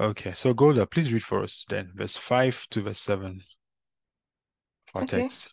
Okay, 0.00 0.32
so 0.32 0.54
Golda, 0.54 0.86
please 0.86 1.12
read 1.12 1.22
for 1.22 1.42
us 1.42 1.66
then, 1.68 1.92
verse 1.94 2.16
5 2.16 2.68
to 2.70 2.80
verse 2.80 3.00
7 3.00 3.42
for 4.86 5.02
Okay. 5.02 5.20
text. 5.20 5.52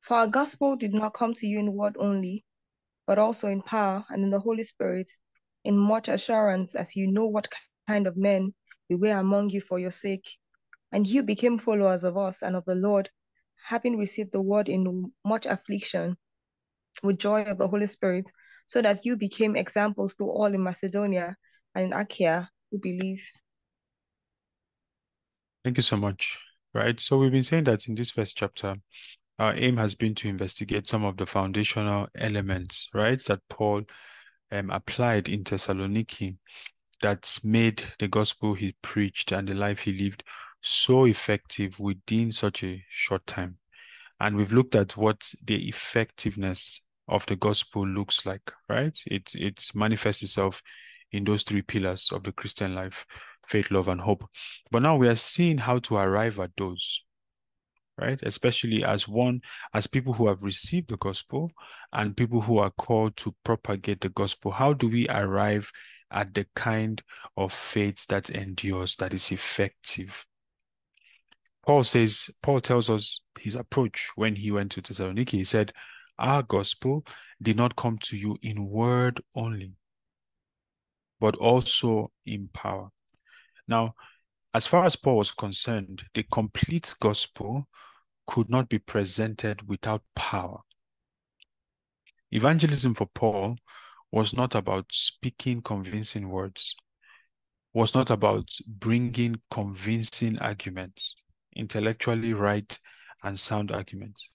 For 0.00 0.14
our 0.14 0.26
gospel 0.26 0.74
did 0.74 0.92
not 0.92 1.14
come 1.14 1.32
to 1.34 1.46
you 1.46 1.60
in 1.60 1.72
word 1.72 1.94
only, 2.00 2.44
but 3.06 3.16
also 3.16 3.46
in 3.46 3.62
power 3.62 4.04
and 4.08 4.24
in 4.24 4.30
the 4.30 4.40
Holy 4.40 4.64
Spirit, 4.64 5.08
in 5.62 5.78
much 5.78 6.08
assurance, 6.08 6.74
as 6.74 6.96
you 6.96 7.06
know 7.06 7.26
what 7.26 7.46
kind 7.86 8.08
of 8.08 8.16
men 8.16 8.52
we 8.90 8.96
were 8.96 9.16
among 9.16 9.50
you 9.50 9.60
for 9.60 9.78
your 9.78 9.92
sake. 9.92 10.28
And 10.90 11.06
you 11.06 11.22
became 11.22 11.60
followers 11.60 12.02
of 12.02 12.16
us 12.16 12.42
and 12.42 12.56
of 12.56 12.64
the 12.64 12.74
Lord, 12.74 13.08
having 13.64 13.96
received 13.96 14.32
the 14.32 14.42
word 14.42 14.68
in 14.68 15.12
much 15.24 15.46
affliction 15.46 16.16
with 17.04 17.20
joy 17.20 17.42
of 17.42 17.58
the 17.58 17.68
Holy 17.68 17.86
Spirit, 17.86 18.28
so 18.66 18.82
that 18.82 19.04
you 19.04 19.16
became 19.16 19.54
examples 19.54 20.16
to 20.16 20.24
all 20.24 20.46
in 20.46 20.60
Macedonia 20.60 21.36
and 21.76 21.84
in 21.84 21.92
Achaia 21.92 22.50
who 22.70 22.78
believe. 22.78 23.22
Thank 25.64 25.78
you 25.78 25.82
so 25.82 25.96
much. 25.96 26.38
Right, 26.74 27.00
so 27.00 27.16
we've 27.16 27.32
been 27.32 27.42
saying 27.42 27.64
that 27.64 27.88
in 27.88 27.94
this 27.94 28.10
first 28.10 28.36
chapter, 28.36 28.76
our 29.38 29.54
aim 29.56 29.78
has 29.78 29.94
been 29.94 30.14
to 30.16 30.28
investigate 30.28 30.86
some 30.86 31.04
of 31.04 31.16
the 31.16 31.24
foundational 31.24 32.06
elements, 32.14 32.90
right, 32.92 33.22
that 33.24 33.40
Paul 33.48 33.82
um, 34.52 34.70
applied 34.70 35.28
in 35.28 35.42
Thessaloniki 35.42 36.36
that 37.00 37.38
made 37.42 37.82
the 37.98 38.08
gospel 38.08 38.54
he 38.54 38.76
preached 38.82 39.32
and 39.32 39.48
the 39.48 39.54
life 39.54 39.80
he 39.80 39.92
lived 39.92 40.22
so 40.60 41.06
effective 41.06 41.78
within 41.80 42.30
such 42.32 42.62
a 42.62 42.82
short 42.90 43.26
time. 43.26 43.58
And 44.20 44.36
we've 44.36 44.52
looked 44.52 44.74
at 44.74 44.96
what 44.96 45.30
the 45.44 45.68
effectiveness 45.68 46.82
of 47.08 47.24
the 47.26 47.36
gospel 47.36 47.86
looks 47.86 48.26
like, 48.26 48.52
right? 48.68 48.98
It 49.06 49.34
it 49.34 49.68
manifests 49.74 50.22
itself 50.22 50.62
in 51.12 51.24
those 51.24 51.42
three 51.42 51.62
pillars 51.62 52.10
of 52.12 52.22
the 52.22 52.32
Christian 52.32 52.74
life 52.74 53.06
faith, 53.46 53.70
love, 53.70 53.88
and 53.88 54.00
hope. 54.00 54.24
But 54.70 54.82
now 54.82 54.96
we 54.96 55.08
are 55.08 55.14
seeing 55.14 55.58
how 55.58 55.78
to 55.80 55.96
arrive 55.96 56.40
at 56.40 56.50
those, 56.56 57.06
right? 57.96 58.20
Especially 58.22 58.84
as 58.84 59.06
one, 59.06 59.40
as 59.72 59.86
people 59.86 60.12
who 60.12 60.26
have 60.28 60.42
received 60.42 60.88
the 60.90 60.96
gospel 60.96 61.50
and 61.92 62.16
people 62.16 62.40
who 62.40 62.58
are 62.58 62.70
called 62.70 63.16
to 63.18 63.34
propagate 63.44 64.00
the 64.00 64.08
gospel. 64.08 64.50
How 64.50 64.72
do 64.72 64.88
we 64.88 65.08
arrive 65.08 65.70
at 66.10 66.34
the 66.34 66.46
kind 66.54 67.02
of 67.36 67.52
faith 67.52 68.06
that 68.08 68.30
endures, 68.30 68.96
that 68.96 69.14
is 69.14 69.30
effective? 69.30 70.26
Paul 71.66 71.82
says, 71.82 72.30
Paul 72.42 72.60
tells 72.60 72.88
us 72.88 73.20
his 73.40 73.56
approach 73.56 74.10
when 74.14 74.36
he 74.36 74.52
went 74.52 74.70
to 74.72 74.82
Thessaloniki. 74.82 75.32
He 75.32 75.44
said, 75.44 75.72
Our 76.18 76.44
gospel 76.44 77.04
did 77.42 77.56
not 77.56 77.74
come 77.74 77.98
to 78.02 78.16
you 78.16 78.38
in 78.40 78.68
word 78.68 79.20
only, 79.34 79.72
but 81.20 81.36
also 81.36 82.10
in 82.24 82.48
power. 82.52 82.88
Now, 83.68 83.94
as 84.54 84.66
far 84.66 84.84
as 84.84 84.96
Paul 84.96 85.18
was 85.18 85.30
concerned, 85.30 86.04
the 86.14 86.24
complete 86.32 86.94
gospel 87.00 87.68
could 88.26 88.48
not 88.48 88.68
be 88.68 88.78
presented 88.78 89.68
without 89.68 90.02
power. 90.14 90.60
Evangelism 92.30 92.94
for 92.94 93.06
Paul 93.06 93.56
was 94.10 94.34
not 94.36 94.54
about 94.54 94.86
speaking 94.90 95.62
convincing 95.62 96.28
words, 96.28 96.74
was 97.72 97.94
not 97.94 98.10
about 98.10 98.48
bringing 98.66 99.40
convincing 99.50 100.38
arguments, 100.38 101.16
intellectually 101.54 102.32
right 102.32 102.78
and 103.22 103.38
sound 103.38 103.70
arguments. 103.70 104.28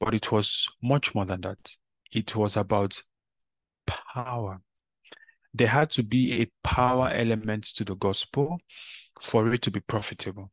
But 0.00 0.14
it 0.14 0.32
was 0.32 0.66
much 0.82 1.14
more 1.14 1.24
than 1.24 1.42
that. 1.42 1.76
It 2.12 2.34
was 2.36 2.56
about 2.56 3.00
power. 3.86 4.60
There 5.54 5.68
had 5.68 5.90
to 5.92 6.02
be 6.02 6.42
a 6.42 6.50
power 6.62 7.08
element 7.10 7.64
to 7.76 7.84
the 7.84 7.94
gospel 7.94 8.58
for 9.20 9.52
it 9.52 9.62
to 9.62 9.70
be 9.70 9.80
profitable. 9.80 10.50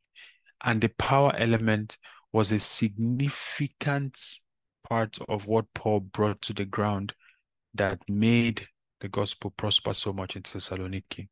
And 0.64 0.80
the 0.80 0.90
power 0.90 1.32
element 1.36 1.98
was 2.32 2.52
a 2.52 2.60
significant 2.60 4.16
part 4.88 5.18
of 5.28 5.48
what 5.48 5.66
Paul 5.74 6.00
brought 6.00 6.40
to 6.42 6.52
the 6.52 6.64
ground 6.64 7.14
that 7.74 7.98
made 8.08 8.66
the 9.00 9.08
gospel 9.08 9.50
prosper 9.50 9.92
so 9.92 10.12
much 10.12 10.36
in 10.36 10.42
Thessaloniki. 10.42 11.28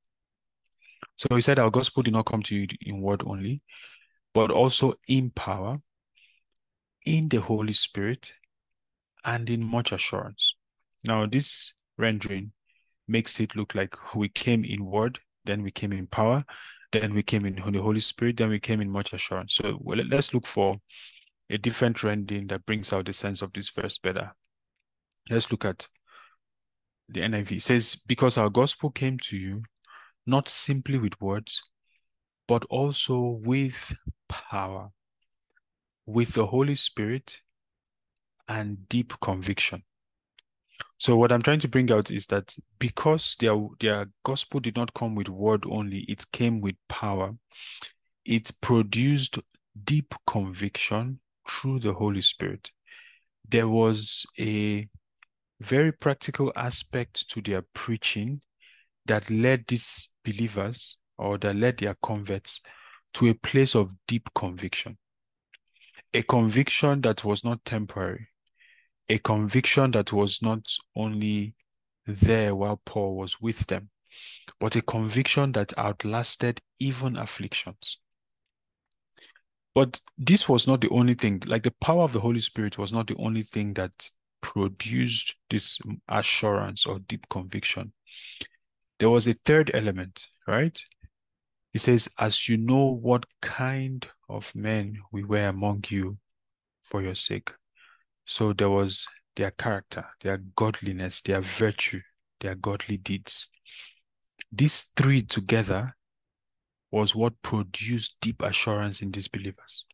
So 1.17 1.35
he 1.35 1.41
said, 1.41 1.59
Our 1.59 1.71
gospel 1.71 2.03
did 2.03 2.13
not 2.13 2.27
come 2.27 2.43
to 2.45 2.57
you 2.57 2.67
in 2.81 3.01
word 3.01 3.23
only, 3.25 3.63
but 4.35 4.51
also 4.51 4.95
in 5.07 5.31
power, 5.31 5.79
in 7.07 7.29
the 7.29 7.41
Holy 7.41 7.73
Spirit, 7.73 8.33
and 9.25 9.49
in 9.49 9.63
much 9.63 9.93
assurance. 9.93 10.57
Now, 11.05 11.27
this 11.27 11.75
rendering 11.97 12.53
makes 13.11 13.41
it 13.41 13.57
look 13.57 13.75
like 13.75 14.15
we 14.15 14.29
came 14.29 14.65
in 14.65 14.85
word, 14.85 15.19
then 15.45 15.63
we 15.63 15.71
came 15.71 15.93
in 15.93 16.07
power, 16.07 16.45
then 16.93 17.15
we 17.15 17.23
came 17.23 17.45
in 17.45 17.57
the 17.57 17.83
Holy 17.83 18.01
Spirit, 18.01 18.37
then 18.37 18.51
we 18.51 18.61
came 18.61 18.81
in 18.81 18.91
much 18.91 19.13
assurance. 19.13 19.55
So 19.55 19.79
well, 19.81 19.99
let's 20.09 20.33
look 20.33 20.47
for 20.47 20.77
a 21.51 21.59
different 21.59 22.03
rendering 22.03 22.47
that 22.47 22.65
brings 22.65 22.93
out 22.93 23.07
the 23.07 23.13
sense 23.13 23.43
of 23.43 23.53
this 23.53 23.69
verse 23.71 23.99
better. 23.99 24.33
Let's 25.29 25.51
look 25.51 25.65
at 25.65 25.87
the 27.09 27.21
NIV. 27.21 27.53
It 27.53 27.63
says, 27.63 28.03
Because 28.07 28.39
our 28.39 28.49
gospel 28.49 28.91
came 28.91 29.19
to 29.25 29.37
you, 29.37 29.63
not 30.27 30.49
simply 30.49 30.99
with 30.99 31.21
words, 31.21 31.61
but 32.47 32.65
also 32.71 33.41
with 33.43 33.95
power, 34.29 34.91
with 36.07 36.35
the 36.35 36.47
Holy 36.47 36.75
Spirit, 36.77 37.41
and 38.49 38.89
deep 38.89 39.13
conviction. 39.21 39.83
So 41.01 41.17
what 41.17 41.33
I'm 41.33 41.41
trying 41.41 41.61
to 41.61 41.69
bring 41.69 41.91
out 41.91 42.11
is 42.11 42.27
that 42.27 42.55
because 42.79 43.35
their 43.41 43.57
their 43.81 44.11
gospel 44.23 44.61
did 44.61 44.77
not 44.77 44.93
come 44.93 45.15
with 45.15 45.31
word 45.31 45.65
only, 45.67 46.01
it 46.01 46.31
came 46.31 46.61
with 46.61 46.75
power. 46.91 47.33
It 48.27 48.51
produced 48.61 49.39
deep 49.85 50.15
conviction 50.27 51.21
through 51.49 51.79
the 51.79 51.95
Holy 51.95 52.21
Spirit. 52.21 52.71
There 53.49 53.67
was 53.67 54.27
a 54.39 54.87
very 55.61 55.91
practical 55.91 56.53
aspect 56.55 57.31
to 57.31 57.41
their 57.41 57.63
preaching 57.73 58.43
that 59.07 59.31
led 59.31 59.65
these 59.69 60.13
believers 60.23 60.99
or 61.17 61.39
that 61.39 61.57
led 61.57 61.79
their 61.79 61.97
converts 62.03 62.61
to 63.15 63.29
a 63.29 63.35
place 63.35 63.75
of 63.75 63.95
deep 64.07 64.29
conviction. 64.35 64.99
A 66.13 66.23
conviction 66.23 67.01
that 67.01 67.25
was 67.25 67.43
not 67.43 67.65
temporary, 67.65 68.29
a 69.11 69.19
conviction 69.19 69.91
that 69.91 70.13
was 70.13 70.41
not 70.41 70.65
only 70.95 71.55
there 72.07 72.55
while 72.55 72.81
Paul 72.85 73.17
was 73.17 73.41
with 73.41 73.67
them, 73.67 73.91
but 74.61 74.77
a 74.77 74.83
conviction 74.83 75.53
that 75.53 75.77
outlasted 75.77 76.61
even 76.79 77.17
afflictions. 77.17 77.99
But 79.75 80.01
this 80.17 80.49
was 80.49 80.67
not 80.67 80.81
the 80.81 80.89
only 80.91 81.15
thing, 81.15 81.43
like 81.47 81.65
the 81.65 81.75
power 81.81 82.05
of 82.05 82.13
the 82.13 82.21
Holy 82.21 82.41
Spirit 82.41 82.79
was 82.79 82.93
not 82.93 83.09
the 83.09 83.17
only 83.17 83.43
thing 83.43 83.75
that 83.75 83.93
produced 84.41 85.35
this 85.49 85.81
assurance 86.09 86.87
or 86.87 87.01
deep 87.01 87.29
conviction. 87.29 87.93
There 89.01 89.11
was 89.11 89.27
a 89.27 89.35
third 89.35 89.73
element, 89.75 90.27
right? 90.47 90.81
He 91.73 91.79
says, 91.79 92.09
As 92.19 92.49
you 92.49 92.57
know 92.59 92.87
what 92.87 93.27
kind 93.43 94.07
of 94.29 94.55
men 94.55 95.01
we 95.11 95.25
were 95.25 95.49
among 95.49 95.85
you 95.89 96.19
for 96.83 97.03
your 97.03 97.15
sake. 97.15 97.51
So 98.31 98.53
there 98.53 98.71
was 98.71 99.09
their 99.35 99.51
character, 99.51 100.05
their 100.21 100.39
godliness, 100.55 101.21
their 101.21 101.41
virtue, 101.41 102.01
their 102.39 102.55
godly 102.55 102.97
deeds. 102.97 103.51
These 104.53 104.93
three 104.97 105.23
together 105.23 105.97
was 106.93 107.13
what 107.13 107.43
produced 107.43 108.19
deep 108.21 108.41
assurance 108.43 109.03
in 109.03 109.11
these 109.11 109.27
believers. 109.27 109.85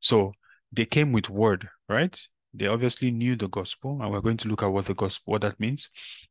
So 0.00 0.34
they 0.70 0.84
came 0.84 1.12
with 1.12 1.30
word, 1.30 1.66
right? 1.88 2.20
They 2.52 2.66
obviously 2.66 3.10
knew 3.10 3.36
the 3.36 3.48
gospel, 3.48 4.02
and 4.02 4.12
we're 4.12 4.20
going 4.20 4.36
to 4.36 4.48
look 4.48 4.62
at 4.62 4.66
what 4.66 4.84
the 4.84 4.94
gospel, 4.94 5.32
what 5.32 5.40
that 5.40 5.58
means. 5.58 5.88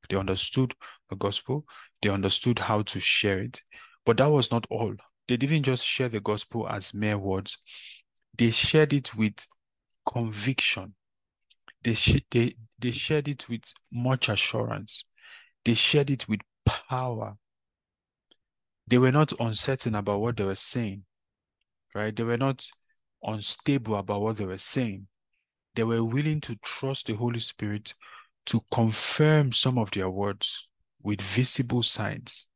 They 0.09 0.17
understood 0.17 0.75
the 1.09 1.15
gospel, 1.15 1.65
they 2.03 2.09
understood 2.09 2.59
how 2.59 2.83
to 2.83 2.99
share 2.99 3.39
it. 3.39 3.59
But 4.05 4.17
that 4.17 4.29
was 4.29 4.51
not 4.51 4.67
all. 4.69 4.93
They 5.27 5.37
didn't 5.37 5.63
just 5.63 5.87
share 5.87 6.09
the 6.09 6.19
gospel 6.19 6.69
as 6.69 6.93
mere 6.93 7.17
words, 7.17 7.57
they 8.37 8.51
shared 8.51 8.93
it 8.93 9.15
with 9.15 9.43
conviction. 10.05 10.93
They, 11.83 11.93
sh- 11.93 12.23
they, 12.29 12.55
they 12.79 12.91
shared 12.91 13.27
it 13.27 13.49
with 13.49 13.63
much 13.91 14.29
assurance. 14.29 15.05
They 15.65 15.73
shared 15.73 16.09
it 16.09 16.27
with 16.27 16.41
power. 16.65 17.37
They 18.87 18.97
were 18.97 19.11
not 19.11 19.31
uncertain 19.39 19.95
about 19.95 20.19
what 20.19 20.37
they 20.37 20.43
were 20.43 20.55
saying, 20.55 21.03
right? 21.95 22.15
They 22.15 22.23
were 22.23 22.37
not 22.37 22.67
unstable 23.23 23.95
about 23.95 24.21
what 24.21 24.37
they 24.37 24.45
were 24.45 24.57
saying. 24.57 25.07
They 25.75 25.83
were 25.83 26.03
willing 26.03 26.41
to 26.41 26.57
trust 26.57 27.07
the 27.07 27.15
Holy 27.15 27.39
Spirit 27.39 27.93
to 28.47 28.61
confirm 28.71 29.51
some 29.51 29.77
of 29.77 29.91
their 29.91 30.09
words 30.09 30.67
with 31.01 31.21
visible 31.21 31.83
signs. 31.83 32.47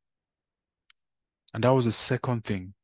And 1.54 1.64
that 1.64 1.70
was 1.70 1.86
the 1.86 1.92
second 1.92 2.44
thing 2.44 2.74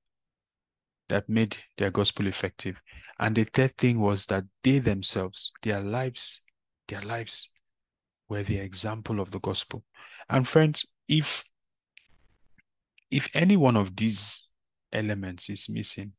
that 1.12 1.28
made 1.28 1.54
their 1.76 1.90
gospel 1.90 2.26
effective. 2.26 2.80
And 3.20 3.36
the 3.36 3.44
third 3.44 3.72
thing 3.72 4.00
was 4.00 4.24
that 4.26 4.44
they 4.62 4.78
themselves, 4.78 5.52
their 5.60 5.80
lives, 5.80 6.42
their 6.88 7.02
lives 7.02 7.50
were 8.30 8.42
the 8.42 8.56
example 8.56 9.20
of 9.20 9.30
the 9.30 9.38
gospel. 9.40 9.84
And 10.30 10.48
friends, 10.48 10.86
if 11.06 11.44
if 13.10 13.28
any 13.36 13.58
one 13.58 13.76
of 13.76 13.94
these 13.94 14.48
elements 14.90 15.50
is 15.50 15.68
missing 15.68 16.14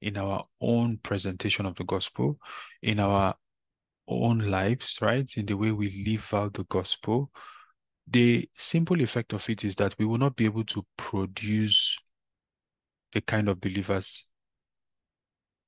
in 0.00 0.16
our 0.16 0.46
own 0.58 0.96
presentation 1.02 1.66
of 1.66 1.76
the 1.76 1.84
gospel, 1.84 2.38
in 2.80 2.98
our 2.98 3.34
own 4.08 4.38
lives, 4.38 4.96
right? 5.02 5.30
In 5.36 5.44
the 5.44 5.56
way 5.58 5.70
we 5.70 6.02
live 6.06 6.32
out 6.32 6.54
the 6.54 6.64
gospel, 6.64 7.30
the 8.06 8.48
simple 8.54 9.02
effect 9.02 9.34
of 9.34 9.46
it 9.50 9.64
is 9.64 9.74
that 9.76 9.94
we 9.98 10.06
will 10.06 10.16
not 10.16 10.34
be 10.34 10.46
able 10.46 10.64
to 10.64 10.86
produce 10.96 11.98
the 13.12 13.20
kind 13.20 13.50
of 13.50 13.60
believers 13.60 14.29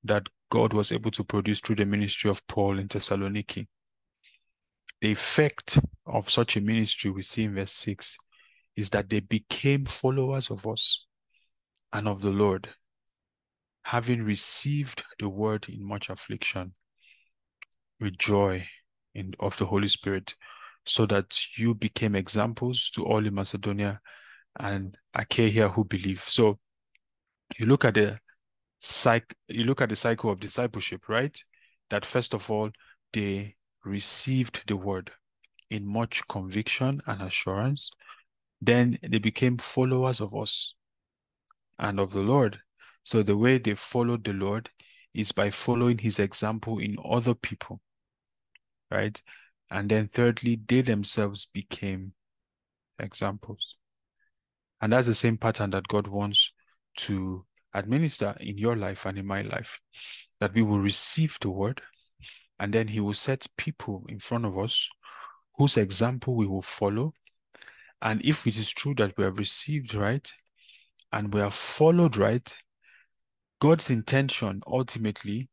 that 0.03 0.27
God 0.49 0.73
was 0.73 0.91
able 0.91 1.11
to 1.11 1.23
produce 1.23 1.61
through 1.61 1.77
the 1.77 1.85
ministry 1.85 2.29
of 2.29 2.45
Paul 2.47 2.79
in 2.79 2.87
Thessaloniki. 2.87 3.67
The 5.01 5.11
effect 5.11 5.79
of 6.05 6.29
such 6.29 6.57
a 6.57 6.61
ministry 6.61 7.11
we 7.11 7.23
see 7.23 7.45
in 7.45 7.55
verse 7.55 7.73
6 7.73 8.17
is 8.75 8.89
that 8.91 9.09
they 9.09 9.19
became 9.19 9.85
followers 9.85 10.49
of 10.49 10.65
us 10.67 11.05
and 11.91 12.07
of 12.07 12.21
the 12.21 12.29
Lord, 12.29 12.69
having 13.83 14.23
received 14.23 15.03
the 15.19 15.29
word 15.29 15.67
in 15.69 15.83
much 15.83 16.09
affliction 16.09 16.73
with 17.99 18.17
joy 18.17 18.67
in, 19.13 19.33
of 19.39 19.57
the 19.57 19.65
Holy 19.65 19.87
Spirit, 19.87 20.33
so 20.85 21.05
that 21.05 21.37
you 21.57 21.73
became 21.75 22.15
examples 22.15 22.89
to 22.91 23.05
all 23.05 23.25
in 23.25 23.33
Macedonia 23.33 24.01
and 24.59 24.97
Achaia 25.13 25.69
who 25.69 25.85
believe. 25.85 26.23
So 26.27 26.59
you 27.57 27.65
look 27.67 27.85
at 27.85 27.93
the 27.93 28.19
psych 28.83 29.33
you 29.47 29.63
look 29.63 29.81
at 29.81 29.89
the 29.89 29.95
cycle 29.95 30.29
of 30.29 30.39
discipleship, 30.39 31.07
right? 31.07 31.37
That 31.89 32.05
first 32.05 32.33
of 32.33 32.51
all, 32.51 32.69
they 33.13 33.55
received 33.85 34.63
the 34.67 34.75
word 34.75 35.11
in 35.69 35.85
much 35.85 36.27
conviction 36.27 37.01
and 37.07 37.21
assurance. 37.21 37.91
Then 38.61 38.99
they 39.01 39.19
became 39.19 39.57
followers 39.57 40.19
of 40.19 40.35
us 40.35 40.75
and 41.79 41.99
of 41.99 42.11
the 42.11 42.19
Lord. 42.19 42.59
So 43.03 43.23
the 43.23 43.37
way 43.37 43.57
they 43.57 43.75
followed 43.75 44.23
the 44.23 44.33
Lord 44.33 44.69
is 45.13 45.31
by 45.31 45.49
following 45.49 45.97
his 45.97 46.19
example 46.19 46.79
in 46.79 46.97
other 47.03 47.33
people, 47.33 47.81
right? 48.91 49.21
And 49.69 49.89
then 49.89 50.07
thirdly, 50.07 50.59
they 50.67 50.81
themselves 50.81 51.45
became 51.45 52.13
examples. 52.99 53.77
And 54.81 54.91
that's 54.91 55.07
the 55.07 55.15
same 55.15 55.37
pattern 55.37 55.69
that 55.71 55.87
God 55.87 56.07
wants 56.07 56.53
to 56.97 57.45
administer 57.73 58.35
in 58.39 58.57
your 58.57 58.75
life 58.75 59.05
and 59.05 59.17
in 59.17 59.25
my 59.25 59.41
life. 59.41 59.79
That 60.39 60.53
we 60.53 60.61
will 60.61 60.79
receive 60.79 61.37
the 61.41 61.49
word, 61.49 61.81
and 62.59 62.73
then 62.73 62.87
he 62.87 62.99
will 62.99 63.13
set 63.13 63.47
people 63.57 64.05
in 64.09 64.19
front 64.19 64.45
of 64.45 64.57
us 64.57 64.89
whose 65.55 65.77
example 65.77 66.35
we 66.35 66.47
will 66.47 66.61
follow. 66.61 67.13
And 68.01 68.21
if 68.25 68.45
it 68.47 68.57
is 68.57 68.69
true 68.69 68.93
that 68.95 69.17
we 69.17 69.23
have 69.23 69.39
received 69.39 69.93
right 69.93 70.29
and 71.11 71.33
we 71.33 71.39
have 71.39 71.53
followed 71.53 72.17
right, 72.17 72.55
God's 73.59 73.89
intention 73.89 74.61
ultimately 74.67 75.49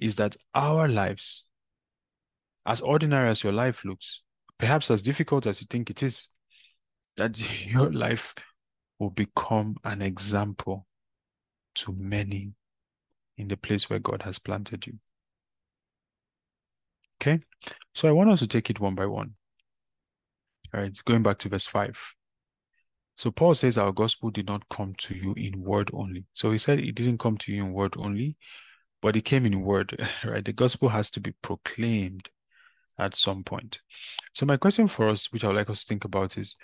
is 0.00 0.16
that 0.16 0.36
our 0.54 0.88
lives, 0.88 1.48
as 2.66 2.80
ordinary 2.80 3.30
as 3.30 3.44
your 3.44 3.52
life 3.52 3.84
looks, 3.84 4.22
perhaps 4.58 4.90
as 4.90 5.02
difficult 5.02 5.46
as 5.46 5.60
you 5.60 5.66
think 5.70 5.90
it 5.90 6.02
is, 6.02 6.32
that 7.16 7.38
your 7.66 7.92
life 7.92 8.34
will 8.98 9.10
become 9.10 9.76
an 9.84 10.02
example 10.02 10.86
to 11.74 11.94
many 11.96 12.54
in 13.38 13.48
the 13.48 13.56
place 13.56 13.88
where 13.88 13.98
God 13.98 14.22
has 14.22 14.38
planted 14.38 14.86
you. 14.86 14.94
Okay, 17.20 17.38
so 17.94 18.08
I 18.08 18.12
want 18.12 18.30
us 18.30 18.40
to 18.40 18.46
take 18.46 18.68
it 18.70 18.80
one 18.80 18.94
by 18.94 19.06
one. 19.06 19.34
All 20.74 20.80
right, 20.80 20.96
going 21.04 21.22
back 21.22 21.38
to 21.38 21.48
verse 21.48 21.66
5. 21.66 22.14
So 23.16 23.30
Paul 23.30 23.54
says 23.54 23.78
our 23.78 23.92
gospel 23.92 24.30
did 24.30 24.46
not 24.48 24.68
come 24.68 24.94
to 24.98 25.14
you 25.14 25.34
in 25.34 25.62
word 25.62 25.90
only. 25.92 26.24
So 26.34 26.50
he 26.50 26.58
said 26.58 26.80
it 26.80 26.94
didn't 26.94 27.18
come 27.18 27.36
to 27.38 27.52
you 27.52 27.64
in 27.64 27.72
word 27.72 27.94
only, 27.98 28.36
but 29.00 29.16
it 29.16 29.24
came 29.24 29.46
in 29.46 29.62
word, 29.62 29.96
right? 30.24 30.44
The 30.44 30.52
gospel 30.52 30.88
has 30.88 31.10
to 31.12 31.20
be 31.20 31.32
proclaimed 31.42 32.28
at 32.98 33.14
some 33.14 33.44
point. 33.44 33.80
So 34.32 34.46
my 34.46 34.56
question 34.56 34.88
for 34.88 35.08
us, 35.08 35.32
which 35.32 35.44
I 35.44 35.48
would 35.48 35.56
like 35.56 35.70
us 35.70 35.84
to 35.84 35.88
think 35.88 36.04
about 36.04 36.38
is, 36.38 36.56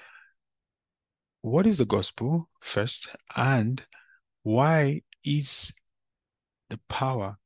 what 1.43 1.66
is 1.66 1.78
the 1.78 1.84
gospel 1.84 2.49
first? 2.60 3.14
And 3.37 3.84
why 4.48 5.02
is 5.26 5.74
the 6.70 6.80
power 6.88 7.36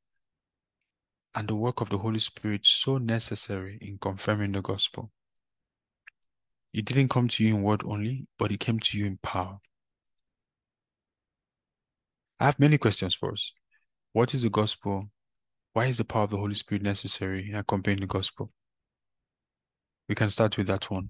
and 1.35 1.49
the 1.49 1.55
work 1.55 1.81
of 1.81 1.89
the 1.89 1.97
Holy 1.97 2.19
Spirit 2.19 2.61
so 2.65 2.97
necessary 2.97 3.77
in 3.81 3.97
confirming 3.97 4.53
the 4.53 4.61
gospel? 4.61 5.11
It 6.73 6.85
didn't 6.85 7.09
come 7.09 7.27
to 7.27 7.45
you 7.45 7.57
in 7.57 7.61
word 7.61 7.83
only, 7.85 8.27
but 8.39 8.53
it 8.53 8.61
came 8.61 8.79
to 8.79 8.97
you 8.97 9.05
in 9.05 9.17
power. 9.21 9.59
I 12.39 12.45
have 12.45 12.57
many 12.57 12.77
questions 12.77 13.15
for 13.15 13.33
us. 13.33 13.51
What 14.13 14.33
is 14.33 14.43
the 14.43 14.49
gospel? 14.49 15.09
Why 15.73 15.87
is 15.87 15.97
the 15.97 16.05
power 16.05 16.23
of 16.23 16.29
the 16.29 16.37
Holy 16.37 16.55
Spirit 16.55 16.83
necessary 16.83 17.49
in 17.49 17.55
accompanying 17.55 17.99
the 17.99 18.07
gospel? 18.07 18.49
We 20.07 20.15
can 20.15 20.29
start 20.29 20.57
with 20.57 20.67
that 20.67 20.89
one. 20.89 21.09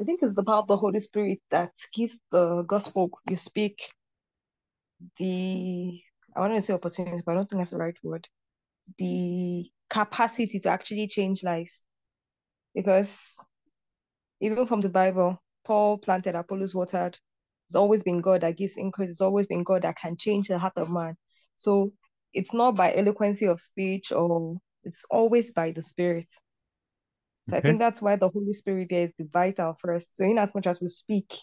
I 0.00 0.04
think 0.04 0.20
it's 0.22 0.34
the 0.34 0.44
power 0.44 0.58
of 0.58 0.68
the 0.68 0.76
Holy 0.76 1.00
Spirit 1.00 1.40
that 1.50 1.72
gives 1.92 2.18
the 2.30 2.62
gospel 2.62 3.10
you 3.28 3.36
speak 3.36 3.88
the 5.16 6.00
I 6.36 6.40
want 6.40 6.54
to 6.54 6.62
say 6.62 6.74
opportunity, 6.74 7.22
but 7.24 7.32
I 7.32 7.34
don't 7.36 7.50
think 7.50 7.60
that's 7.60 7.72
the 7.72 7.78
right 7.78 7.96
word. 8.02 8.28
The 8.98 9.68
capacity 9.90 10.58
to 10.60 10.68
actually 10.68 11.08
change 11.08 11.42
lives. 11.42 11.86
Because 12.74 13.34
even 14.40 14.66
from 14.66 14.80
the 14.80 14.88
Bible, 14.88 15.42
Paul 15.64 15.98
planted, 15.98 16.34
Apollos 16.34 16.74
watered. 16.74 17.18
It's 17.68 17.76
always 17.76 18.02
been 18.02 18.20
God 18.20 18.42
that 18.42 18.56
gives 18.56 18.76
increase. 18.76 19.10
It's 19.10 19.20
always 19.20 19.46
been 19.46 19.64
God 19.64 19.82
that 19.82 19.96
can 19.96 20.16
change 20.16 20.48
the 20.48 20.58
heart 20.58 20.74
of 20.76 20.90
man. 20.90 21.16
So 21.56 21.92
it's 22.32 22.52
not 22.52 22.76
by 22.76 22.94
eloquency 22.94 23.46
of 23.46 23.60
speech 23.60 24.12
or 24.12 24.56
it's 24.84 25.04
always 25.10 25.50
by 25.50 25.72
the 25.72 25.82
Spirit. 25.82 26.26
So 27.48 27.56
okay. 27.56 27.68
I 27.68 27.70
think 27.70 27.78
that's 27.78 28.02
why 28.02 28.16
the 28.16 28.28
Holy 28.28 28.52
Spirit 28.52 28.88
there 28.90 29.04
is 29.04 29.12
the 29.18 29.28
vital 29.32 29.76
first. 29.80 30.16
So 30.16 30.24
in 30.24 30.38
as 30.38 30.54
much 30.54 30.66
as 30.66 30.80
we 30.80 30.88
speak, 30.88 31.34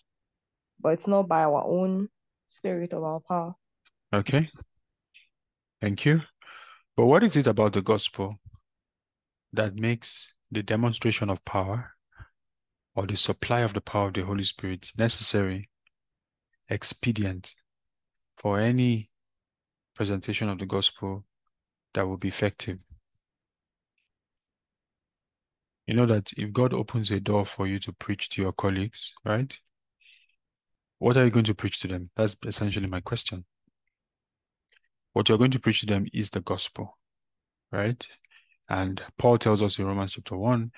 but 0.79 0.93
it's 0.93 1.07
not 1.07 1.27
by 1.27 1.43
our 1.43 1.63
own 1.65 2.09
spirit 2.45 2.93
or 2.93 3.05
our 3.05 3.19
power. 3.21 3.55
Okay. 4.13 4.49
Thank 5.81 6.05
you. 6.05 6.21
But 6.95 7.07
what 7.07 7.23
is 7.23 7.35
it 7.35 7.47
about 7.47 7.73
the 7.73 7.81
gospel 7.81 8.35
that 9.53 9.75
makes 9.75 10.33
the 10.51 10.61
demonstration 10.61 11.29
of 11.29 11.43
power 11.43 11.91
or 12.95 13.07
the 13.07 13.17
supply 13.17 13.62
of 13.62 13.74
the 13.74 13.81
power 13.81 14.07
of 14.07 14.13
the 14.13 14.24
Holy 14.24 14.43
Spirit 14.43 14.91
necessary, 14.97 15.69
expedient 16.69 17.53
for 18.38 18.59
any 18.59 19.09
presentation 19.95 20.50
of 20.50 20.59
the 20.59 20.65
gospel 20.65 21.25
that 21.93 22.07
will 22.07 22.17
be 22.17 22.27
effective? 22.27 22.77
You 25.88 25.94
know 25.94 26.06
that 26.08 26.34
if 26.34 26.51
God 26.51 26.74
opens 26.74 27.12
a 27.12 27.20
door 27.20 27.46
for 27.46 27.68
you 27.68 27.80
to 27.80 27.94
preach 27.94 28.30
to 28.30 28.42
your 28.42 28.54
colleagues, 28.54 29.13
right? 29.24 29.58
What 31.00 31.18
are 31.18 31.25
you 31.25 31.30
going 31.30 31.46
to 31.46 31.56
preach 31.56 31.80
to 31.82 31.88
them? 31.88 32.10
That's 32.15 32.36
essentially 32.46 32.88
my 32.88 33.01
question. 33.01 33.46
What 35.13 35.30
you're 35.30 35.38
going 35.38 35.51
to 35.51 35.60
preach 35.60 35.82
to 35.82 35.86
them 35.86 36.08
is 36.13 36.30
the 36.30 36.42
gospel, 36.42 36.98
right? 37.72 38.06
And 38.68 39.01
Paul 39.18 39.38
tells 39.38 39.62
us 39.62 39.77
in 39.77 39.86
Romans 39.86 40.13
chapter 40.13 40.36
1 40.36 40.72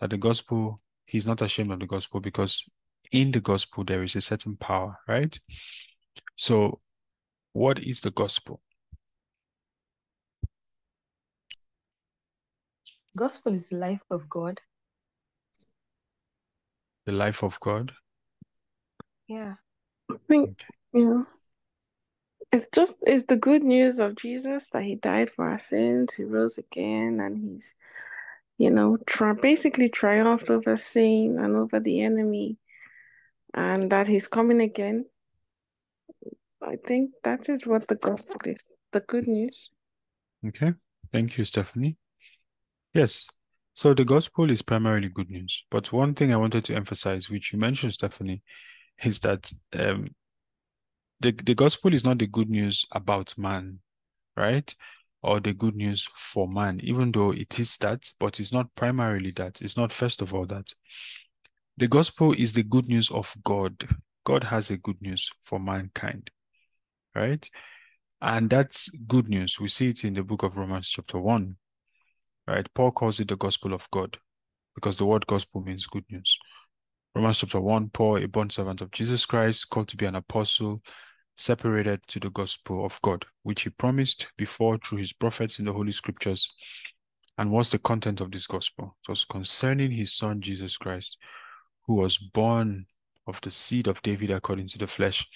that 0.00 0.10
the 0.10 0.16
gospel, 0.16 0.80
he's 1.04 1.26
not 1.26 1.42
ashamed 1.42 1.70
of 1.70 1.80
the 1.80 1.86
gospel 1.86 2.20
because 2.20 2.64
in 3.12 3.32
the 3.32 3.40
gospel 3.40 3.84
there 3.84 4.02
is 4.02 4.16
a 4.16 4.20
certain 4.20 4.56
power, 4.56 4.98
right? 5.06 5.38
So, 6.36 6.80
what 7.52 7.78
is 7.78 8.00
the 8.00 8.10
gospel? 8.10 8.60
Gospel 13.16 13.54
is 13.54 13.68
the 13.68 13.76
life 13.76 14.02
of 14.10 14.28
God. 14.28 14.60
The 17.06 17.12
life 17.12 17.42
of 17.42 17.60
God? 17.60 17.92
Yeah. 19.28 19.54
I 20.10 20.16
think, 20.28 20.64
you 20.92 21.10
know, 21.10 21.26
it's 22.50 22.66
just 22.72 23.04
it's 23.06 23.24
the 23.24 23.36
good 23.36 23.62
news 23.62 24.00
of 24.00 24.16
Jesus 24.16 24.68
that 24.72 24.82
he 24.82 24.96
died 24.96 25.30
for 25.30 25.48
our 25.48 25.58
sins, 25.58 26.14
he 26.14 26.24
rose 26.24 26.58
again, 26.58 27.20
and 27.20 27.36
he's, 27.38 27.74
you 28.58 28.70
know, 28.70 28.96
tri- 29.06 29.32
basically 29.32 29.88
triumphed 29.88 30.50
over 30.50 30.76
sin 30.76 31.38
and 31.38 31.56
over 31.56 31.80
the 31.80 32.02
enemy, 32.02 32.58
and 33.54 33.90
that 33.90 34.06
he's 34.06 34.26
coming 34.26 34.60
again. 34.60 35.06
I 36.62 36.76
think 36.76 37.10
that 37.22 37.48
is 37.48 37.66
what 37.66 37.86
the 37.88 37.96
gospel 37.96 38.36
is 38.44 38.64
the 38.92 39.00
good 39.00 39.26
news. 39.26 39.70
Okay. 40.46 40.72
Thank 41.12 41.38
you, 41.38 41.44
Stephanie. 41.44 41.96
Yes. 42.94 43.28
So 43.74 43.92
the 43.92 44.04
gospel 44.04 44.50
is 44.50 44.62
primarily 44.62 45.08
good 45.08 45.28
news. 45.28 45.64
But 45.70 45.92
one 45.92 46.14
thing 46.14 46.32
I 46.32 46.36
wanted 46.36 46.64
to 46.66 46.76
emphasize, 46.76 47.28
which 47.28 47.52
you 47.52 47.58
mentioned, 47.58 47.92
Stephanie, 47.92 48.42
is 49.02 49.18
that 49.20 49.50
um, 49.76 50.14
the, 51.20 51.32
the 51.32 51.56
gospel 51.56 51.92
is 51.92 52.04
not 52.04 52.18
the 52.18 52.28
good 52.28 52.48
news 52.48 52.84
about 52.92 53.36
man, 53.36 53.80
right? 54.36 54.72
Or 55.22 55.40
the 55.40 55.52
good 55.52 55.74
news 55.74 56.08
for 56.14 56.46
man, 56.46 56.80
even 56.84 57.10
though 57.10 57.32
it 57.32 57.58
is 57.58 57.76
that, 57.78 58.08
but 58.20 58.38
it's 58.38 58.52
not 58.52 58.72
primarily 58.76 59.32
that. 59.32 59.60
It's 59.60 59.76
not 59.76 59.92
first 59.92 60.22
of 60.22 60.32
all 60.32 60.46
that. 60.46 60.72
The 61.76 61.88
gospel 61.88 62.32
is 62.32 62.52
the 62.52 62.62
good 62.62 62.88
news 62.88 63.10
of 63.10 63.34
God. 63.42 63.88
God 64.24 64.44
has 64.44 64.70
a 64.70 64.76
good 64.76 65.02
news 65.02 65.28
for 65.40 65.58
mankind, 65.58 66.30
right? 67.16 67.48
And 68.20 68.48
that's 68.48 68.88
good 69.08 69.28
news. 69.28 69.58
We 69.58 69.66
see 69.68 69.90
it 69.90 70.04
in 70.04 70.14
the 70.14 70.22
book 70.22 70.44
of 70.44 70.56
Romans, 70.56 70.88
chapter 70.88 71.18
1, 71.18 71.56
right? 72.46 72.66
Paul 72.74 72.92
calls 72.92 73.20
it 73.20 73.28
the 73.28 73.36
gospel 73.36 73.72
of 73.72 73.90
God 73.90 74.16
because 74.74 74.96
the 74.96 75.06
word 75.06 75.26
gospel 75.26 75.62
means 75.62 75.86
good 75.86 76.04
news. 76.10 76.38
Romans 77.14 77.38
chapter 77.38 77.60
1, 77.60 77.90
Paul, 77.90 78.16
a 78.16 78.26
bond 78.26 78.52
servant 78.52 78.80
of 78.80 78.90
Jesus 78.90 79.24
Christ, 79.24 79.70
called 79.70 79.88
to 79.88 79.96
be 79.96 80.06
an 80.06 80.16
apostle, 80.16 80.82
separated 81.36 82.00
to 82.08 82.18
the 82.18 82.30
gospel 82.30 82.84
of 82.84 83.00
God, 83.02 83.24
which 83.44 83.62
he 83.62 83.70
promised 83.70 84.32
before 84.36 84.78
through 84.78 84.98
his 84.98 85.12
prophets 85.12 85.58
in 85.60 85.64
the 85.64 85.72
Holy 85.72 85.92
Scriptures. 85.92 86.50
And 87.38 87.50
what's 87.50 87.70
the 87.70 87.78
content 87.78 88.20
of 88.20 88.30
this 88.30 88.46
gospel? 88.46 88.96
It 89.06 89.10
was 89.10 89.24
concerning 89.24 89.92
his 89.92 90.12
son 90.16 90.40
Jesus 90.40 90.76
Christ, 90.76 91.18
who 91.86 91.94
was 91.94 92.18
born 92.18 92.86
of 93.26 93.40
the 93.42 93.50
seed 93.50 93.86
of 93.86 94.02
David 94.02 94.30
according 94.30 94.68
to 94.68 94.78
the 94.78 94.86
flesh, 94.86 95.26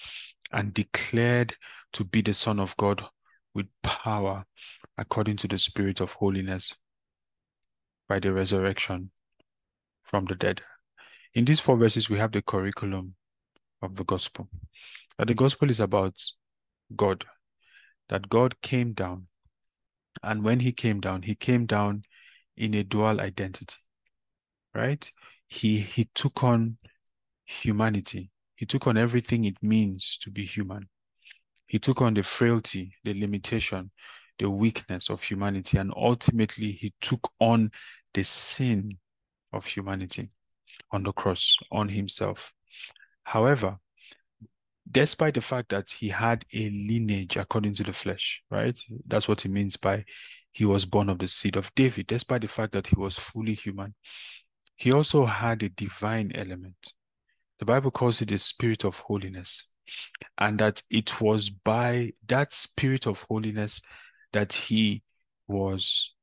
and 0.51 0.73
declared 0.73 1.55
to 1.93 2.03
be 2.03 2.21
the 2.21 2.33
Son 2.33 2.59
of 2.59 2.75
God 2.77 3.03
with 3.53 3.67
power 3.83 4.43
according 4.97 5.37
to 5.37 5.47
the 5.47 5.57
Spirit 5.57 6.01
of 6.01 6.13
holiness 6.13 6.75
by 8.09 8.19
the 8.19 8.33
resurrection 8.33 9.11
from 10.03 10.25
the 10.25 10.35
dead. 10.35 10.61
In 11.35 11.45
these 11.45 11.59
four 11.59 11.77
verses, 11.77 12.09
we 12.09 12.17
have 12.17 12.31
the 12.31 12.41
curriculum 12.41 13.13
of 13.81 13.95
the 13.95 14.03
gospel. 14.03 14.49
That 15.17 15.27
the 15.27 15.35
gospel 15.35 15.69
is 15.69 15.79
about 15.79 16.15
God, 16.95 17.23
that 18.09 18.27
God 18.27 18.59
came 18.61 18.93
down. 18.93 19.27
And 20.23 20.43
when 20.43 20.59
he 20.59 20.71
came 20.71 20.99
down, 20.99 21.21
he 21.21 21.35
came 21.35 21.67
down 21.67 22.03
in 22.57 22.73
a 22.73 22.83
dual 22.83 23.21
identity, 23.21 23.77
right? 24.73 25.09
He, 25.47 25.79
he 25.79 26.09
took 26.15 26.43
on 26.43 26.77
humanity. 27.45 28.31
He 28.55 28.65
took 28.65 28.87
on 28.87 28.97
everything 28.97 29.45
it 29.45 29.61
means 29.61 30.17
to 30.21 30.31
be 30.31 30.45
human. 30.45 30.89
He 31.67 31.77
took 31.79 32.01
on 32.01 32.15
the 32.15 32.23
frailty, 32.23 32.95
the 33.03 33.13
limitation, 33.13 33.91
the 34.39 34.49
weakness 34.49 35.09
of 35.09 35.21
humanity, 35.21 35.77
and 35.77 35.93
ultimately 35.95 36.71
he 36.71 36.93
took 37.01 37.31
on 37.39 37.69
the 38.13 38.23
sin 38.23 38.97
of 39.53 39.65
humanity 39.65 40.29
on 40.91 41.03
the 41.03 41.11
cross 41.11 41.57
on 41.71 41.89
himself. 41.89 42.53
However, 43.23 43.77
despite 44.91 45.35
the 45.35 45.41
fact 45.41 45.69
that 45.69 45.89
he 45.91 46.09
had 46.09 46.43
a 46.53 46.69
lineage 46.69 47.37
according 47.37 47.75
to 47.75 47.83
the 47.83 47.93
flesh, 47.93 48.41
right? 48.49 48.79
That's 49.07 49.27
what 49.27 49.41
he 49.41 49.49
means 49.49 49.77
by 49.77 50.05
he 50.51 50.65
was 50.65 50.85
born 50.85 51.09
of 51.09 51.19
the 51.19 51.27
seed 51.27 51.55
of 51.55 51.73
David, 51.75 52.07
despite 52.07 52.41
the 52.41 52.47
fact 52.47 52.73
that 52.73 52.87
he 52.87 52.95
was 52.95 53.17
fully 53.17 53.53
human. 53.53 53.93
He 54.77 54.91
also 54.91 55.25
had 55.25 55.61
a 55.61 55.69
divine 55.69 56.31
element. 56.33 56.75
The 57.59 57.65
Bible 57.65 57.91
calls 57.91 58.21
it 58.21 58.29
the 58.29 58.39
spirit 58.39 58.83
of 58.83 58.97
holiness, 58.99 59.69
and 60.37 60.57
that 60.59 60.81
it 60.89 61.21
was 61.21 61.49
by 61.49 62.13
that 62.27 62.53
spirit 62.53 63.05
of 63.05 63.25
holiness 63.29 63.81
that 64.31 64.53
he 64.53 65.03
was 65.47 66.13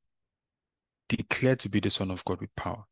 declared 1.08 1.60
to 1.60 1.68
be 1.68 1.80
the 1.80 1.90
Son 1.90 2.10
of 2.10 2.24
God 2.24 2.40
with 2.40 2.54
power. 2.56 2.84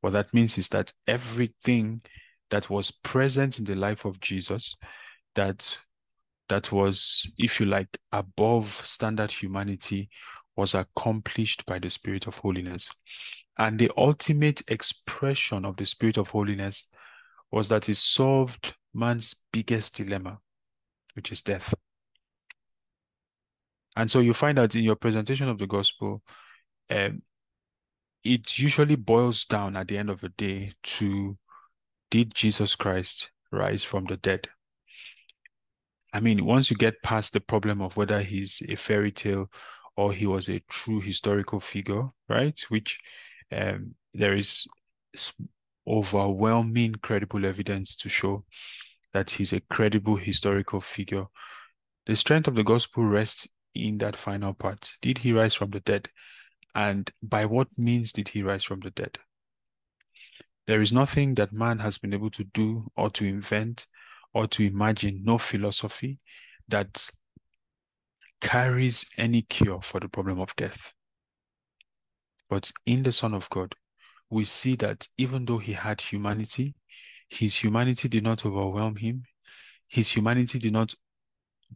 What 0.00 0.12
that 0.12 0.34
means 0.34 0.58
is 0.58 0.68
that 0.68 0.92
everything 1.06 2.02
that 2.50 2.70
was 2.70 2.90
present 2.90 3.58
in 3.58 3.64
the 3.64 3.74
life 3.74 4.04
of 4.04 4.20
Jesus, 4.20 4.76
that 5.34 5.76
that 6.48 6.70
was, 6.70 7.30
if 7.38 7.58
you 7.58 7.66
like, 7.66 7.98
above 8.12 8.66
standard 8.66 9.32
humanity, 9.32 10.08
was 10.56 10.74
accomplished 10.74 11.66
by 11.66 11.78
the 11.78 11.90
Spirit 11.90 12.26
of 12.26 12.38
holiness. 12.38 12.90
And 13.58 13.78
the 13.78 13.90
ultimate 13.96 14.62
expression 14.68 15.64
of 15.64 15.76
the 15.76 15.86
Spirit 15.86 16.18
of 16.18 16.30
holiness 16.30 16.88
was 17.50 17.68
that 17.68 17.88
it 17.88 17.96
solved 17.96 18.74
man's 18.94 19.34
biggest 19.52 19.96
dilemma, 19.96 20.38
which 21.14 21.32
is 21.32 21.42
death. 21.42 21.74
And 23.96 24.10
so 24.10 24.20
you 24.20 24.34
find 24.34 24.58
that 24.58 24.74
in 24.74 24.84
your 24.84 24.96
presentation 24.96 25.48
of 25.48 25.58
the 25.58 25.66
gospel, 25.66 26.22
um, 26.90 27.22
it 28.26 28.58
usually 28.58 28.96
boils 28.96 29.44
down 29.44 29.76
at 29.76 29.88
the 29.88 29.98
end 29.98 30.10
of 30.10 30.20
the 30.20 30.30
day 30.30 30.72
to 30.82 31.38
did 32.10 32.34
Jesus 32.34 32.74
Christ 32.74 33.30
rise 33.52 33.84
from 33.84 34.04
the 34.04 34.16
dead? 34.16 34.48
I 36.12 36.20
mean, 36.20 36.44
once 36.44 36.70
you 36.70 36.76
get 36.76 37.02
past 37.02 37.32
the 37.32 37.40
problem 37.40 37.80
of 37.80 37.96
whether 37.96 38.22
he's 38.22 38.62
a 38.68 38.76
fairy 38.76 39.12
tale 39.12 39.50
or 39.96 40.12
he 40.12 40.26
was 40.26 40.48
a 40.48 40.62
true 40.68 41.00
historical 41.00 41.60
figure, 41.60 42.08
right? 42.28 42.58
Which 42.68 42.98
um, 43.52 43.94
there 44.14 44.34
is 44.34 44.66
overwhelming 45.86 46.96
credible 46.96 47.46
evidence 47.46 47.96
to 47.96 48.08
show 48.08 48.44
that 49.12 49.30
he's 49.30 49.52
a 49.52 49.60
credible 49.60 50.16
historical 50.16 50.80
figure. 50.80 51.26
The 52.06 52.16
strength 52.16 52.48
of 52.48 52.54
the 52.54 52.64
gospel 52.64 53.04
rests 53.04 53.48
in 53.74 53.98
that 53.98 54.16
final 54.16 54.54
part. 54.54 54.92
Did 55.00 55.18
he 55.18 55.32
rise 55.32 55.54
from 55.54 55.70
the 55.70 55.80
dead? 55.80 56.08
And 56.76 57.10
by 57.22 57.46
what 57.46 57.68
means 57.78 58.12
did 58.12 58.28
he 58.28 58.42
rise 58.42 58.62
from 58.62 58.80
the 58.80 58.90
dead? 58.90 59.18
There 60.66 60.82
is 60.82 60.92
nothing 60.92 61.34
that 61.36 61.50
man 61.50 61.78
has 61.78 61.96
been 61.96 62.12
able 62.12 62.28
to 62.32 62.44
do 62.44 62.92
or 62.94 63.08
to 63.12 63.24
invent 63.24 63.86
or 64.34 64.46
to 64.48 64.62
imagine, 64.62 65.22
no 65.24 65.38
philosophy 65.38 66.18
that 66.68 67.08
carries 68.42 69.06
any 69.16 69.40
cure 69.40 69.80
for 69.80 70.00
the 70.00 70.08
problem 70.10 70.38
of 70.38 70.54
death. 70.56 70.92
But 72.50 72.70
in 72.84 73.04
the 73.04 73.12
Son 73.12 73.32
of 73.32 73.48
God, 73.48 73.74
we 74.28 74.44
see 74.44 74.76
that 74.76 75.08
even 75.16 75.46
though 75.46 75.58
he 75.58 75.72
had 75.72 76.02
humanity, 76.02 76.74
his 77.30 77.56
humanity 77.56 78.08
did 78.10 78.22
not 78.22 78.44
overwhelm 78.44 78.96
him. 78.96 79.24
His 79.88 80.10
humanity 80.10 80.58
did 80.58 80.74
not 80.74 80.92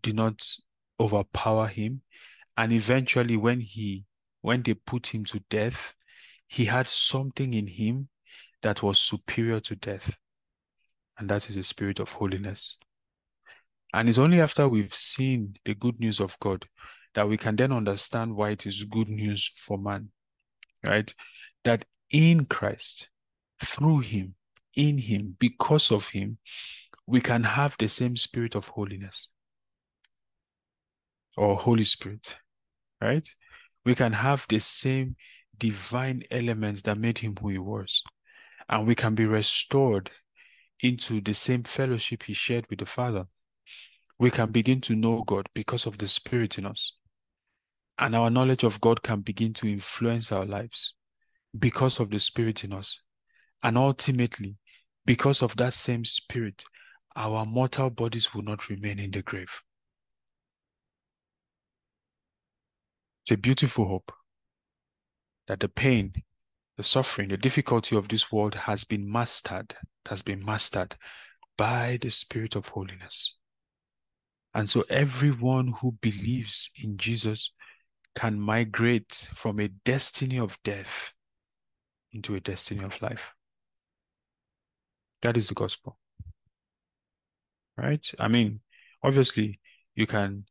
did 0.02 0.16
not 0.16 0.46
overpower 1.00 1.68
him. 1.68 2.02
And 2.58 2.70
eventually 2.70 3.38
when 3.38 3.60
he 3.60 4.04
when 4.42 4.62
they 4.62 4.74
put 4.74 5.08
him 5.08 5.24
to 5.26 5.40
death, 5.50 5.94
he 6.46 6.64
had 6.64 6.86
something 6.86 7.54
in 7.54 7.66
him 7.66 8.08
that 8.62 8.82
was 8.82 8.98
superior 8.98 9.60
to 9.60 9.76
death. 9.76 10.16
And 11.18 11.28
that 11.28 11.48
is 11.48 11.56
the 11.56 11.62
spirit 11.62 12.00
of 12.00 12.12
holiness. 12.12 12.78
And 13.92 14.08
it's 14.08 14.18
only 14.18 14.40
after 14.40 14.68
we've 14.68 14.94
seen 14.94 15.56
the 15.64 15.74
good 15.74 15.98
news 16.00 16.20
of 16.20 16.38
God 16.40 16.64
that 17.14 17.28
we 17.28 17.36
can 17.36 17.56
then 17.56 17.72
understand 17.72 18.36
why 18.36 18.50
it 18.50 18.66
is 18.66 18.84
good 18.84 19.08
news 19.08 19.50
for 19.54 19.76
man, 19.76 20.10
right? 20.86 21.12
That 21.64 21.84
in 22.10 22.46
Christ, 22.46 23.10
through 23.62 24.00
him, 24.00 24.34
in 24.76 24.98
him, 24.98 25.36
because 25.38 25.90
of 25.90 26.08
him, 26.08 26.38
we 27.06 27.20
can 27.20 27.42
have 27.42 27.76
the 27.78 27.88
same 27.88 28.16
spirit 28.16 28.54
of 28.54 28.68
holiness 28.68 29.30
or 31.36 31.56
Holy 31.56 31.84
Spirit, 31.84 32.38
right? 33.00 33.28
We 33.84 33.94
can 33.94 34.12
have 34.12 34.46
the 34.48 34.58
same 34.58 35.16
divine 35.58 36.22
elements 36.30 36.82
that 36.82 36.98
made 36.98 37.18
him 37.18 37.34
who 37.40 37.48
he 37.48 37.58
was. 37.58 38.02
And 38.68 38.86
we 38.86 38.94
can 38.94 39.14
be 39.14 39.26
restored 39.26 40.10
into 40.80 41.20
the 41.20 41.34
same 41.34 41.62
fellowship 41.62 42.22
he 42.22 42.34
shared 42.34 42.66
with 42.70 42.78
the 42.78 42.86
Father. 42.86 43.24
We 44.18 44.30
can 44.30 44.50
begin 44.50 44.80
to 44.82 44.96
know 44.96 45.22
God 45.22 45.48
because 45.54 45.86
of 45.86 45.98
the 45.98 46.08
Spirit 46.08 46.58
in 46.58 46.66
us. 46.66 46.94
And 47.98 48.14
our 48.14 48.30
knowledge 48.30 48.64
of 48.64 48.80
God 48.80 49.02
can 49.02 49.20
begin 49.20 49.52
to 49.54 49.68
influence 49.70 50.32
our 50.32 50.46
lives 50.46 50.96
because 51.58 52.00
of 52.00 52.10
the 52.10 52.18
Spirit 52.18 52.64
in 52.64 52.72
us. 52.72 53.02
And 53.62 53.76
ultimately, 53.76 54.56
because 55.04 55.42
of 55.42 55.56
that 55.56 55.74
same 55.74 56.04
Spirit, 56.04 56.62
our 57.16 57.44
mortal 57.44 57.90
bodies 57.90 58.34
will 58.34 58.42
not 58.42 58.68
remain 58.68 58.98
in 58.98 59.10
the 59.10 59.22
grave. 59.22 59.62
It's 63.30 63.38
a 63.38 63.42
beautiful 63.42 63.86
hope 63.86 64.10
that 65.46 65.60
the 65.60 65.68
pain, 65.68 66.14
the 66.76 66.82
suffering, 66.82 67.28
the 67.28 67.36
difficulty 67.36 67.94
of 67.94 68.08
this 68.08 68.32
world 68.32 68.56
has 68.56 68.82
been 68.82 69.08
mastered, 69.08 69.76
has 70.08 70.20
been 70.20 70.44
mastered 70.44 70.96
by 71.56 71.96
the 72.00 72.10
Spirit 72.10 72.56
of 72.56 72.66
holiness. 72.66 73.38
And 74.52 74.68
so 74.68 74.82
everyone 74.90 75.74
who 75.80 75.92
believes 76.00 76.72
in 76.82 76.96
Jesus 76.96 77.54
can 78.16 78.40
migrate 78.40 79.28
from 79.32 79.60
a 79.60 79.68
destiny 79.68 80.40
of 80.40 80.58
death 80.64 81.14
into 82.12 82.34
a 82.34 82.40
destiny 82.40 82.82
of 82.82 83.00
life. 83.00 83.32
That 85.22 85.36
is 85.36 85.46
the 85.46 85.54
gospel. 85.54 85.98
Right? 87.76 88.10
I 88.18 88.26
mean, 88.26 88.58
obviously, 89.04 89.60
you 89.94 90.08
can 90.08 90.46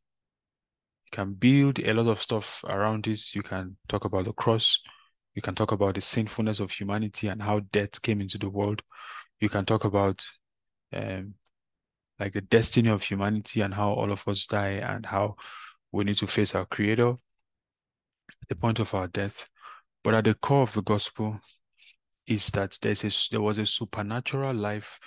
can 1.10 1.34
build 1.34 1.78
a 1.80 1.92
lot 1.92 2.10
of 2.10 2.22
stuff 2.22 2.64
around 2.68 3.04
this. 3.04 3.34
You 3.34 3.42
can 3.42 3.76
talk 3.88 4.04
about 4.04 4.24
the 4.24 4.32
cross. 4.32 4.80
You 5.34 5.42
can 5.42 5.54
talk 5.54 5.72
about 5.72 5.94
the 5.94 6.00
sinfulness 6.00 6.60
of 6.60 6.70
humanity 6.70 7.28
and 7.28 7.42
how 7.42 7.60
death 7.72 8.00
came 8.02 8.20
into 8.20 8.38
the 8.38 8.48
world. 8.48 8.82
You 9.40 9.48
can 9.48 9.64
talk 9.64 9.84
about 9.84 10.22
um, 10.92 11.34
like 12.18 12.34
the 12.34 12.40
destiny 12.40 12.90
of 12.90 13.02
humanity 13.02 13.62
and 13.62 13.72
how 13.72 13.92
all 13.92 14.12
of 14.12 14.26
us 14.28 14.46
die 14.46 14.72
and 14.72 15.06
how 15.06 15.36
we 15.92 16.04
need 16.04 16.18
to 16.18 16.26
face 16.26 16.54
our 16.54 16.66
creator, 16.66 17.14
the 18.48 18.56
point 18.56 18.78
of 18.78 18.94
our 18.94 19.08
death. 19.08 19.48
But 20.04 20.14
at 20.14 20.24
the 20.24 20.34
core 20.34 20.62
of 20.62 20.74
the 20.74 20.82
gospel 20.82 21.40
is 22.26 22.48
that 22.48 22.78
there's 22.82 23.04
a, 23.04 23.10
there 23.30 23.40
was 23.40 23.58
a 23.58 23.66
supernatural 23.66 24.54
life 24.54 24.98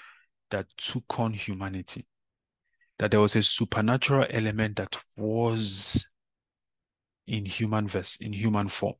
that 0.51 0.67
took 0.77 1.19
on 1.19 1.33
humanity. 1.33 2.05
That 2.99 3.11
there 3.11 3.21
was 3.21 3.35
a 3.35 3.43
supernatural 3.43 4.27
element 4.29 4.77
that 4.77 4.97
was 5.17 6.09
in 7.27 7.45
human 7.45 7.87
verse, 7.87 8.17
in 8.17 8.33
human 8.33 8.67
form. 8.67 8.95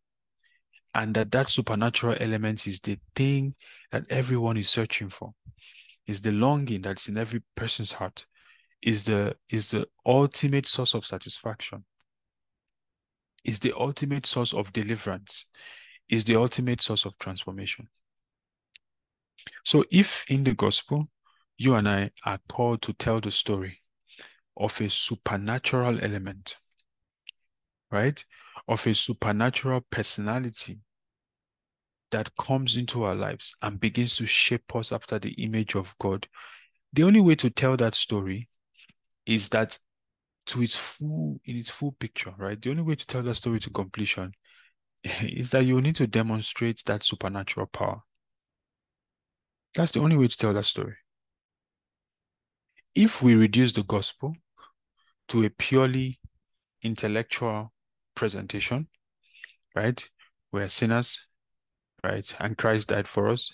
And 0.95 1.15
that 1.15 1.31
that 1.31 1.49
supernatural 1.49 2.17
element 2.19 2.67
is 2.67 2.79
the 2.79 2.99
thing 3.15 3.55
that 3.91 4.05
everyone 4.09 4.57
is 4.57 4.69
searching 4.69 5.09
for. 5.09 5.33
Is 6.05 6.21
the 6.21 6.31
longing 6.31 6.81
that's 6.81 7.07
in 7.07 7.17
every 7.17 7.41
person's 7.55 7.91
heart. 7.91 8.25
Is 8.81 9.03
the 9.05 9.35
is 9.49 9.71
the 9.71 9.87
ultimate 10.05 10.67
source 10.67 10.93
of 10.93 11.05
satisfaction. 11.05 11.85
Is 13.43 13.59
the 13.59 13.73
ultimate 13.77 14.25
source 14.25 14.53
of 14.53 14.73
deliverance. 14.73 15.45
Is 16.09 16.25
the 16.25 16.35
ultimate 16.35 16.81
source 16.81 17.05
of 17.05 17.17
transformation. 17.17 17.87
So 19.63 19.83
if 19.91 20.29
in 20.29 20.43
the 20.43 20.53
gospel, 20.53 21.09
you 21.57 21.75
and 21.75 21.87
I 21.87 22.11
are 22.25 22.39
called 22.49 22.81
to 22.83 22.93
tell 22.93 23.19
the 23.21 23.31
story 23.31 23.82
of 24.57 24.79
a 24.81 24.89
supernatural 24.89 26.03
element, 26.03 26.55
right? 27.91 28.23
Of 28.67 28.85
a 28.87 28.93
supernatural 28.93 29.81
personality 29.89 30.79
that 32.11 32.35
comes 32.37 32.77
into 32.77 33.03
our 33.03 33.15
lives 33.15 33.55
and 33.61 33.79
begins 33.79 34.15
to 34.17 34.25
shape 34.25 34.75
us 34.75 34.91
after 34.91 35.17
the 35.17 35.31
image 35.43 35.75
of 35.75 35.95
God. 35.99 36.27
The 36.93 37.03
only 37.03 37.19
way 37.19 37.35
to 37.35 37.49
tell 37.49 37.75
that 37.77 37.95
story 37.95 38.49
is 39.25 39.49
that 39.49 39.77
to 40.45 40.61
its 40.61 40.75
full 40.75 41.39
in 41.45 41.55
its 41.57 41.69
full 41.69 41.93
picture, 41.93 42.33
right? 42.37 42.61
The 42.61 42.69
only 42.69 42.83
way 42.83 42.95
to 42.95 43.07
tell 43.07 43.23
that 43.23 43.35
story 43.35 43.59
to 43.61 43.69
completion 43.69 44.33
is 45.03 45.49
that 45.51 45.65
you 45.65 45.81
need 45.81 45.95
to 45.95 46.07
demonstrate 46.07 46.83
that 46.85 47.03
supernatural 47.03 47.67
power. 47.67 48.01
That's 49.73 49.91
the 49.91 50.01
only 50.01 50.17
way 50.17 50.27
to 50.27 50.37
tell 50.37 50.53
that 50.53 50.65
story. 50.65 50.95
If 52.93 53.23
we 53.23 53.33
reduce 53.33 53.71
the 53.71 53.83
gospel 53.83 54.35
to 55.29 55.43
a 55.43 55.49
purely 55.49 56.19
intellectual 56.81 57.73
presentation, 58.15 58.87
right? 59.75 60.07
We're 60.51 60.69
sinners, 60.69 61.27
right? 62.03 62.31
And 62.39 62.57
Christ 62.57 62.89
died 62.89 63.07
for 63.07 63.29
us. 63.29 63.51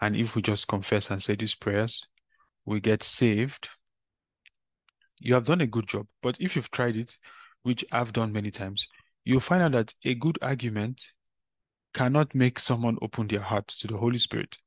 And 0.00 0.16
if 0.16 0.34
we 0.34 0.42
just 0.42 0.66
confess 0.66 1.10
and 1.10 1.22
say 1.22 1.36
these 1.36 1.54
prayers, 1.54 2.04
we 2.64 2.80
get 2.80 3.02
saved. 3.02 3.68
You 5.18 5.34
have 5.34 5.46
done 5.46 5.60
a 5.60 5.66
good 5.66 5.86
job. 5.86 6.06
But 6.22 6.40
if 6.40 6.56
you've 6.56 6.70
tried 6.70 6.96
it, 6.96 7.16
which 7.62 7.84
I've 7.92 8.12
done 8.12 8.32
many 8.32 8.50
times, 8.50 8.88
you'll 9.24 9.40
find 9.40 9.62
out 9.62 9.72
that 9.72 9.94
a 10.04 10.14
good 10.14 10.38
argument 10.42 11.00
cannot 11.94 12.34
make 12.34 12.58
someone 12.58 12.98
open 13.02 13.28
their 13.28 13.40
heart 13.40 13.68
to 13.68 13.86
the 13.86 13.96
Holy 13.96 14.18
Spirit. 14.18 14.58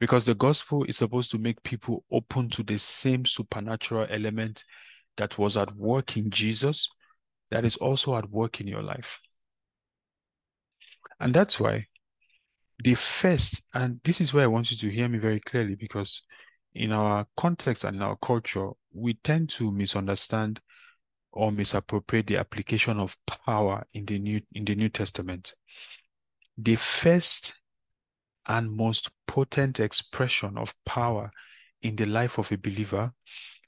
Because 0.00 0.26
the 0.26 0.34
gospel 0.34 0.84
is 0.84 0.98
supposed 0.98 1.30
to 1.30 1.38
make 1.38 1.62
people 1.62 2.04
open 2.10 2.50
to 2.50 2.62
the 2.62 2.78
same 2.78 3.24
supernatural 3.24 4.06
element 4.10 4.64
that 5.16 5.38
was 5.38 5.56
at 5.56 5.74
work 5.76 6.16
in 6.16 6.30
Jesus, 6.30 6.88
that 7.50 7.64
is 7.64 7.76
also 7.76 8.16
at 8.16 8.28
work 8.28 8.60
in 8.60 8.66
your 8.66 8.82
life. 8.82 9.20
And 11.20 11.32
that's 11.32 11.60
why 11.60 11.86
the 12.82 12.94
first, 12.94 13.68
and 13.72 14.00
this 14.02 14.20
is 14.20 14.34
where 14.34 14.44
I 14.44 14.48
want 14.48 14.70
you 14.70 14.76
to 14.76 14.90
hear 14.90 15.08
me 15.08 15.18
very 15.18 15.40
clearly, 15.40 15.76
because 15.76 16.22
in 16.74 16.92
our 16.92 17.26
context 17.36 17.84
and 17.84 17.96
in 17.96 18.02
our 18.02 18.16
culture, 18.16 18.70
we 18.92 19.14
tend 19.14 19.48
to 19.50 19.70
misunderstand 19.70 20.60
or 21.32 21.52
misappropriate 21.52 22.26
the 22.26 22.36
application 22.36 22.98
of 22.98 23.16
power 23.26 23.84
in 23.94 24.04
the 24.06 24.18
New 24.18 24.40
in 24.52 24.64
the 24.64 24.74
New 24.74 24.88
Testament. 24.88 25.52
The 26.58 26.76
first 26.76 27.54
and 28.46 28.70
most 28.70 29.10
potent 29.26 29.80
expression 29.80 30.58
of 30.58 30.74
power 30.84 31.30
in 31.82 31.96
the 31.96 32.06
life 32.06 32.38
of 32.38 32.50
a 32.52 32.58
believer 32.58 33.12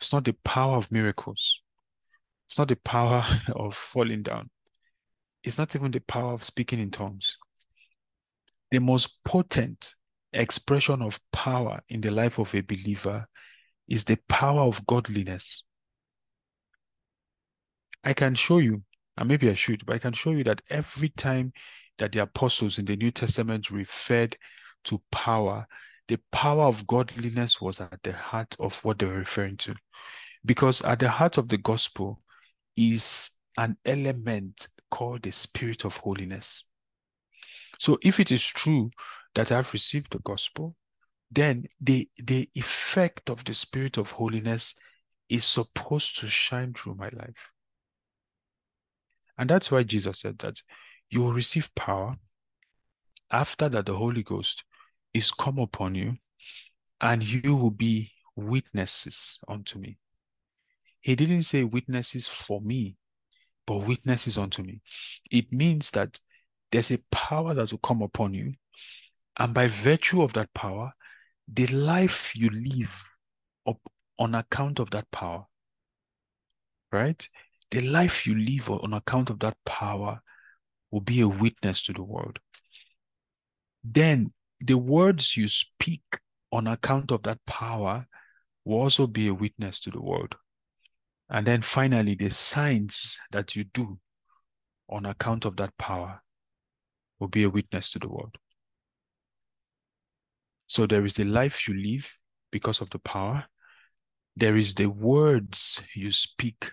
it's 0.00 0.12
not 0.12 0.24
the 0.24 0.34
power 0.44 0.76
of 0.76 0.92
miracles. 0.92 1.62
It's 2.48 2.58
not 2.58 2.68
the 2.68 2.76
power 2.76 3.24
of 3.54 3.74
falling 3.74 4.22
down. 4.22 4.50
It's 5.42 5.58
not 5.58 5.74
even 5.74 5.90
the 5.90 6.00
power 6.00 6.32
of 6.32 6.44
speaking 6.44 6.80
in 6.80 6.90
tongues. 6.90 7.38
The 8.70 8.80
most 8.80 9.24
potent 9.24 9.94
expression 10.32 11.02
of 11.02 11.18
power 11.32 11.80
in 11.88 12.00
the 12.00 12.10
life 12.10 12.38
of 12.38 12.54
a 12.54 12.60
believer 12.60 13.26
is 13.88 14.04
the 14.04 14.18
power 14.28 14.62
of 14.62 14.84
godliness. 14.86 15.62
I 18.02 18.12
can 18.12 18.34
show 18.34 18.58
you, 18.58 18.82
and 19.16 19.28
maybe 19.28 19.48
I 19.48 19.54
should, 19.54 19.86
but 19.86 19.96
I 19.96 19.98
can 19.98 20.12
show 20.12 20.32
you 20.32 20.44
that 20.44 20.62
every 20.68 21.08
time 21.10 21.52
that 21.98 22.12
the 22.12 22.22
apostles 22.22 22.78
in 22.78 22.84
the 22.84 22.96
New 22.96 23.10
Testament 23.10 23.70
referred 23.70 24.36
to 24.86 25.00
power, 25.10 25.66
the 26.08 26.18
power 26.32 26.64
of 26.64 26.86
godliness 26.86 27.60
was 27.60 27.80
at 27.80 28.02
the 28.02 28.12
heart 28.12 28.56
of 28.60 28.84
what 28.84 28.98
they 28.98 29.06
were 29.06 29.18
referring 29.18 29.56
to. 29.58 29.74
Because 30.44 30.82
at 30.82 31.00
the 31.00 31.08
heart 31.08 31.38
of 31.38 31.48
the 31.48 31.58
gospel 31.58 32.20
is 32.76 33.30
an 33.58 33.76
element 33.84 34.68
called 34.90 35.22
the 35.22 35.32
spirit 35.32 35.84
of 35.84 35.96
holiness. 35.96 36.68
So 37.78 37.98
if 38.02 38.20
it 38.20 38.30
is 38.30 38.46
true 38.46 38.90
that 39.34 39.52
I've 39.52 39.72
received 39.72 40.12
the 40.12 40.20
gospel, 40.20 40.76
then 41.30 41.66
the, 41.80 42.08
the 42.16 42.48
effect 42.54 43.28
of 43.30 43.44
the 43.44 43.54
spirit 43.54 43.98
of 43.98 44.12
holiness 44.12 44.74
is 45.28 45.44
supposed 45.44 46.20
to 46.20 46.28
shine 46.28 46.72
through 46.72 46.94
my 46.94 47.08
life. 47.12 47.50
And 49.36 49.50
that's 49.50 49.70
why 49.70 49.82
Jesus 49.82 50.20
said 50.20 50.38
that 50.38 50.62
you 51.10 51.22
will 51.22 51.32
receive 51.32 51.74
power 51.74 52.16
after 53.30 53.68
that 53.68 53.86
the 53.86 53.94
Holy 53.94 54.22
Ghost 54.22 54.64
is 55.16 55.30
come 55.30 55.58
upon 55.58 55.94
you, 55.94 56.16
and 57.00 57.22
you 57.22 57.56
will 57.56 57.70
be 57.70 58.10
witnesses 58.36 59.38
unto 59.48 59.78
me. 59.78 59.98
He 61.00 61.14
didn't 61.14 61.44
say 61.44 61.64
witnesses 61.64 62.26
for 62.26 62.60
me, 62.60 62.96
but 63.66 63.86
witnesses 63.86 64.36
unto 64.38 64.62
me. 64.62 64.80
It 65.30 65.52
means 65.52 65.90
that 65.92 66.18
there's 66.70 66.90
a 66.90 66.98
power 67.10 67.54
that 67.54 67.70
will 67.70 67.78
come 67.78 68.02
upon 68.02 68.34
you, 68.34 68.54
and 69.38 69.54
by 69.54 69.68
virtue 69.68 70.22
of 70.22 70.32
that 70.34 70.52
power, 70.52 70.92
the 71.48 71.66
life 71.68 72.34
you 72.36 72.50
live 72.50 73.04
up 73.66 73.78
on 74.18 74.34
account 74.34 74.80
of 74.80 74.90
that 74.90 75.10
power, 75.10 75.46
right? 76.92 77.26
The 77.70 77.80
life 77.80 78.26
you 78.26 78.34
live 78.34 78.70
on 78.70 78.92
account 78.94 79.30
of 79.30 79.38
that 79.40 79.56
power 79.64 80.20
will 80.90 81.00
be 81.00 81.20
a 81.20 81.28
witness 81.28 81.82
to 81.82 81.92
the 81.92 82.02
world. 82.02 82.38
Then 83.84 84.32
the 84.60 84.78
words 84.78 85.36
you 85.36 85.48
speak 85.48 86.02
on 86.52 86.66
account 86.66 87.10
of 87.10 87.22
that 87.24 87.38
power 87.46 88.06
will 88.64 88.80
also 88.80 89.06
be 89.06 89.28
a 89.28 89.34
witness 89.34 89.80
to 89.80 89.90
the 89.90 90.00
world. 90.00 90.34
And 91.28 91.46
then 91.46 91.62
finally, 91.62 92.14
the 92.14 92.30
signs 92.30 93.18
that 93.32 93.56
you 93.56 93.64
do 93.64 93.98
on 94.88 95.06
account 95.06 95.44
of 95.44 95.56
that 95.56 95.76
power 95.76 96.22
will 97.18 97.28
be 97.28 97.42
a 97.42 97.50
witness 97.50 97.90
to 97.90 97.98
the 97.98 98.08
world. 98.08 98.36
So 100.68 100.86
there 100.86 101.04
is 101.04 101.14
the 101.14 101.24
life 101.24 101.68
you 101.68 101.74
live 101.74 102.18
because 102.50 102.80
of 102.80 102.90
the 102.90 102.98
power. 102.98 103.44
There 104.36 104.56
is 104.56 104.74
the 104.74 104.86
words 104.86 105.82
you 105.94 106.12
speak 106.12 106.70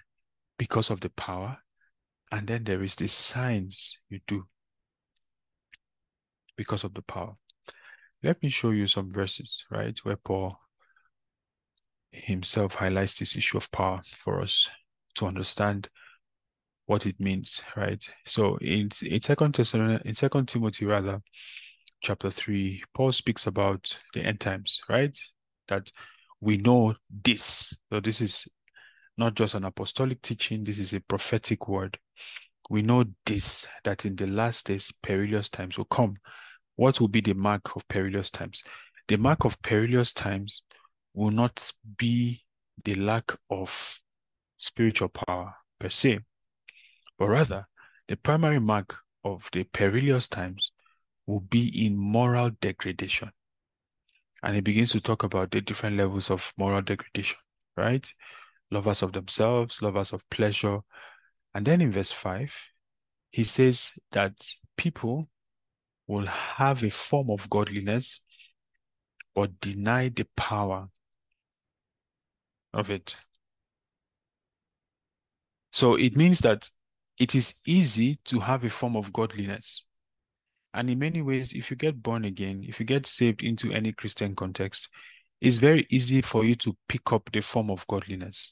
because 0.58 0.90
of 0.90 1.00
the 1.00 1.10
power. 1.10 1.58
And 2.32 2.48
then 2.48 2.64
there 2.64 2.84
is 2.84 2.96
the 2.96 3.08
signs 3.08 4.00
you 4.10 4.20
do 4.28 4.48
because 6.58 6.84
of 6.84 6.94
the 6.94 7.04
power. 7.04 7.36
Let 8.24 8.42
me 8.42 8.50
show 8.50 8.72
you 8.72 8.88
some 8.88 9.12
verses, 9.12 9.66
right, 9.70 9.98
where 10.04 10.16
Paul 10.16 10.58
himself 12.12 12.76
highlights 12.76 13.20
this 13.20 13.36
issue 13.36 13.58
of 13.58 13.72
power 13.72 14.02
for 14.06 14.42
us 14.42 14.70
to 15.16 15.26
understand 15.26 15.90
what 16.86 17.06
it 17.06 17.20
means, 17.20 17.62
right? 17.76 18.04
So 18.26 18.58
in 18.58 18.90
in 19.02 19.22
Second 19.22 19.56
Thessalonians, 19.56 20.04
in 20.06 20.16
Second 20.16 20.48
Timothy 20.48 20.86
rather, 20.86 21.22
chapter 22.02 22.30
three, 22.30 22.84
Paul 22.94 23.12
speaks 23.12 23.48
about 23.48 23.98
the 24.14 24.22
end 24.22 24.40
times, 24.40 24.82
right? 24.88 25.18
That 25.68 25.92
we 26.40 26.58
know 26.58 26.96
this. 27.10 27.74
So 27.92 28.00
this 28.00 28.22
is 28.22 28.48
not 29.18 29.36
just 29.36 29.54
an 29.54 29.64
apostolic 29.64 30.22
teaching, 30.22 30.64
this 30.64 30.80
is 30.80 30.94
a 30.94 31.02
prophetic 31.02 31.68
word. 31.68 31.98
We 32.70 32.82
know 32.82 33.06
this 33.26 33.68
that 33.84 34.06
in 34.06 34.16
the 34.16 34.28
last 34.28 34.68
days 34.68 34.92
perilous 35.04 35.50
times 35.50 35.78
will 35.78 35.86
come 35.86 36.16
what 36.76 37.00
will 37.00 37.08
be 37.08 37.22
the 37.22 37.34
mark 37.34 37.76
of 37.76 37.88
perilous 37.88 38.30
times? 38.30 38.64
The 39.08 39.18
mark 39.18 39.46
of 39.46 39.62
perilous 39.62 40.14
times 40.14 40.64
will 41.14 41.32
not 41.32 41.72
be 41.98 42.44
the 42.84 42.96
lack 42.96 43.32
of 43.50 44.00
spiritual 44.58 45.10
power 45.10 45.54
per 45.80 45.90
se, 45.90 46.20
but 47.20 47.28
rather 47.28 47.68
the 48.08 48.16
primary 48.16 48.60
mark 48.60 48.98
of 49.24 49.50
the 49.52 49.64
perilous 49.64 50.28
times 50.28 50.72
will 51.26 51.42
be 51.42 51.86
in 51.86 51.96
moral 51.98 52.50
degradation. 52.62 53.32
And 54.42 54.56
he 54.56 54.62
begins 54.62 54.92
to 54.92 55.00
talk 55.00 55.24
about 55.24 55.52
the 55.52 55.62
different 55.62 55.98
levels 55.98 56.30
of 56.30 56.52
moral 56.58 56.82
degradation, 56.82 57.38
right? 57.78 58.10
Lovers 58.72 59.02
of 59.02 59.14
themselves, 59.14 59.82
lovers 59.82 60.12
of 60.12 60.28
pleasure. 60.30 60.80
And 61.54 61.66
then 61.66 61.80
in 61.82 61.92
verse 61.92 62.12
5, 62.12 62.54
he 63.32 63.44
says 63.44 63.94
that 64.12 64.34
people 64.76 65.30
will 66.08 66.26
have 66.26 66.84
a 66.84 66.90
form 66.90 67.30
of 67.30 67.50
godliness 67.50 68.24
but 69.36 69.60
deny 69.60 70.10
the 70.10 70.28
power 70.36 70.88
of 72.74 72.92
it. 72.92 73.16
So 75.72 75.96
it 75.96 76.16
means 76.16 76.40
that 76.42 76.70
it 77.20 77.36
is 77.36 77.62
easy 77.66 78.20
to 78.26 78.40
have 78.40 78.64
a 78.64 78.70
form 78.70 78.96
of 78.96 79.12
godliness. 79.14 79.88
And 80.74 80.90
in 80.90 81.00
many 81.00 81.22
ways, 81.22 81.54
if 81.54 81.70
you 81.70 81.78
get 81.78 82.02
born 82.02 82.26
again, 82.26 82.64
if 82.68 82.80
you 82.80 82.86
get 82.86 83.06
saved 83.06 83.44
into 83.44 83.72
any 83.72 83.92
Christian 83.92 84.36
context, 84.36 84.90
it's 85.42 85.58
very 85.58 85.86
easy 85.90 86.22
for 86.22 86.46
you 86.46 86.56
to 86.56 86.76
pick 86.88 87.12
up 87.12 87.30
the 87.32 87.42
form 87.42 87.70
of 87.70 87.86
godliness. 87.88 88.52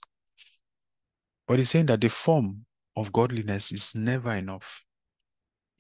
But 1.48 1.60
he's 1.60 1.70
saying 1.70 1.88
that 1.88 2.02
the 2.02 2.10
form 2.10 2.66
of 2.96 3.12
godliness 3.12 3.72
is 3.72 3.96
never 3.96 4.34
enough. 4.34 4.84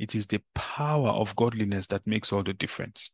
It 0.02 0.16
is 0.16 0.26
the 0.26 0.42
power 0.56 1.10
of 1.10 1.36
godliness 1.36 1.86
that 1.88 2.08
makes 2.08 2.34
all 2.34 2.42
the 2.42 2.54
difference. 2.54 3.12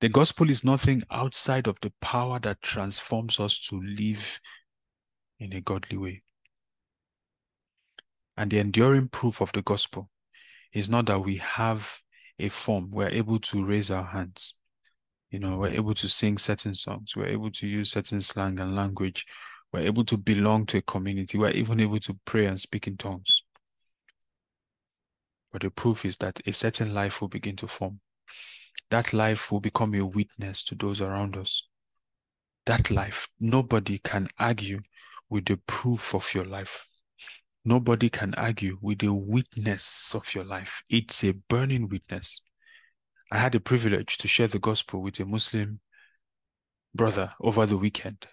The 0.00 0.08
gospel 0.08 0.48
is 0.48 0.62
nothing 0.62 1.02
outside 1.10 1.66
of 1.66 1.76
the 1.80 1.92
power 2.00 2.38
that 2.38 2.62
transforms 2.62 3.40
us 3.40 3.58
to 3.66 3.82
live 3.82 4.40
in 5.40 5.54
a 5.54 5.60
godly 5.60 5.98
way. 5.98 6.20
And 8.36 8.48
the 8.48 8.60
enduring 8.60 9.08
proof 9.08 9.40
of 9.40 9.50
the 9.50 9.62
gospel 9.62 10.08
is 10.72 10.88
not 10.88 11.06
that 11.06 11.24
we 11.24 11.38
have 11.38 11.98
a 12.38 12.48
form, 12.48 12.92
we're 12.92 13.08
able 13.08 13.40
to 13.40 13.64
raise 13.64 13.90
our 13.90 14.04
hands. 14.04 14.54
You 15.30 15.40
know, 15.40 15.56
we're 15.56 15.70
able 15.70 15.94
to 15.94 16.08
sing 16.08 16.38
certain 16.38 16.76
songs, 16.76 17.16
we're 17.16 17.26
able 17.26 17.50
to 17.50 17.66
use 17.66 17.90
certain 17.90 18.22
slang 18.22 18.60
and 18.60 18.76
language, 18.76 19.26
we're 19.72 19.80
able 19.80 20.04
to 20.04 20.16
belong 20.16 20.66
to 20.66 20.78
a 20.78 20.82
community, 20.82 21.38
we're 21.38 21.50
even 21.50 21.80
able 21.80 22.00
to 22.00 22.18
pray 22.24 22.46
and 22.46 22.60
speak 22.60 22.86
in 22.86 22.96
tongues. 22.96 23.42
But 25.52 25.62
the 25.62 25.70
proof 25.70 26.04
is 26.04 26.16
that 26.18 26.40
a 26.46 26.52
certain 26.52 26.94
life 26.94 27.20
will 27.20 27.28
begin 27.28 27.56
to 27.56 27.68
form. 27.68 28.00
That 28.90 29.12
life 29.12 29.50
will 29.50 29.60
become 29.60 29.94
a 29.94 30.04
witness 30.04 30.62
to 30.64 30.74
those 30.74 31.00
around 31.00 31.36
us. 31.36 31.66
That 32.66 32.90
life, 32.90 33.28
nobody 33.40 33.98
can 33.98 34.28
argue 34.38 34.80
with 35.28 35.46
the 35.46 35.56
proof 35.66 36.14
of 36.14 36.32
your 36.34 36.44
life. 36.44 36.86
Nobody 37.64 38.10
can 38.10 38.34
argue 38.34 38.78
with 38.80 38.98
the 38.98 39.12
witness 39.12 40.14
of 40.14 40.34
your 40.34 40.44
life. 40.44 40.82
It's 40.90 41.24
a 41.24 41.32
burning 41.48 41.88
witness. 41.88 42.42
I 43.30 43.38
had 43.38 43.52
the 43.52 43.60
privilege 43.60 44.18
to 44.18 44.28
share 44.28 44.48
the 44.48 44.58
gospel 44.58 45.00
with 45.00 45.18
a 45.20 45.24
Muslim 45.24 45.80
brother 46.94 47.32
over 47.40 47.64
the 47.64 47.78
weekend, 47.78 48.26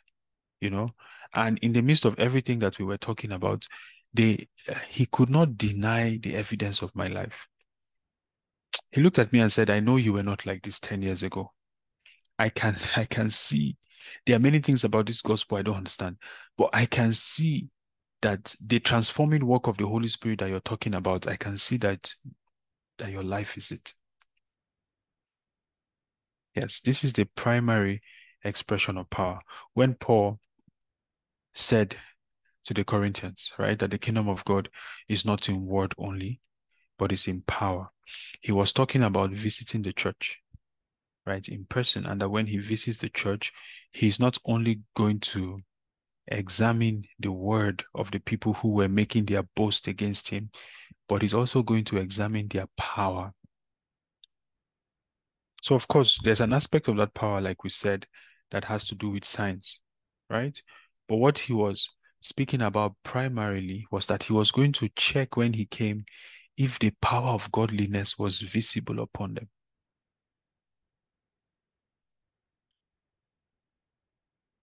you 0.59 0.69
know, 0.69 0.89
and 1.33 1.57
in 1.59 1.73
the 1.73 1.81
midst 1.81 2.05
of 2.05 2.19
everything 2.19 2.59
that 2.59 2.79
we 2.79 2.85
were 2.85 2.97
talking 2.97 3.31
about, 3.31 3.65
they 4.13 4.47
he 4.87 5.05
could 5.05 5.29
not 5.29 5.57
deny 5.57 6.17
the 6.17 6.35
evidence 6.35 6.81
of 6.81 6.95
my 6.95 7.07
life. 7.07 7.47
He 8.91 9.01
looked 9.01 9.19
at 9.19 9.31
me 9.31 9.39
and 9.39 9.51
said, 9.51 9.69
I 9.69 9.79
know 9.79 9.97
you 9.97 10.13
were 10.13 10.23
not 10.23 10.45
like 10.45 10.63
this 10.63 10.79
10 10.79 11.01
years 11.01 11.23
ago. 11.23 11.51
I 12.37 12.49
can 12.49 12.75
I 12.95 13.05
can 13.05 13.29
see 13.29 13.77
there 14.25 14.35
are 14.35 14.39
many 14.39 14.59
things 14.59 14.83
about 14.83 15.05
this 15.05 15.21
gospel 15.21 15.57
I 15.57 15.61
don't 15.61 15.77
understand, 15.77 16.17
but 16.57 16.69
I 16.73 16.85
can 16.85 17.13
see 17.13 17.67
that 18.21 18.55
the 18.65 18.79
transforming 18.79 19.45
work 19.45 19.67
of 19.67 19.77
the 19.77 19.87
Holy 19.87 20.07
Spirit 20.07 20.39
that 20.39 20.49
you're 20.49 20.59
talking 20.59 20.95
about, 20.95 21.27
I 21.27 21.35
can 21.35 21.57
see 21.57 21.77
that 21.77 22.11
that 22.97 23.11
your 23.11 23.23
life 23.23 23.57
is 23.57 23.71
it. 23.71 23.93
Yes, 26.55 26.81
this 26.81 27.03
is 27.03 27.13
the 27.13 27.25
primary 27.25 28.01
expression 28.43 28.97
of 28.97 29.09
power. 29.09 29.39
When 29.73 29.93
Paul 29.93 30.39
said 31.59 31.95
to 32.65 32.73
the 32.73 32.83
Corinthians, 32.83 33.51
right, 33.57 33.77
that 33.79 33.91
the 33.91 33.97
kingdom 33.97 34.29
of 34.29 34.45
God 34.45 34.69
is 35.07 35.25
not 35.25 35.49
in 35.49 35.65
word 35.65 35.93
only, 35.97 36.39
but 36.97 37.11
it's 37.11 37.27
in 37.27 37.41
power. 37.41 37.89
He 38.41 38.51
was 38.51 38.73
talking 38.73 39.03
about 39.03 39.31
visiting 39.31 39.81
the 39.81 39.93
church, 39.93 40.39
right, 41.25 41.47
in 41.47 41.65
person, 41.65 42.05
and 42.05 42.21
that 42.21 42.29
when 42.29 42.47
he 42.47 42.57
visits 42.57 42.99
the 42.99 43.09
church, 43.09 43.51
he's 43.91 44.19
not 44.19 44.37
only 44.45 44.81
going 44.95 45.19
to 45.19 45.61
examine 46.27 47.03
the 47.19 47.31
word 47.31 47.83
of 47.95 48.11
the 48.11 48.19
people 48.19 48.53
who 48.53 48.69
were 48.69 48.89
making 48.89 49.25
their 49.25 49.43
boast 49.55 49.87
against 49.87 50.29
him, 50.29 50.49
but 51.07 51.21
he's 51.21 51.33
also 51.33 51.63
going 51.63 51.83
to 51.85 51.97
examine 51.97 52.47
their 52.47 52.67
power. 52.77 53.33
So, 55.61 55.75
of 55.75 55.87
course, 55.87 56.19
there's 56.23 56.41
an 56.41 56.53
aspect 56.53 56.87
of 56.87 56.97
that 56.97 57.13
power, 57.13 57.41
like 57.41 57.63
we 57.63 57.69
said, 57.69 58.05
that 58.51 58.65
has 58.65 58.85
to 58.85 58.95
do 58.95 59.09
with 59.09 59.25
signs, 59.25 59.81
right? 60.29 60.61
But 61.09 61.17
what 61.17 61.39
he 61.39 61.53
was 61.53 61.89
speaking 62.21 62.61
about 62.61 62.95
primarily 63.03 63.87
was 63.91 64.05
that 64.05 64.23
he 64.23 64.33
was 64.33 64.51
going 64.51 64.73
to 64.73 64.89
check 64.95 65.35
when 65.35 65.53
he 65.53 65.65
came 65.65 66.05
if 66.55 66.77
the 66.77 66.91
power 67.01 67.29
of 67.29 67.51
godliness 67.51 68.19
was 68.19 68.39
visible 68.39 68.99
upon 68.99 69.33
them. 69.33 69.49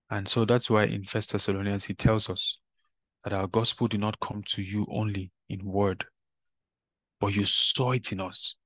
And 0.08 0.28
so 0.28 0.44
that's 0.44 0.70
why 0.70 0.84
in 0.84 1.02
First 1.02 1.32
Thessalonians 1.32 1.84
he 1.84 1.94
tells 1.94 2.30
us 2.30 2.58
that 3.24 3.32
our 3.32 3.48
gospel 3.48 3.88
did 3.88 4.00
not 4.00 4.20
come 4.20 4.44
to 4.50 4.62
you 4.62 4.86
only 4.88 5.32
in 5.48 5.64
word, 5.64 6.04
but 7.20 7.34
you 7.34 7.44
saw 7.44 7.90
it 7.90 8.12
in 8.12 8.20
us. 8.20 8.56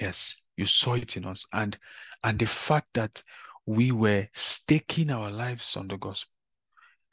Yes, 0.00 0.46
you 0.56 0.64
saw 0.64 0.94
it 0.94 1.18
in 1.18 1.26
us. 1.26 1.44
And 1.52 1.76
and 2.24 2.38
the 2.38 2.46
fact 2.46 2.86
that 2.94 3.22
we 3.66 3.92
were 3.92 4.28
staking 4.32 5.10
our 5.10 5.30
lives 5.30 5.76
on 5.76 5.88
the 5.88 5.98
gospel, 5.98 6.31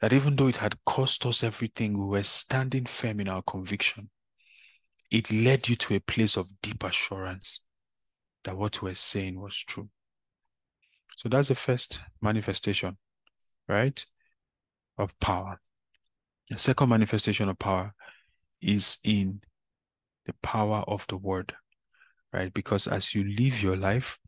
that 0.00 0.12
even 0.12 0.36
though 0.36 0.48
it 0.48 0.56
had 0.56 0.82
cost 0.84 1.26
us 1.26 1.44
everything, 1.44 1.98
we 1.98 2.06
were 2.06 2.22
standing 2.22 2.86
firm 2.86 3.20
in 3.20 3.28
our 3.28 3.42
conviction. 3.42 4.10
It 5.10 5.30
led 5.32 5.68
you 5.68 5.76
to 5.76 5.96
a 5.96 6.00
place 6.00 6.36
of 6.36 6.48
deep 6.62 6.84
assurance 6.84 7.64
that 8.44 8.56
what 8.56 8.80
we 8.80 8.90
were 8.90 8.94
saying 8.94 9.40
was 9.40 9.56
true. 9.56 9.88
So 11.16 11.28
that's 11.28 11.48
the 11.48 11.54
first 11.54 12.00
manifestation 12.22 12.96
right, 13.68 14.04
of 14.98 15.18
power. 15.20 15.60
The 16.48 16.58
second 16.58 16.88
manifestation 16.88 17.48
of 17.48 17.58
power 17.58 17.94
is 18.60 18.98
in 19.04 19.40
the 20.26 20.34
power 20.42 20.82
of 20.88 21.06
the 21.08 21.16
word, 21.16 21.54
right? 22.32 22.52
Because 22.52 22.86
as 22.86 23.14
you 23.14 23.24
live 23.24 23.62
your 23.62 23.76
life, 23.76 24.18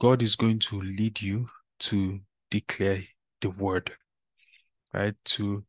God 0.00 0.22
is 0.22 0.36
going 0.36 0.58
to 0.60 0.80
lead 0.80 1.20
you 1.20 1.48
to 1.80 2.20
declare 2.50 3.02
the 3.40 3.50
word, 3.50 3.92
right? 4.92 5.14
To 5.24 5.64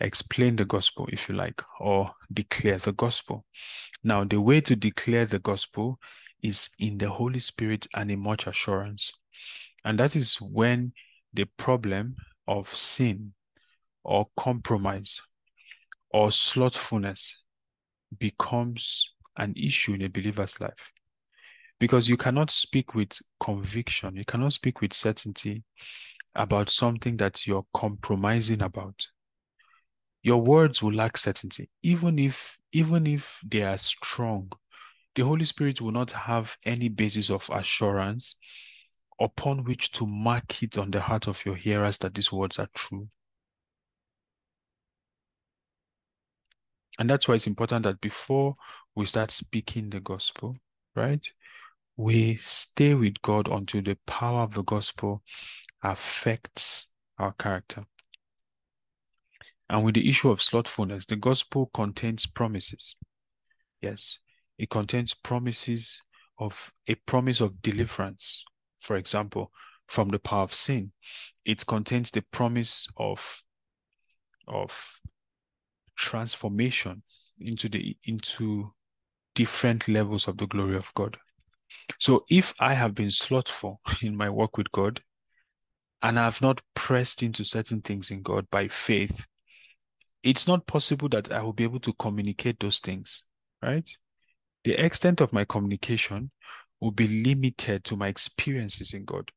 explain 0.00 0.56
the 0.56 0.64
gospel, 0.64 1.08
if 1.10 1.28
you 1.28 1.34
like, 1.34 1.62
or 1.80 2.10
declare 2.32 2.78
the 2.78 2.92
gospel. 2.92 3.44
Now, 4.04 4.24
the 4.24 4.40
way 4.40 4.60
to 4.62 4.76
declare 4.76 5.26
the 5.26 5.38
gospel 5.38 5.98
is 6.42 6.68
in 6.78 6.98
the 6.98 7.08
Holy 7.08 7.38
Spirit 7.38 7.86
and 7.94 8.10
in 8.10 8.20
much 8.20 8.46
assurance. 8.46 9.12
And 9.84 9.98
that 9.98 10.16
is 10.16 10.40
when 10.40 10.92
the 11.32 11.46
problem 11.56 12.16
of 12.46 12.68
sin 12.68 13.32
or 14.04 14.26
compromise 14.36 15.20
or 16.10 16.30
slothfulness 16.30 17.42
becomes 18.18 19.14
an 19.36 19.52
issue 19.56 19.94
in 19.94 20.02
a 20.02 20.08
believer's 20.08 20.60
life. 20.60 20.92
Because 21.78 22.08
you 22.08 22.16
cannot 22.16 22.50
speak 22.50 22.94
with 22.94 23.18
conviction, 23.38 24.16
you 24.16 24.24
cannot 24.24 24.52
speak 24.52 24.80
with 24.80 24.94
certainty 24.94 25.62
about 26.36 26.68
something 26.68 27.16
that 27.18 27.46
you're 27.46 27.66
compromising 27.74 28.62
about. 28.62 29.06
Your 30.22 30.40
words 30.40 30.82
will 30.82 30.92
lack 30.92 31.16
certainty, 31.16 31.70
even 31.82 32.18
if 32.18 32.58
even 32.72 33.06
if 33.06 33.40
they 33.46 33.62
are 33.62 33.78
strong. 33.78 34.50
The 35.14 35.24
Holy 35.24 35.44
Spirit 35.44 35.80
will 35.80 35.92
not 35.92 36.12
have 36.12 36.56
any 36.64 36.88
basis 36.88 37.30
of 37.30 37.48
assurance 37.52 38.36
upon 39.18 39.64
which 39.64 39.92
to 39.92 40.06
mark 40.06 40.62
it 40.62 40.76
on 40.76 40.90
the 40.90 41.00
heart 41.00 41.26
of 41.26 41.44
your 41.46 41.54
hearers 41.54 41.98
that 41.98 42.14
these 42.14 42.30
words 42.30 42.58
are 42.58 42.68
true. 42.74 43.08
And 46.98 47.08
that's 47.08 47.28
why 47.28 47.34
it's 47.34 47.46
important 47.46 47.84
that 47.84 48.00
before 48.00 48.56
we 48.94 49.06
start 49.06 49.30
speaking 49.30 49.90
the 49.90 50.00
gospel, 50.00 50.56
right, 50.94 51.26
we 51.96 52.36
stay 52.36 52.94
with 52.94 53.20
God 53.22 53.48
until 53.48 53.82
the 53.82 53.98
power 54.06 54.42
of 54.42 54.54
the 54.54 54.64
gospel 54.64 55.22
affects 55.86 56.92
our 57.18 57.32
character. 57.32 57.82
And 59.68 59.84
with 59.84 59.94
the 59.94 60.08
issue 60.08 60.30
of 60.30 60.42
slothfulness, 60.42 61.06
the 61.06 61.16
gospel 61.16 61.70
contains 61.72 62.26
promises. 62.26 62.96
Yes, 63.80 64.18
it 64.58 64.70
contains 64.70 65.14
promises 65.14 66.02
of 66.38 66.72
a 66.86 66.94
promise 66.94 67.40
of 67.40 67.62
deliverance, 67.62 68.44
for 68.80 68.96
example, 68.96 69.52
from 69.86 70.08
the 70.08 70.18
power 70.18 70.42
of 70.42 70.54
sin. 70.54 70.92
It 71.44 71.66
contains 71.66 72.10
the 72.10 72.22
promise 72.32 72.88
of, 72.96 73.42
of 74.48 75.00
transformation 75.96 77.02
into 77.40 77.68
the 77.68 77.96
into 78.04 78.72
different 79.34 79.88
levels 79.88 80.26
of 80.26 80.38
the 80.38 80.46
glory 80.46 80.76
of 80.76 80.92
God. 80.94 81.16
So 81.98 82.24
if 82.30 82.54
I 82.60 82.72
have 82.72 82.94
been 82.94 83.10
slothful 83.10 83.80
in 84.02 84.16
my 84.16 84.30
work 84.30 84.56
with 84.56 84.70
God 84.72 85.00
and 86.02 86.18
I 86.18 86.24
have 86.24 86.42
not 86.42 86.60
pressed 86.74 87.22
into 87.22 87.44
certain 87.44 87.80
things 87.80 88.10
in 88.10 88.22
God 88.22 88.48
by 88.50 88.68
faith, 88.68 89.26
it's 90.22 90.46
not 90.46 90.66
possible 90.66 91.08
that 91.10 91.32
I 91.32 91.42
will 91.42 91.52
be 91.52 91.64
able 91.64 91.80
to 91.80 91.92
communicate 91.94 92.60
those 92.60 92.78
things 92.78 93.22
right? 93.62 93.90
The 94.64 94.74
extent 94.74 95.20
of 95.20 95.32
my 95.32 95.44
communication 95.44 96.30
will 96.80 96.90
be 96.90 97.06
limited 97.24 97.84
to 97.84 97.96
my 97.96 98.08
experiences 98.08 98.92
in 98.92 99.04
God. 99.04 99.30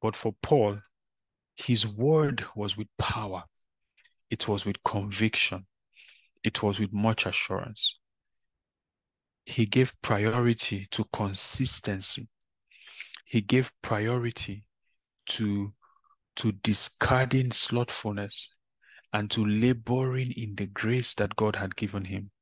But 0.00 0.16
for 0.16 0.34
Paul, 0.42 0.78
his 1.56 1.86
word 1.86 2.44
was 2.54 2.76
with 2.76 2.88
power, 2.98 3.44
it 4.30 4.48
was 4.48 4.64
with 4.64 4.82
conviction, 4.84 5.66
it 6.42 6.62
was 6.62 6.80
with 6.80 6.92
much 6.92 7.26
assurance. 7.26 7.98
He 9.44 9.66
gave 9.66 9.94
priority 10.00 10.86
to 10.92 11.04
consistency. 11.12 12.28
He 13.30 13.42
gave 13.42 13.72
priority 13.80 14.64
to, 15.26 15.72
to 16.34 16.50
discarding 16.50 17.52
slothfulness 17.52 18.58
and 19.12 19.30
to 19.30 19.46
laboring 19.46 20.32
in 20.32 20.56
the 20.56 20.66
grace 20.66 21.14
that 21.14 21.36
God 21.36 21.54
had 21.54 21.76
given 21.76 22.06
him. 22.06 22.32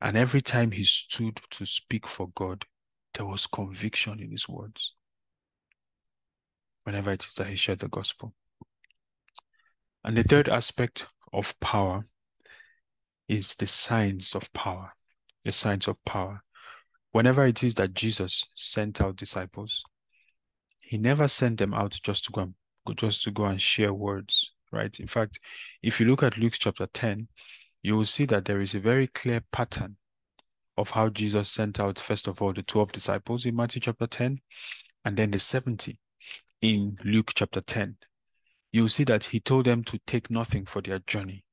And 0.00 0.16
every 0.16 0.42
time 0.42 0.70
he 0.70 0.84
stood 0.84 1.40
to 1.50 1.66
speak 1.66 2.06
for 2.06 2.28
God, 2.36 2.64
there 3.14 3.26
was 3.26 3.48
conviction 3.48 4.20
in 4.20 4.30
his 4.30 4.48
words. 4.48 4.94
Whenever 6.84 7.10
it 7.10 7.26
is 7.26 7.34
that 7.34 7.48
he 7.48 7.56
shared 7.56 7.80
the 7.80 7.88
gospel. 7.88 8.32
And 10.04 10.16
the 10.16 10.22
third 10.22 10.48
aspect 10.48 11.08
of 11.32 11.58
power 11.58 12.06
is 13.26 13.56
the 13.56 13.66
signs 13.66 14.36
of 14.36 14.52
power. 14.52 14.92
The 15.42 15.50
signs 15.50 15.88
of 15.88 16.04
power. 16.04 16.44
Whenever 17.10 17.44
it 17.44 17.64
is 17.64 17.74
that 17.74 17.94
Jesus 17.94 18.44
sent 18.54 19.00
out 19.00 19.16
disciples, 19.16 19.82
he 20.86 20.98
never 20.98 21.26
sent 21.26 21.58
them 21.58 21.74
out 21.74 21.98
just 22.04 22.24
to 22.24 22.32
go 22.32 22.42
and, 22.42 22.54
just 22.96 23.22
to 23.24 23.32
go 23.32 23.46
and 23.46 23.60
share 23.60 23.92
words, 23.92 24.52
right? 24.70 25.00
In 25.00 25.08
fact, 25.08 25.40
if 25.82 25.98
you 25.98 26.06
look 26.06 26.22
at 26.22 26.38
Luke 26.38 26.54
chapter 26.56 26.86
10, 26.86 27.26
you 27.82 27.96
will 27.96 28.04
see 28.04 28.24
that 28.26 28.44
there 28.44 28.60
is 28.60 28.72
a 28.72 28.78
very 28.78 29.08
clear 29.08 29.42
pattern 29.50 29.96
of 30.76 30.90
how 30.90 31.08
Jesus 31.08 31.50
sent 31.50 31.80
out, 31.80 31.98
first 31.98 32.28
of 32.28 32.40
all, 32.40 32.52
the 32.52 32.62
12 32.62 32.92
disciples 32.92 33.46
in 33.46 33.56
Matthew 33.56 33.80
chapter 33.80 34.06
10, 34.06 34.38
and 35.04 35.16
then 35.16 35.32
the 35.32 35.40
70 35.40 35.98
in 36.62 36.96
Luke 37.04 37.32
chapter 37.34 37.60
10. 37.60 37.96
You'll 38.70 38.88
see 38.88 39.04
that 39.04 39.24
he 39.24 39.40
told 39.40 39.64
them 39.66 39.82
to 39.84 39.98
take 40.06 40.30
nothing 40.30 40.66
for 40.66 40.82
their 40.82 41.00
journey. 41.00 41.44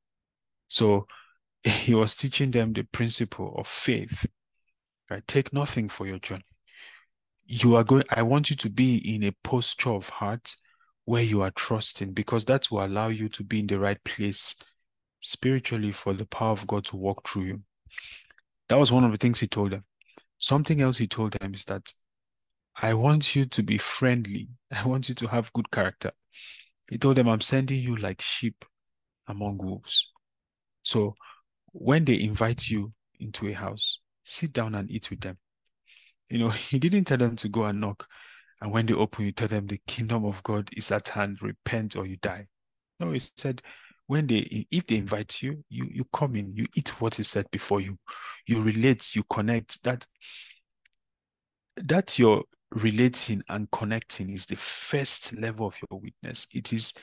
So 0.67 1.07
he 1.63 1.95
was 1.95 2.15
teaching 2.15 2.51
them 2.51 2.73
the 2.73 2.83
principle 2.83 3.55
of 3.57 3.67
faith, 3.67 4.27
right? 5.09 5.25
Take 5.25 5.53
nothing 5.53 5.89
for 5.89 6.05
your 6.05 6.19
journey. 6.19 6.45
You 7.45 7.75
are 7.75 7.83
going, 7.83 8.03
I 8.15 8.21
want 8.21 8.49
you 8.49 8.55
to 8.57 8.69
be 8.69 9.15
in 9.15 9.23
a 9.23 9.35
posture 9.43 9.91
of 9.91 10.09
heart 10.09 10.55
where 11.05 11.23
you 11.23 11.41
are 11.41 11.51
trusting 11.51 12.13
because 12.13 12.45
that 12.45 12.71
will 12.71 12.85
allow 12.85 13.07
you 13.07 13.27
to 13.29 13.43
be 13.43 13.59
in 13.59 13.67
the 13.67 13.79
right 13.79 14.01
place 14.03 14.55
spiritually 15.19 15.91
for 15.91 16.13
the 16.13 16.25
power 16.25 16.51
of 16.51 16.65
God 16.67 16.85
to 16.85 16.97
walk 16.97 17.27
through 17.27 17.43
you. 17.43 17.61
That 18.69 18.77
was 18.77 18.91
one 18.91 19.03
of 19.03 19.11
the 19.11 19.17
things 19.17 19.39
he 19.39 19.47
told 19.47 19.71
them. 19.71 19.83
Something 20.37 20.81
else 20.81 20.97
he 20.97 21.07
told 21.07 21.33
them 21.33 21.53
is 21.53 21.65
that 21.65 21.91
I 22.81 22.93
want 22.93 23.35
you 23.35 23.45
to 23.45 23.63
be 23.63 23.77
friendly. 23.77 24.49
I 24.71 24.85
want 24.87 25.09
you 25.09 25.15
to 25.15 25.27
have 25.27 25.53
good 25.53 25.69
character. 25.71 26.11
He 26.89 26.97
told 26.97 27.17
them, 27.17 27.29
I'm 27.29 27.41
sending 27.41 27.81
you 27.81 27.95
like 27.95 28.21
sheep 28.21 28.65
among 29.27 29.57
wolves. 29.57 30.11
So 30.81 31.15
when 31.71 32.05
they 32.05 32.21
invite 32.21 32.69
you 32.69 32.93
into 33.19 33.47
a 33.47 33.53
house, 33.53 33.99
sit 34.23 34.53
down 34.53 34.75
and 34.75 34.89
eat 34.91 35.09
with 35.09 35.21
them. 35.21 35.37
You 36.33 36.39
know, 36.39 36.49
he 36.49 36.79
didn't 36.79 37.05
tell 37.05 37.17
them 37.17 37.35
to 37.37 37.47
go 37.47 37.65
and 37.65 37.79
knock. 37.79 38.07
And 38.61 38.71
when 38.71 38.87
they 38.87 38.93
open, 38.93 39.25
you 39.25 39.31
tell 39.31 39.47
them 39.47 39.67
the 39.67 39.79
kingdom 39.87 40.25
of 40.25 40.41
God 40.43 40.69
is 40.75 40.91
at 40.91 41.09
hand, 41.09 41.41
repent 41.41 41.95
or 41.95 42.05
you 42.05 42.17
die. 42.17 42.47
No, 42.99 43.11
he 43.11 43.19
said, 43.37 43.61
when 44.07 44.27
they 44.27 44.67
if 44.71 44.87
they 44.87 44.97
invite 44.97 45.41
you, 45.41 45.63
you 45.69 45.87
you 45.91 46.05
come 46.11 46.35
in, 46.35 46.53
you 46.55 46.65
eat 46.75 47.01
what 47.01 47.19
is 47.19 47.29
set 47.29 47.49
before 47.51 47.81
you, 47.81 47.97
you 48.47 48.61
relate, 48.61 49.15
you 49.15 49.23
connect. 49.29 49.81
That 49.83 50.05
that 51.77 52.19
you're 52.19 52.43
relating 52.71 53.41
and 53.49 53.69
connecting 53.71 54.29
is 54.29 54.45
the 54.45 54.55
first 54.55 55.37
level 55.37 55.67
of 55.67 55.79
your 55.89 55.99
witness. 55.99 56.47
It 56.53 56.73
is 56.73 56.93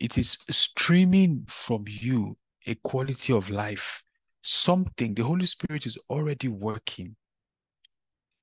it 0.00 0.18
is 0.18 0.38
streaming 0.50 1.44
from 1.48 1.84
you 1.86 2.36
a 2.66 2.74
quality 2.76 3.32
of 3.32 3.50
life, 3.50 4.02
something 4.42 5.14
the 5.14 5.24
Holy 5.24 5.46
Spirit 5.46 5.86
is 5.86 5.98
already 6.10 6.48
working 6.48 7.16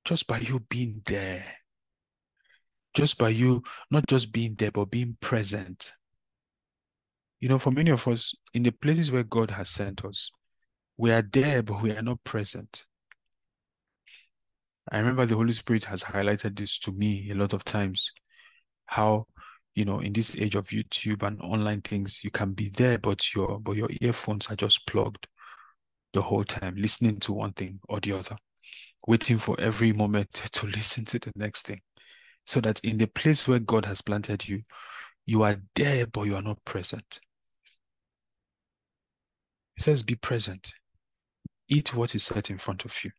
just 0.06 0.26
by 0.28 0.38
you 0.38 0.60
being 0.70 1.02
there. 1.04 1.44
Just 2.94 3.18
by 3.18 3.28
you 3.28 3.62
not 3.90 4.06
just 4.06 4.32
being 4.32 4.54
there, 4.54 4.70
but 4.70 4.90
being 4.90 5.18
present. 5.20 5.92
You 7.40 7.50
know, 7.50 7.58
for 7.58 7.70
many 7.70 7.90
of 7.90 8.08
us, 8.08 8.34
in 8.54 8.62
the 8.62 8.70
places 8.70 9.12
where 9.12 9.24
God 9.24 9.50
has 9.50 9.68
sent 9.68 10.04
us, 10.06 10.30
we 10.96 11.12
are 11.12 11.24
there, 11.30 11.62
but 11.62 11.82
we 11.82 11.90
are 11.90 12.02
not 12.02 12.24
present. 12.24 12.86
I 14.90 14.98
remember 14.98 15.26
the 15.26 15.34
Holy 15.34 15.52
Spirit 15.52 15.84
has 15.84 16.04
highlighted 16.04 16.56
this 16.56 16.78
to 16.78 16.92
me 16.92 17.28
a 17.30 17.34
lot 17.34 17.52
of 17.52 17.64
times. 17.64 18.12
How, 18.86 19.26
you 19.74 19.84
know, 19.84 19.98
in 19.98 20.12
this 20.12 20.36
age 20.36 20.54
of 20.54 20.68
YouTube 20.68 21.24
and 21.24 21.40
online 21.42 21.82
things, 21.82 22.20
you 22.22 22.30
can 22.30 22.52
be 22.52 22.68
there, 22.70 22.96
but 22.96 23.34
your 23.34 23.58
but 23.58 23.76
your 23.76 23.88
earphones 24.00 24.46
are 24.48 24.56
just 24.56 24.86
plugged 24.86 25.26
the 26.14 26.22
whole 26.22 26.44
time, 26.44 26.76
listening 26.78 27.18
to 27.20 27.32
one 27.32 27.52
thing 27.52 27.80
or 27.88 27.98
the 28.00 28.12
other, 28.12 28.36
waiting 29.06 29.38
for 29.38 29.58
every 29.58 29.92
moment 29.92 30.32
to 30.52 30.66
listen 30.66 31.04
to 31.06 31.18
the 31.18 31.32
next 31.36 31.66
thing. 31.66 31.80
So 32.44 32.60
that 32.60 32.80
in 32.80 32.98
the 32.98 33.06
place 33.06 33.48
where 33.48 33.58
God 33.58 33.86
has 33.86 34.00
planted 34.00 34.48
you, 34.48 34.62
you 35.24 35.42
are 35.42 35.56
there, 35.74 36.06
but 36.06 36.22
you 36.22 36.36
are 36.36 36.42
not 36.42 36.64
present. 36.64 37.20
It 39.76 39.82
says, 39.82 40.02
be 40.02 40.14
present. 40.14 40.72
Eat 41.68 41.94
what 41.94 42.14
is 42.14 42.24
set 42.24 42.50
in 42.50 42.58
front 42.58 42.84
of 42.84 42.96
you. 43.04 43.10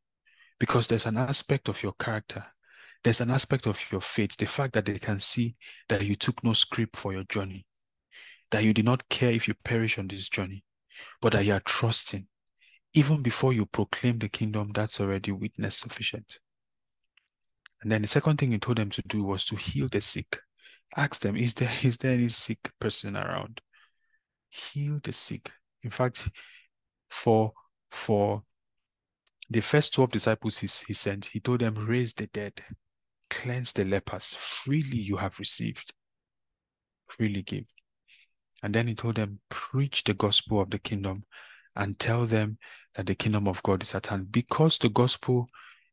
Because 0.59 0.87
there's 0.87 1.05
an 1.05 1.17
aspect 1.17 1.67
of 1.67 1.83
your 1.83 1.93
character, 1.99 2.43
there's 3.03 3.21
an 3.21 3.29
aspect 3.29 3.67
of 3.67 3.79
your 3.91 4.01
faith, 4.01 4.35
the 4.37 4.45
fact 4.45 4.73
that 4.73 4.85
they 4.85 4.97
can 4.97 5.19
see 5.19 5.55
that 5.89 6.03
you 6.03 6.15
took 6.15 6.43
no 6.43 6.53
script 6.53 6.95
for 6.95 7.13
your 7.13 7.25
journey, 7.25 7.65
that 8.51 8.63
you 8.63 8.73
did 8.73 8.85
not 8.85 9.07
care 9.09 9.31
if 9.31 9.47
you 9.47 9.53
perish 9.63 9.99
on 9.99 10.07
this 10.07 10.29
journey, 10.29 10.63
but 11.21 11.33
that 11.33 11.45
you 11.45 11.53
are 11.53 11.61
trusting. 11.61 12.27
Even 12.97 13.21
before 13.21 13.53
you 13.53 13.67
proclaim 13.67 14.17
the 14.17 14.27
kingdom, 14.27 14.71
that's 14.73 14.99
already 14.99 15.31
witness 15.31 15.77
sufficient. 15.77 16.39
And 17.83 17.91
then 17.91 18.01
the 18.01 18.07
second 18.07 18.37
thing 18.37 18.53
he 18.53 18.57
told 18.57 18.79
them 18.79 18.89
to 18.89 19.03
do 19.03 19.23
was 19.23 19.45
to 19.45 19.55
heal 19.55 19.87
the 19.87 20.01
sick. 20.01 20.39
Ask 20.95 21.21
them, 21.21 21.37
is 21.37 21.53
there 21.53 21.69
is 21.83 21.97
there 21.97 22.13
any 22.13 22.29
sick 22.29 22.71
person 22.79 23.15
around? 23.15 23.61
Heal 24.49 24.99
the 25.03 25.13
sick. 25.13 25.51
In 25.83 25.91
fact, 25.91 26.27
for 27.07 27.53
for 27.91 28.41
the 29.47 29.61
first 29.61 29.93
12 29.93 30.11
disciples 30.13 30.57
he, 30.57 30.67
he 30.87 30.95
sent, 30.95 31.27
he 31.27 31.39
told 31.39 31.61
them, 31.61 31.75
raise 31.75 32.13
the 32.13 32.25
dead, 32.25 32.53
cleanse 33.29 33.73
the 33.73 33.85
lepers, 33.85 34.33
freely 34.33 34.97
you 34.97 35.17
have 35.17 35.37
received, 35.37 35.93
freely 37.05 37.43
give. 37.43 37.65
And 38.63 38.73
then 38.73 38.87
he 38.87 38.95
told 38.95 39.17
them, 39.17 39.39
preach 39.49 40.03
the 40.03 40.15
gospel 40.15 40.61
of 40.61 40.71
the 40.71 40.79
kingdom 40.79 41.25
and 41.77 41.97
tell 41.99 42.25
them 42.25 42.57
that 42.97 43.05
the 43.05 43.15
kingdom 43.15 43.47
of 43.47 43.61
God 43.61 43.83
is 43.83 43.93
at 43.93 44.07
hand. 44.07 44.31
Because 44.31 44.79
the 44.79 44.89
gospel 44.89 45.47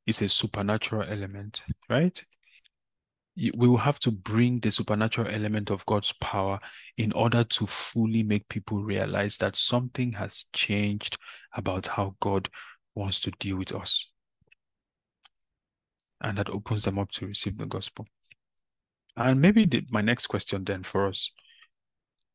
is 0.07 0.23
a 0.23 0.29
supernatural 0.29 1.03
element, 1.03 1.63
right? 1.89 2.25
We 3.37 3.69
will 3.69 3.77
have 3.77 3.99
to 4.01 4.11
bring 4.11 4.61
the 4.61 4.71
supernatural 4.71 5.29
element 5.29 5.71
of 5.71 5.85
God's 5.85 6.13
power 6.15 6.59
in 6.97 7.13
order 7.13 7.45
to 7.45 7.67
fully 7.67 8.23
make 8.23 8.49
people 8.49 8.83
realize 8.83 9.37
that 9.39 9.57
something 9.57 10.13
has 10.13 10.47
changed 10.55 11.19
about 11.55 11.87
how 11.87 12.17
God 12.21 12.49
wants 12.95 13.21
to 13.21 13.33
deal 13.33 13.59
with 13.59 13.75
us. 13.75 14.11
And 16.23 16.39
that 16.39 16.49
opens 16.49 16.85
them 16.85 16.99
up 16.99 17.11
to 17.13 17.27
receive 17.27 17.59
the 17.59 17.67
gospel. 17.67 18.07
And 19.17 19.43
maybe 19.43 19.67
the, 19.67 19.85
my 19.91 20.01
next 20.01 20.29
question 20.29 20.65
then 20.65 20.85
for 20.85 21.09
us, 21.09 21.31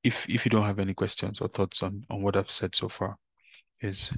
if 0.03 0.29
if 0.29 0.45
you 0.45 0.51
don't 0.51 0.63
have 0.63 0.79
any 0.79 0.93
questions 0.93 1.41
or 1.41 1.47
thoughts 1.47 1.81
on, 1.81 2.03
on 2.09 2.21
what 2.21 2.37
I've 2.37 2.51
said 2.51 2.75
so 2.75 2.87
far, 2.87 3.17
is 3.81 4.11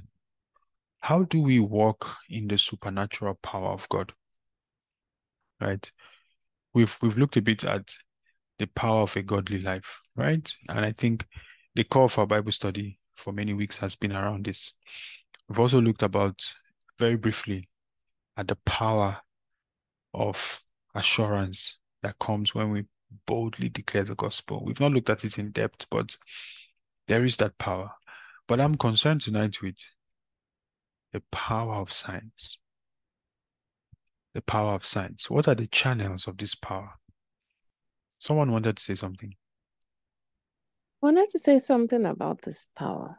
how 1.02 1.24
do 1.24 1.42
we 1.42 1.58
walk 1.58 2.16
in 2.30 2.46
the 2.46 2.56
supernatural 2.56 3.34
power 3.42 3.70
of 3.70 3.88
God? 3.88 4.12
Right? 5.60 5.90
We've 6.74 6.96
we've 7.02 7.18
looked 7.18 7.36
a 7.36 7.42
bit 7.42 7.64
at 7.64 7.92
the 8.58 8.66
power 8.66 9.02
of 9.02 9.16
a 9.16 9.22
godly 9.22 9.60
life, 9.60 10.00
right? 10.16 10.48
And 10.68 10.84
I 10.84 10.92
think 10.92 11.26
the 11.74 11.84
core 11.84 12.04
of 12.04 12.18
our 12.18 12.26
Bible 12.26 12.52
study 12.52 12.98
for 13.14 13.32
many 13.32 13.52
weeks 13.52 13.78
has 13.78 13.96
been 13.96 14.12
around 14.12 14.44
this. 14.44 14.74
We've 15.48 15.58
also 15.58 15.80
looked 15.80 16.02
about 16.02 16.40
very 16.98 17.16
briefly 17.16 17.68
at 18.36 18.46
the 18.46 18.56
power 18.64 19.18
of 20.14 20.62
assurance 20.94 21.80
that 22.02 22.18
comes 22.20 22.54
when 22.54 22.70
we 22.70 22.84
boldly 23.26 23.68
declare 23.68 24.04
the 24.04 24.14
gospel. 24.14 24.64
We've 24.64 24.80
not 24.80 24.92
looked 24.92 25.10
at 25.10 25.24
it 25.24 25.38
in 25.38 25.50
depth, 25.50 25.86
but 25.90 26.16
there 27.08 27.24
is 27.24 27.38
that 27.38 27.58
power. 27.58 27.90
But 28.46 28.60
I'm 28.60 28.76
concerned 28.76 29.22
tonight 29.22 29.60
with 29.62 29.76
the 31.12 31.22
power 31.30 31.74
of 31.74 31.92
signs. 31.92 32.58
The 34.34 34.42
power 34.42 34.74
of 34.74 34.84
signs. 34.84 35.28
What 35.28 35.46
are 35.46 35.54
the 35.54 35.66
channels 35.66 36.26
of 36.26 36.38
this 36.38 36.54
power? 36.54 36.92
Someone 38.18 38.50
wanted 38.50 38.76
to 38.76 38.82
say 38.82 38.94
something. 38.94 39.34
I 41.02 41.06
wanted 41.06 41.30
to 41.30 41.38
say 41.38 41.58
something 41.58 42.06
about 42.06 42.42
this 42.42 42.64
power. 42.76 43.18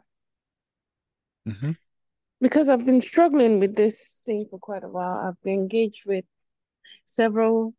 Mm-hmm. 1.46 1.72
Because 2.40 2.68
I've 2.68 2.84
been 2.84 3.02
struggling 3.02 3.60
with 3.60 3.76
this 3.76 4.20
thing 4.26 4.46
for 4.50 4.58
quite 4.58 4.82
a 4.82 4.88
while. 4.88 5.28
I've 5.28 5.40
been 5.42 5.54
engaged 5.54 6.04
with 6.06 6.24
several 7.04 7.74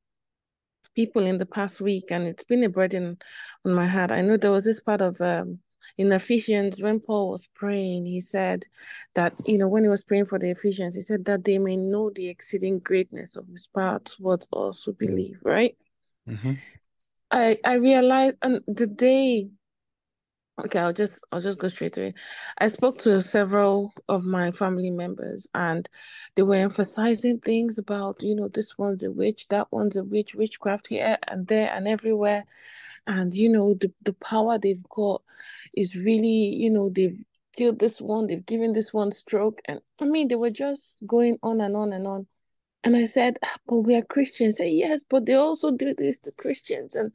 people 0.95 1.25
in 1.25 1.37
the 1.37 1.45
past 1.45 1.81
week, 1.81 2.05
and 2.09 2.25
it's 2.25 2.43
been 2.45 2.63
a 2.63 2.69
burden 2.69 3.17
on 3.65 3.73
my 3.73 3.85
heart. 3.85 4.11
I 4.11 4.21
know 4.21 4.37
there 4.37 4.51
was 4.51 4.63
this 4.63 4.79
part 4.79 5.01
of 5.01 5.19
um, 5.19 5.59
in 5.97 6.11
Ephesians 6.11 6.81
when 6.81 6.99
Paul 6.99 7.31
was 7.31 7.47
praying, 7.53 8.05
he 8.05 8.19
said 8.19 8.65
that 9.13 9.33
you 9.45 9.57
know 9.57 9.67
when 9.67 9.83
he 9.83 9.89
was 9.89 10.03
praying 10.03 10.25
for 10.25 10.39
the 10.39 10.51
Ephesians, 10.51 10.95
he 10.95 11.01
said 11.01 11.25
that 11.25 11.43
they 11.43 11.57
may 11.57 11.77
know 11.77 12.09
the 12.09 12.27
exceeding 12.27 12.79
greatness 12.79 13.35
of 13.35 13.47
his 13.47 13.67
power 13.67 13.99
towards 13.99 14.47
us 14.53 14.83
who 14.83 14.93
believe. 14.93 15.39
Right? 15.43 15.77
Mm-hmm. 16.27 16.53
I 17.31 17.57
I 17.63 17.73
realized, 17.75 18.37
and 18.41 18.61
the 18.67 18.87
day 18.87 19.49
Okay, 20.63 20.79
I'll 20.79 20.93
just 20.93 21.19
I'll 21.33 21.41
just 21.41 21.59
go 21.59 21.67
straight 21.67 21.91
to 21.93 22.03
it. 22.03 22.15
I 22.59 22.69
spoke 22.69 22.97
to 22.99 23.19
several 23.19 23.91
of 24.07 24.23
my 24.23 24.51
family 24.51 24.89
members 24.89 25.47
and 25.53 25.87
they 26.35 26.43
were 26.43 26.55
emphasizing 26.55 27.39
things 27.39 27.77
about, 27.77 28.23
you 28.23 28.35
know, 28.35 28.47
this 28.47 28.77
one's 28.77 29.03
a 29.03 29.11
witch, 29.11 29.49
that 29.49 29.69
one's 29.71 29.97
a 29.97 30.03
witch, 30.05 30.33
witchcraft 30.33 30.87
here 30.87 31.17
and 31.27 31.45
there 31.47 31.69
and 31.73 31.89
everywhere. 31.89 32.45
And 33.07 33.33
you 33.33 33.49
know, 33.49 33.75
the, 33.75 33.91
the 34.03 34.13
power 34.13 34.57
they've 34.57 34.83
got 34.89 35.21
is 35.75 35.95
really, 35.95 36.55
you 36.55 36.69
know, 36.69 36.89
they've 36.89 37.21
killed 37.55 37.79
this 37.79 38.01
one, 38.01 38.27
they've 38.27 38.45
given 38.45 38.73
this 38.73 38.93
one 38.93 39.11
stroke. 39.11 39.61
And 39.65 39.79
I 40.01 40.05
mean, 40.05 40.27
they 40.27 40.35
were 40.35 40.49
just 40.49 41.03
going 41.05 41.37
on 41.43 41.61
and 41.61 41.75
on 41.75 41.93
and 41.93 42.07
on. 42.07 42.27
And 42.83 42.95
I 42.95 43.05
said, 43.05 43.39
ah, 43.43 43.57
but 43.65 43.77
we 43.77 43.95
are 43.95 44.03
Christians. 44.03 44.57
Say, 44.57 44.69
yes, 44.69 45.03
but 45.09 45.25
they 45.25 45.33
also 45.33 45.71
do 45.71 45.95
this 45.97 46.19
to 46.19 46.31
Christians. 46.31 46.93
And 46.95 47.11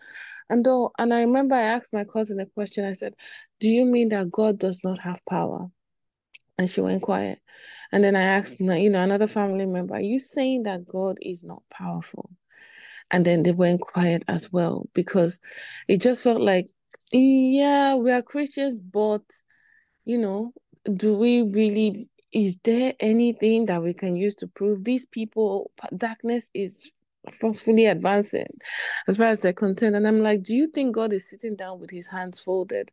and 0.48 0.66
all 0.66 0.92
and 0.98 1.14
I 1.14 1.20
remember 1.20 1.54
I 1.54 1.62
asked 1.62 1.92
my 1.92 2.04
cousin 2.04 2.40
a 2.40 2.46
question. 2.46 2.84
I 2.84 2.92
said, 2.92 3.14
Do 3.60 3.68
you 3.68 3.84
mean 3.86 4.08
that 4.08 4.32
God 4.32 4.58
does 4.58 4.80
not 4.82 4.98
have 5.00 5.24
power? 5.28 5.68
And 6.58 6.68
she 6.68 6.80
went 6.80 7.02
quiet. 7.02 7.40
And 7.92 8.02
then 8.02 8.16
I 8.16 8.22
asked, 8.22 8.60
you 8.60 8.90
know, 8.90 9.02
another 9.02 9.28
family 9.28 9.64
member, 9.64 9.94
Are 9.94 10.00
you 10.00 10.18
saying 10.18 10.64
that 10.64 10.86
God 10.86 11.18
is 11.22 11.44
not 11.44 11.62
powerful? 11.70 12.30
And 13.10 13.24
then 13.24 13.42
they 13.42 13.52
went 13.52 13.80
quiet 13.80 14.22
as 14.28 14.52
well 14.52 14.88
because 14.94 15.40
it 15.88 15.98
just 15.98 16.20
felt 16.20 16.40
like, 16.40 16.66
yeah, 17.12 17.94
we 17.96 18.12
are 18.12 18.22
Christians, 18.22 18.74
but 18.74 19.22
you 20.04 20.18
know, 20.18 20.52
do 20.94 21.14
we 21.16 21.42
really 21.42 22.08
is 22.32 22.56
there 22.62 22.94
anything 23.00 23.66
that 23.66 23.82
we 23.82 23.92
can 23.92 24.14
use 24.16 24.34
to 24.36 24.46
prove 24.46 24.84
these 24.84 25.04
people 25.06 25.70
darkness 25.96 26.48
is 26.54 26.90
forcefully 27.38 27.86
advancing 27.86 28.46
as 29.08 29.16
far 29.16 29.26
as 29.26 29.40
they're 29.40 29.52
concerned? 29.52 29.94
And 29.96 30.06
i'm 30.06 30.22
like 30.22 30.42
do 30.42 30.54
you 30.54 30.68
think 30.68 30.94
god 30.94 31.12
is 31.12 31.28
sitting 31.28 31.56
down 31.56 31.80
with 31.80 31.90
his 31.90 32.06
hands 32.06 32.38
folded 32.38 32.90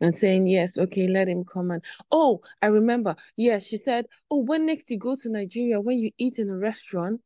and 0.00 0.16
saying 0.16 0.48
yes 0.48 0.78
okay 0.78 1.06
let 1.06 1.28
him 1.28 1.44
come 1.44 1.70
and 1.70 1.84
oh 2.10 2.40
i 2.62 2.66
remember. 2.66 3.14
Yeah 3.36 3.58
she 3.58 3.76
said 3.78 4.06
oh 4.30 4.38
when 4.38 4.66
next 4.66 4.90
you 4.90 4.98
go 4.98 5.16
to 5.16 5.28
nigeria 5.28 5.80
when 5.80 5.98
you 5.98 6.10
eat 6.18 6.38
in 6.38 6.48
a 6.48 6.56
restaurant 6.56 7.20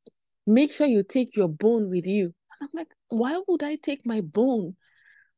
make 0.46 0.72
sure 0.72 0.86
you 0.86 1.02
take 1.02 1.36
your 1.36 1.48
bone 1.48 1.88
with 1.90 2.06
you 2.06 2.24
and 2.26 2.62
i'm 2.62 2.68
like 2.72 2.88
why 3.08 3.40
would 3.48 3.62
i 3.62 3.76
take 3.76 4.04
my 4.06 4.20
bone 4.20 4.74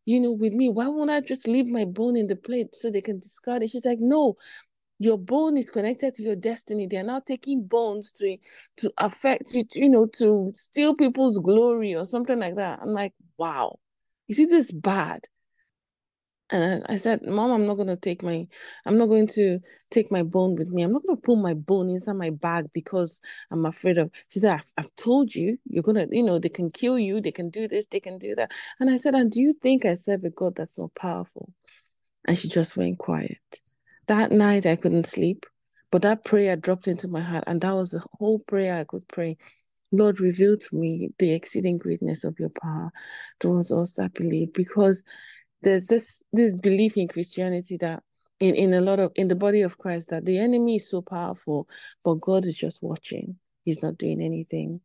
you 0.04 0.20
know 0.20 0.32
with 0.32 0.52
me 0.52 0.68
why 0.68 0.86
won't 0.86 1.10
i 1.10 1.20
just 1.20 1.46
leave 1.48 1.66
my 1.66 1.84
bone 1.84 2.16
in 2.16 2.26
the 2.26 2.36
plate 2.36 2.74
so 2.74 2.90
they 2.90 3.00
can 3.00 3.18
discard 3.18 3.62
it 3.62 3.70
she's 3.70 3.84
like 3.84 3.98
no 4.00 4.36
your 4.98 5.18
bone 5.18 5.56
is 5.56 5.68
connected 5.68 6.14
to 6.14 6.22
your 6.22 6.36
destiny. 6.36 6.86
They're 6.86 7.02
now 7.02 7.20
taking 7.20 7.66
bones 7.66 8.12
to 8.12 8.36
to 8.78 8.92
affect 8.98 9.52
you, 9.52 9.64
you 9.74 9.88
know, 9.88 10.06
to 10.18 10.50
steal 10.54 10.94
people's 10.94 11.38
glory 11.38 11.94
or 11.94 12.04
something 12.04 12.38
like 12.38 12.56
that. 12.56 12.80
I'm 12.80 12.90
like, 12.90 13.12
wow, 13.36 13.78
is 14.28 14.38
it 14.38 14.50
this 14.50 14.70
bad? 14.70 15.20
And 16.54 16.84
I, 16.88 16.96
said, 16.98 17.22
Mom, 17.24 17.50
I'm 17.50 17.66
not 17.66 17.76
gonna 17.76 17.96
take 17.96 18.22
my 18.22 18.46
I'm 18.86 18.96
not 18.96 19.06
going 19.06 19.26
to 19.28 19.58
take 19.90 20.12
my 20.12 20.22
bone 20.22 20.54
with 20.54 20.68
me. 20.68 20.84
I'm 20.84 20.92
not 20.92 21.02
gonna 21.04 21.20
put 21.20 21.36
my 21.38 21.54
bone 21.54 21.88
inside 21.90 22.14
my 22.14 22.30
bag 22.30 22.66
because 22.72 23.20
I'm 23.50 23.66
afraid 23.66 23.98
of 23.98 24.12
she 24.28 24.40
said, 24.40 24.54
I've, 24.54 24.72
I've 24.78 24.96
told 24.96 25.34
you, 25.34 25.58
you're 25.66 25.82
gonna, 25.82 26.06
you 26.12 26.22
know, 26.22 26.38
they 26.38 26.50
can 26.50 26.70
kill 26.70 26.98
you, 26.98 27.20
they 27.20 27.32
can 27.32 27.50
do 27.50 27.66
this, 27.68 27.86
they 27.90 28.00
can 28.00 28.18
do 28.18 28.36
that. 28.36 28.52
And 28.80 28.88
I 28.88 28.98
said, 28.98 29.16
And 29.16 29.32
do 29.32 29.40
you 29.40 29.54
think 29.62 29.84
I 29.84 29.94
serve 29.94 30.24
a 30.24 30.30
God 30.30 30.54
that's 30.56 30.76
so 30.76 30.92
powerful? 30.96 31.50
And 32.26 32.38
she 32.38 32.48
just 32.48 32.76
went 32.76 32.98
quiet. 32.98 33.40
That 34.06 34.32
night 34.32 34.66
I 34.66 34.76
couldn't 34.76 35.06
sleep, 35.06 35.46
but 35.90 36.02
that 36.02 36.24
prayer 36.24 36.56
dropped 36.56 36.88
into 36.88 37.08
my 37.08 37.20
heart, 37.20 37.44
and 37.48 37.60
that 37.62 37.74
was 37.74 37.90
the 37.90 38.02
whole 38.14 38.38
prayer 38.38 38.76
I 38.76 38.84
could 38.84 39.08
pray. 39.08 39.38
Lord, 39.92 40.20
reveal 40.20 40.56
to 40.56 40.76
me 40.76 41.10
the 41.18 41.32
exceeding 41.32 41.78
greatness 41.78 42.24
of 42.24 42.38
your 42.38 42.50
power 42.50 42.90
towards 43.40 43.72
us 43.72 43.94
that 43.94 44.14
believe, 44.14 44.52
because 44.52 45.04
there's 45.64 45.86
this 45.86 46.22
this 46.32 46.54
belief 46.54 46.96
in 46.96 47.08
Christianity 47.08 47.76
that 47.78 48.02
in, 48.40 48.54
in 48.54 48.74
a 48.74 48.80
lot 48.80 48.98
of 49.00 49.12
in 49.16 49.28
the 49.28 49.34
body 49.34 49.62
of 49.62 49.78
Christ 49.78 50.10
that 50.10 50.24
the 50.24 50.38
enemy 50.38 50.76
is 50.76 50.90
so 50.90 51.02
powerful, 51.02 51.68
but 52.04 52.20
God 52.20 52.44
is 52.44 52.54
just 52.54 52.82
watching. 52.82 53.36
He's 53.64 53.82
not 53.82 53.98
doing 53.98 54.20
anything. 54.20 54.80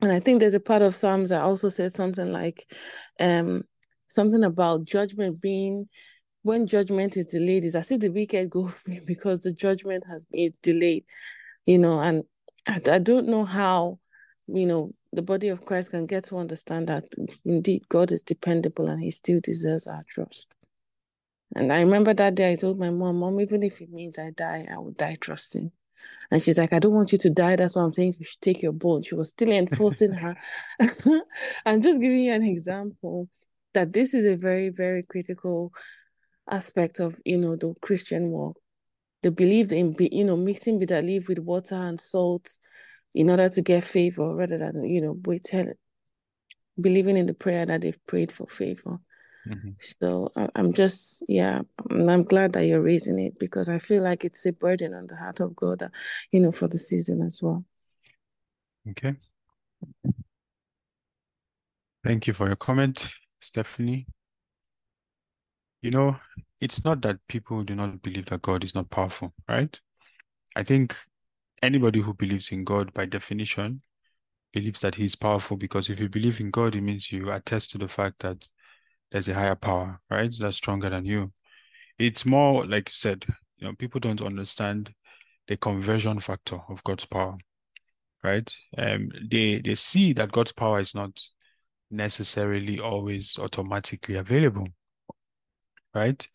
And 0.00 0.12
I 0.12 0.20
think 0.20 0.40
there's 0.40 0.54
a 0.54 0.60
part 0.60 0.82
of 0.82 0.96
Psalms 0.96 1.30
that 1.30 1.42
also 1.42 1.68
says 1.68 1.94
something 1.94 2.32
like 2.32 2.70
um 3.18 3.64
something 4.06 4.44
about 4.44 4.84
judgment 4.84 5.40
being 5.40 5.88
when 6.42 6.66
judgment 6.66 7.16
is 7.16 7.26
delayed, 7.26 7.64
it's 7.64 7.74
as 7.74 7.90
if 7.90 8.00
the 8.00 8.08
wicked 8.08 8.50
go 8.50 8.72
because 9.06 9.42
the 9.42 9.52
judgment 9.52 10.04
has 10.08 10.24
been 10.26 10.52
delayed, 10.62 11.04
you 11.66 11.78
know. 11.78 12.00
And 12.00 12.24
I, 12.66 12.80
I 12.90 12.98
don't 12.98 13.28
know 13.28 13.44
how, 13.44 13.98
you 14.46 14.66
know, 14.66 14.92
the 15.12 15.22
body 15.22 15.48
of 15.48 15.64
Christ 15.64 15.90
can 15.90 16.06
get 16.06 16.24
to 16.24 16.38
understand 16.38 16.88
that 16.88 17.04
indeed 17.44 17.88
God 17.88 18.12
is 18.12 18.22
dependable 18.22 18.88
and 18.88 19.02
He 19.02 19.10
still 19.10 19.40
deserves 19.40 19.86
our 19.86 20.04
trust. 20.08 20.52
And 21.56 21.72
I 21.72 21.80
remember 21.80 22.14
that 22.14 22.36
day 22.36 22.52
I 22.52 22.54
told 22.54 22.78
my 22.78 22.90
mom, 22.90 23.18
Mom, 23.18 23.40
even 23.40 23.62
if 23.62 23.80
it 23.80 23.90
means 23.90 24.18
I 24.18 24.30
die, 24.30 24.68
I 24.70 24.78
will 24.78 24.92
die 24.92 25.18
trusting. 25.20 25.72
And 26.30 26.42
she's 26.42 26.56
like, 26.56 26.72
I 26.72 26.78
don't 26.78 26.94
want 26.94 27.12
you 27.12 27.18
to 27.18 27.30
die. 27.30 27.56
That's 27.56 27.74
why 27.74 27.82
I'm 27.82 27.92
saying 27.92 28.14
you 28.18 28.24
should 28.24 28.40
take 28.40 28.62
your 28.62 28.72
bone. 28.72 29.02
She 29.02 29.16
was 29.16 29.30
still 29.30 29.50
enforcing 29.50 30.12
her. 30.12 30.36
I'm 31.66 31.82
just 31.82 32.00
giving 32.00 32.20
you 32.20 32.32
an 32.32 32.44
example 32.44 33.28
that 33.74 33.92
this 33.92 34.14
is 34.14 34.24
a 34.24 34.36
very, 34.36 34.70
very 34.70 35.02
critical 35.02 35.72
aspect 36.50 36.98
of 37.00 37.18
you 37.24 37.38
know 37.38 37.56
the 37.56 37.74
Christian 37.80 38.30
walk. 38.30 38.58
They 39.22 39.28
believed 39.28 39.72
in 39.72 39.94
you 39.98 40.24
know 40.24 40.36
mixing 40.36 40.78
bitter 40.78 41.02
leaf 41.02 41.28
with 41.28 41.38
water 41.38 41.74
and 41.74 42.00
salt 42.00 42.56
in 43.14 43.30
order 43.30 43.48
to 43.48 43.62
get 43.62 43.84
favor, 43.84 44.34
rather 44.34 44.58
than 44.58 44.84
you 44.84 45.00
know 45.00 45.18
wait 45.24 45.48
believing 46.80 47.16
in 47.16 47.26
the 47.26 47.34
prayer 47.34 47.66
that 47.66 47.80
they've 47.82 48.06
prayed 48.06 48.32
for 48.32 48.46
favor. 48.46 48.98
Mm-hmm. 49.48 49.70
So 50.00 50.30
I, 50.36 50.48
am 50.54 50.72
just 50.72 51.22
yeah, 51.28 51.62
I'm, 51.90 52.08
I'm, 52.08 52.24
glad 52.24 52.52
that 52.52 52.66
you're 52.66 52.82
raising 52.82 53.18
it 53.18 53.38
because 53.38 53.68
I 53.68 53.78
feel 53.78 54.02
like 54.02 54.24
it's 54.24 54.44
a 54.46 54.52
burden 54.52 54.94
on 54.94 55.06
the 55.06 55.16
heart 55.16 55.40
of 55.40 55.56
God, 55.56 55.78
that, 55.78 55.92
you 56.30 56.40
know, 56.40 56.52
for 56.52 56.68
the 56.68 56.78
season 56.78 57.22
as 57.22 57.40
well. 57.42 57.64
Okay. 58.90 59.14
Thank 62.04 62.26
you 62.26 62.34
for 62.34 62.46
your 62.46 62.56
comment, 62.56 63.08
Stephanie. 63.40 64.06
You 65.82 65.90
know, 65.90 66.16
it's 66.60 66.84
not 66.84 67.00
that 67.02 67.18
people 67.26 67.62
do 67.64 67.74
not 67.74 68.02
believe 68.02 68.26
that 68.26 68.42
God 68.42 68.62
is 68.62 68.74
not 68.74 68.90
powerful, 68.90 69.32
right? 69.48 69.78
I 70.54 70.62
think 70.62 70.94
anybody 71.62 72.00
who 72.00 72.14
believes 72.14 72.52
in 72.52 72.64
God, 72.64 72.92
by 72.92 73.06
definition, 73.06 73.80
believes 74.52 74.80
that 74.80 74.94
He's 74.94 75.14
powerful 75.14 75.56
because 75.56 75.90
if 75.90 76.00
you 76.00 76.08
believe 76.08 76.40
in 76.40 76.50
God, 76.50 76.74
it 76.74 76.80
means 76.80 77.12
you 77.12 77.30
attest 77.30 77.70
to 77.72 77.78
the 77.78 77.88
fact 77.88 78.20
that 78.20 78.46
there's 79.10 79.28
a 79.28 79.34
higher 79.34 79.56
power, 79.56 80.00
right? 80.10 80.32
That's 80.38 80.56
stronger 80.56 80.90
than 80.90 81.04
you. 81.04 81.32
It's 81.98 82.24
more 82.24 82.64
like 82.66 82.88
you 82.88 82.94
said, 82.94 83.26
you 83.58 83.66
know, 83.66 83.74
people 83.74 84.00
don't 84.00 84.22
understand 84.22 84.94
the 85.48 85.56
conversion 85.56 86.20
factor 86.20 86.60
of 86.68 86.82
God's 86.84 87.04
power, 87.04 87.36
right? 88.22 88.50
Um, 88.78 89.10
they 89.30 89.60
they 89.60 89.74
see 89.74 90.12
that 90.14 90.32
God's 90.32 90.52
power 90.52 90.80
is 90.80 90.94
not 90.94 91.20
necessarily 91.90 92.78
always 92.78 93.38
automatically 93.38 94.16
available 94.16 94.68
right? 95.94 96.26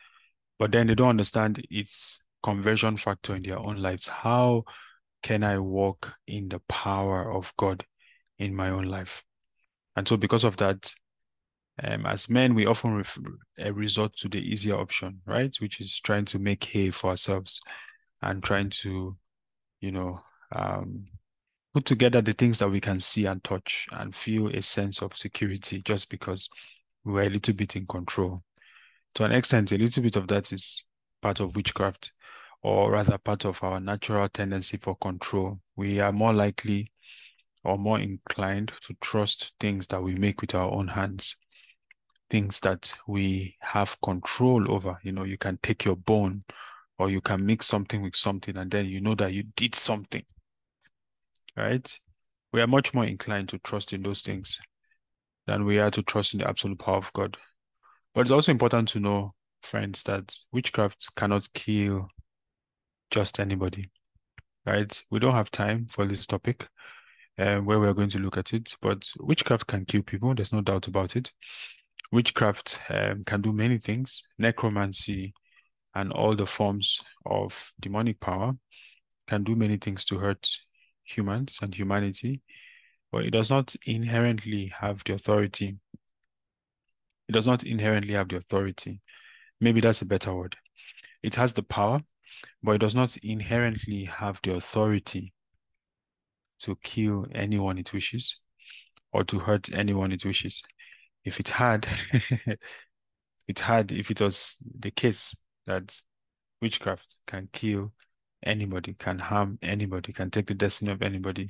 But 0.59 0.71
then 0.71 0.87
they 0.87 0.95
don't 0.95 1.09
understand 1.09 1.65
its 1.69 2.23
conversion 2.43 2.97
factor 2.97 3.35
in 3.35 3.43
their 3.43 3.59
own 3.59 3.77
lives. 3.77 4.07
How 4.07 4.63
can 5.23 5.43
I 5.43 5.57
walk 5.59 6.15
in 6.27 6.49
the 6.49 6.59
power 6.67 7.31
of 7.31 7.53
God 7.57 7.85
in 8.37 8.55
my 8.55 8.69
own 8.69 8.85
life? 8.85 9.23
And 9.95 10.07
so, 10.07 10.17
because 10.17 10.43
of 10.43 10.57
that, 10.57 10.93
um, 11.83 12.05
as 12.05 12.29
men, 12.29 12.53
we 12.53 12.65
often 12.65 12.95
ref- 12.95 13.17
uh, 13.63 13.73
resort 13.73 14.15
to 14.17 14.29
the 14.29 14.39
easier 14.39 14.75
option, 14.75 15.21
right? 15.25 15.55
Which 15.59 15.81
is 15.81 15.99
trying 15.99 16.25
to 16.25 16.39
make 16.39 16.63
hay 16.63 16.89
for 16.91 17.11
ourselves 17.11 17.61
and 18.21 18.43
trying 18.43 18.69
to, 18.81 19.15
you 19.81 19.91
know, 19.91 20.21
um, 20.53 21.05
put 21.73 21.85
together 21.85 22.21
the 22.21 22.33
things 22.33 22.59
that 22.59 22.69
we 22.69 22.79
can 22.79 22.99
see 22.99 23.25
and 23.25 23.43
touch 23.43 23.87
and 23.91 24.15
feel 24.15 24.47
a 24.47 24.61
sense 24.61 25.01
of 25.01 25.15
security 25.17 25.81
just 25.81 26.09
because 26.09 26.49
we're 27.03 27.23
a 27.23 27.29
little 27.29 27.53
bit 27.53 27.75
in 27.75 27.85
control 27.85 28.43
to 29.15 29.23
an 29.23 29.31
extent, 29.31 29.71
a 29.71 29.77
little 29.77 30.03
bit 30.03 30.17
of 30.17 30.27
that 30.27 30.51
is 30.51 30.85
part 31.21 31.39
of 31.39 31.55
witchcraft, 31.55 32.11
or 32.65 32.89
rather 32.89 33.19
part 33.19 33.45
of 33.45 33.63
our 33.63 33.79
natural 33.79 34.27
tendency 34.27 34.75
for 34.75 34.95
control. 34.95 35.59
We 35.75 35.99
are 35.99 36.11
more 36.11 36.33
likely 36.33 36.91
or 37.63 37.77
more 37.77 37.99
inclined 37.99 38.73
to 38.81 38.95
trust 39.01 39.53
things 39.59 39.85
that 39.87 40.01
we 40.01 40.15
make 40.15 40.41
with 40.41 40.55
our 40.55 40.71
own 40.71 40.87
hands, 40.87 41.35
things 42.27 42.59
that 42.61 42.91
we 43.07 43.55
have 43.59 44.01
control 44.01 44.71
over. 44.71 44.97
You 45.03 45.11
know, 45.11 45.25
you 45.25 45.37
can 45.37 45.59
take 45.61 45.85
your 45.85 45.95
bone 45.95 46.41
or 46.97 47.11
you 47.11 47.21
can 47.21 47.45
mix 47.45 47.67
something 47.67 48.01
with 48.01 48.15
something 48.15 48.57
and 48.57 48.71
then 48.71 48.87
you 48.87 48.99
know 48.99 49.13
that 49.13 49.31
you 49.31 49.43
did 49.55 49.75
something. 49.75 50.23
Right? 51.55 51.99
We 52.51 52.63
are 52.63 52.67
much 52.67 52.95
more 52.95 53.05
inclined 53.05 53.49
to 53.49 53.59
trust 53.59 53.93
in 53.93 54.01
those 54.01 54.21
things 54.21 54.59
than 55.45 55.65
we 55.65 55.77
are 55.77 55.91
to 55.91 56.01
trust 56.01 56.33
in 56.33 56.39
the 56.39 56.49
absolute 56.49 56.79
power 56.79 56.97
of 56.97 57.13
God. 57.13 57.37
But 58.15 58.21
it's 58.21 58.31
also 58.31 58.51
important 58.51 58.87
to 58.87 58.99
know, 58.99 59.35
friends, 59.61 60.01
that 60.03 60.35
witchcraft 60.51 61.15
cannot 61.15 61.53
kill 61.53 62.07
just 63.11 63.39
anybody. 63.39 63.89
Right? 64.65 65.03
We 65.11 65.19
don't 65.19 65.33
have 65.33 65.51
time 65.51 65.87
for 65.87 66.05
this 66.05 66.25
topic 66.25 66.67
uh, 67.37 67.57
where 67.57 67.79
we're 67.79 67.93
going 67.93 68.09
to 68.09 68.19
look 68.19 68.37
at 68.37 68.53
it, 68.53 68.75
but 68.81 69.09
witchcraft 69.19 69.67
can 69.67 69.85
kill 69.85 70.01
people. 70.01 70.33
There's 70.33 70.53
no 70.53 70.61
doubt 70.61 70.87
about 70.87 71.15
it. 71.15 71.31
Witchcraft 72.11 72.79
um, 72.89 73.23
can 73.23 73.41
do 73.41 73.53
many 73.53 73.77
things. 73.77 74.23
Necromancy 74.39 75.33
and 75.93 76.11
all 76.11 76.35
the 76.35 76.45
forms 76.45 77.01
of 77.25 77.71
demonic 77.79 78.19
power 78.19 78.53
can 79.27 79.43
do 79.43 79.55
many 79.55 79.77
things 79.77 80.05
to 80.05 80.17
hurt 80.17 80.47
humans 81.03 81.59
and 81.61 81.73
humanity, 81.73 82.41
but 83.11 83.25
it 83.25 83.31
does 83.31 83.49
not 83.49 83.75
inherently 83.85 84.71
have 84.79 85.03
the 85.05 85.13
authority. 85.13 85.77
It 87.27 87.31
does 87.31 87.47
not 87.47 87.63
inherently 87.63 88.13
have 88.13 88.29
the 88.29 88.37
authority. 88.37 89.01
Maybe 89.61 89.81
that's 89.81 90.01
a 90.01 90.05
better 90.05 90.33
word. 90.33 90.55
It 91.23 91.35
has 91.35 91.53
the 91.53 91.63
power, 91.63 92.01
but 92.63 92.73
it 92.73 92.77
does 92.79 92.95
not 92.95 93.15
inherently 93.17 94.05
have 94.05 94.39
the 94.43 94.53
authority 94.53 95.33
to 96.59 96.75
kill 96.83 97.25
anyone 97.33 97.77
it 97.77 97.93
wishes 97.93 98.41
or 99.11 99.23
to 99.23 99.39
hurt 99.39 99.71
anyone 99.73 100.11
it 100.11 100.25
wishes. 100.25 100.61
If 101.23 101.39
it 101.39 101.49
had, 101.49 101.87
it 103.47 103.59
had, 103.59 103.91
if 103.91 104.11
it 104.11 104.21
was 104.21 104.57
the 104.79 104.91
case 104.91 105.35
that 105.65 105.95
witchcraft 106.61 107.19
can 107.27 107.49
kill 107.51 107.93
anybody, 108.43 108.93
can 108.93 109.19
harm 109.19 109.57
anybody, 109.61 110.13
can 110.13 110.29
take 110.29 110.47
the 110.47 110.53
destiny 110.53 110.91
of 110.91 111.01
anybody, 111.01 111.49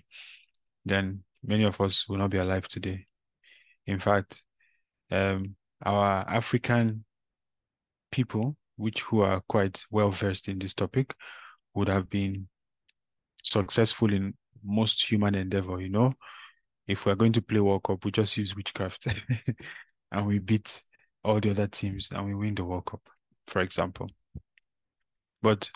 then 0.85 1.23
many 1.43 1.63
of 1.63 1.79
us 1.81 2.07
will 2.07 2.17
not 2.17 2.29
be 2.29 2.37
alive 2.37 2.67
today. 2.67 3.05
In 3.85 3.99
fact, 3.99 4.41
um, 5.11 5.55
our 5.83 6.25
African 6.27 7.05
people, 8.11 8.55
which 8.75 9.01
who 9.01 9.21
are 9.21 9.41
quite 9.47 9.83
well 9.91 10.09
versed 10.09 10.49
in 10.49 10.59
this 10.59 10.73
topic, 10.73 11.13
would 11.73 11.87
have 11.87 12.09
been 12.09 12.47
successful 13.43 14.13
in 14.13 14.33
most 14.63 15.09
human 15.09 15.35
endeavor. 15.35 15.81
You 15.81 15.89
know, 15.89 16.13
if 16.87 17.05
we're 17.05 17.15
going 17.15 17.33
to 17.33 17.41
play 17.41 17.59
World 17.59 17.83
Cup, 17.83 18.03
we 18.03 18.11
just 18.11 18.37
use 18.37 18.55
witchcraft 18.55 19.07
and 20.11 20.27
we 20.27 20.39
beat 20.39 20.81
all 21.23 21.39
the 21.39 21.51
other 21.51 21.67
teams 21.67 22.11
and 22.11 22.25
we 22.25 22.35
win 22.35 22.55
the 22.55 22.63
World 22.63 22.85
Cup, 22.85 23.01
for 23.47 23.61
example. 23.61 24.09
But 25.41 25.69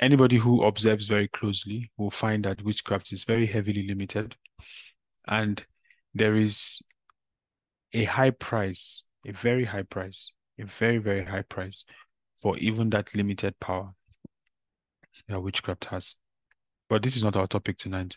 anybody 0.00 0.36
who 0.36 0.64
observes 0.64 1.08
very 1.08 1.28
closely 1.28 1.90
will 1.96 2.10
find 2.10 2.44
that 2.44 2.62
witchcraft 2.62 3.12
is 3.12 3.24
very 3.24 3.46
heavily 3.46 3.86
limited 3.86 4.36
and 5.26 5.64
there 6.14 6.36
is 6.36 6.82
a 7.92 8.04
high 8.04 8.30
price, 8.30 9.04
a 9.26 9.32
very 9.32 9.64
high 9.64 9.82
price, 9.82 10.32
a 10.58 10.64
very, 10.64 10.98
very 10.98 11.24
high 11.24 11.42
price 11.42 11.84
for 12.36 12.56
even 12.58 12.90
that 12.90 13.14
limited 13.14 13.58
power 13.60 13.92
that 15.28 15.40
witchcraft 15.40 15.86
has. 15.86 16.14
But 16.88 17.02
this 17.02 17.16
is 17.16 17.24
not 17.24 17.36
our 17.36 17.46
topic 17.46 17.78
tonight. 17.78 18.16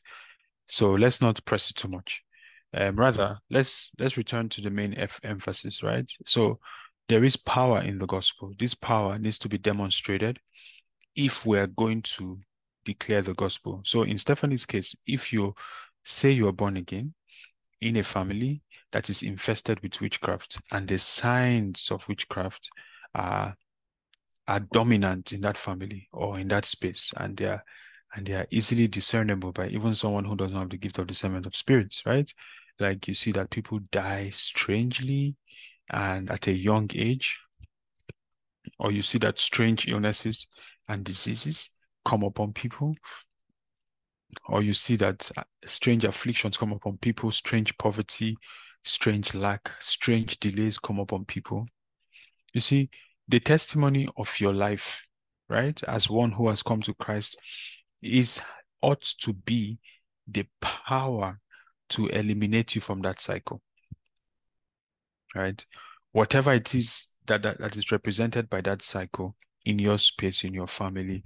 So 0.68 0.92
let's 0.92 1.22
not 1.22 1.44
press 1.46 1.70
it 1.70 1.76
too 1.76 1.90
much. 1.90 2.24
Um, 2.74 2.96
rather, 2.96 3.38
let's 3.50 3.92
let's 4.00 4.16
return 4.16 4.48
to 4.50 4.62
the 4.62 4.70
main 4.70 4.94
F 4.98 5.20
emphasis, 5.24 5.84
right? 5.84 6.10
So 6.26 6.60
there 7.10 7.24
is 7.26 7.36
power 7.36 7.82
in 7.82 8.00
the 8.00 8.06
gospel. 8.06 8.54
This 8.58 8.74
power 8.74 9.20
needs 9.20 9.38
to 9.40 9.50
be 9.50 9.58
demonstrated 9.58 10.40
if 11.16 11.46
we're 11.46 11.68
going 11.68 12.02
to 12.04 12.40
declare 12.86 13.22
the 13.22 13.34
gospel. 13.34 13.82
So 13.84 14.04
in 14.04 14.18
Stephanie's 14.18 14.66
case, 14.66 14.96
if 15.06 15.34
you 15.34 15.54
say 16.06 16.32
you're 16.32 16.54
born 16.54 16.78
again 16.78 17.14
in 17.82 17.98
a 17.98 18.04
family 18.04 18.62
that 18.92 19.10
is 19.10 19.24
infested 19.24 19.80
with 19.82 20.02
witchcraft 20.02 20.60
and 20.72 20.88
the 20.88 20.98
signs 20.98 21.90
of 21.92 22.08
witchcraft 22.08 22.70
are 23.16 23.56
are 24.48 24.60
dominant 24.60 25.32
in 25.32 25.42
that 25.42 25.58
family 25.58 26.10
or 26.12 26.40
in 26.40 26.48
that 26.48 26.66
space 26.66 27.14
and 27.18 27.38
they 27.38 27.46
are 27.46 27.64
and 28.16 28.26
they 28.26 28.34
are 28.34 28.48
easily 28.52 28.88
discernible 28.88 29.52
by 29.52 29.68
even 29.68 29.96
someone 29.96 30.26
who 30.26 30.36
doesn't 30.36 30.58
have 30.58 30.70
the 30.70 30.78
gift 30.78 30.98
of 31.00 31.08
discernment 31.08 31.46
of 31.46 31.56
spirits, 31.56 32.04
right? 32.06 32.30
Like 32.80 33.08
you 33.08 33.14
see 33.14 33.32
that 33.34 33.50
people 33.50 33.80
die 33.92 34.30
strangely 34.32 35.36
and 35.90 36.30
at 36.30 36.48
a 36.48 36.52
young 36.52 36.90
age, 36.94 37.40
or 38.80 38.92
you 38.92 39.02
see 39.02 39.18
that 39.20 39.40
strange 39.40 39.88
illnesses 39.88 40.48
and 40.90 41.04
diseases 41.04 41.70
come 42.04 42.24
upon 42.24 42.54
people, 42.54 42.96
or 44.48 44.62
you 44.62 44.74
see 44.74 44.96
that 44.98 45.30
strange 45.64 46.04
afflictions 46.04 46.58
come 46.58 46.72
upon 46.72 46.98
people, 46.98 47.32
strange 47.32 47.78
poverty, 47.78 48.36
strange 48.84 49.34
lack, 49.34 49.72
strange 49.80 50.40
delays 50.40 50.78
come 50.78 51.00
upon 51.00 51.26
people. 51.26 51.68
You 52.54 52.62
see, 52.62 52.90
the 53.28 53.40
testimony 53.40 54.08
of 54.18 54.40
your 54.40 54.54
life, 54.54 55.06
right, 55.50 55.82
as 55.84 56.10
one 56.10 56.32
who 56.32 56.50
has 56.50 56.62
come 56.64 56.82
to 56.82 56.94
Christ, 56.94 57.38
is 58.02 58.42
ought 58.82 59.02
to 59.22 59.34
be 59.34 59.80
the 60.28 60.46
power 60.60 61.40
to 61.90 62.08
eliminate 62.08 62.76
you 62.76 62.82
from 62.82 63.02
that 63.02 63.20
cycle. 63.20 63.62
Right? 65.36 65.64
Whatever 66.12 66.54
it 66.54 66.74
is 66.76 67.16
that, 67.28 67.44
that, 67.44 67.60
that 67.60 67.78
is 67.78 67.92
represented 67.92 68.50
by 68.50 68.62
that 68.62 68.82
cycle 68.82 69.36
in 69.66 69.80
your 69.80 69.98
space, 69.98 70.44
in 70.44 70.54
your 70.54 70.68
family, 70.68 71.24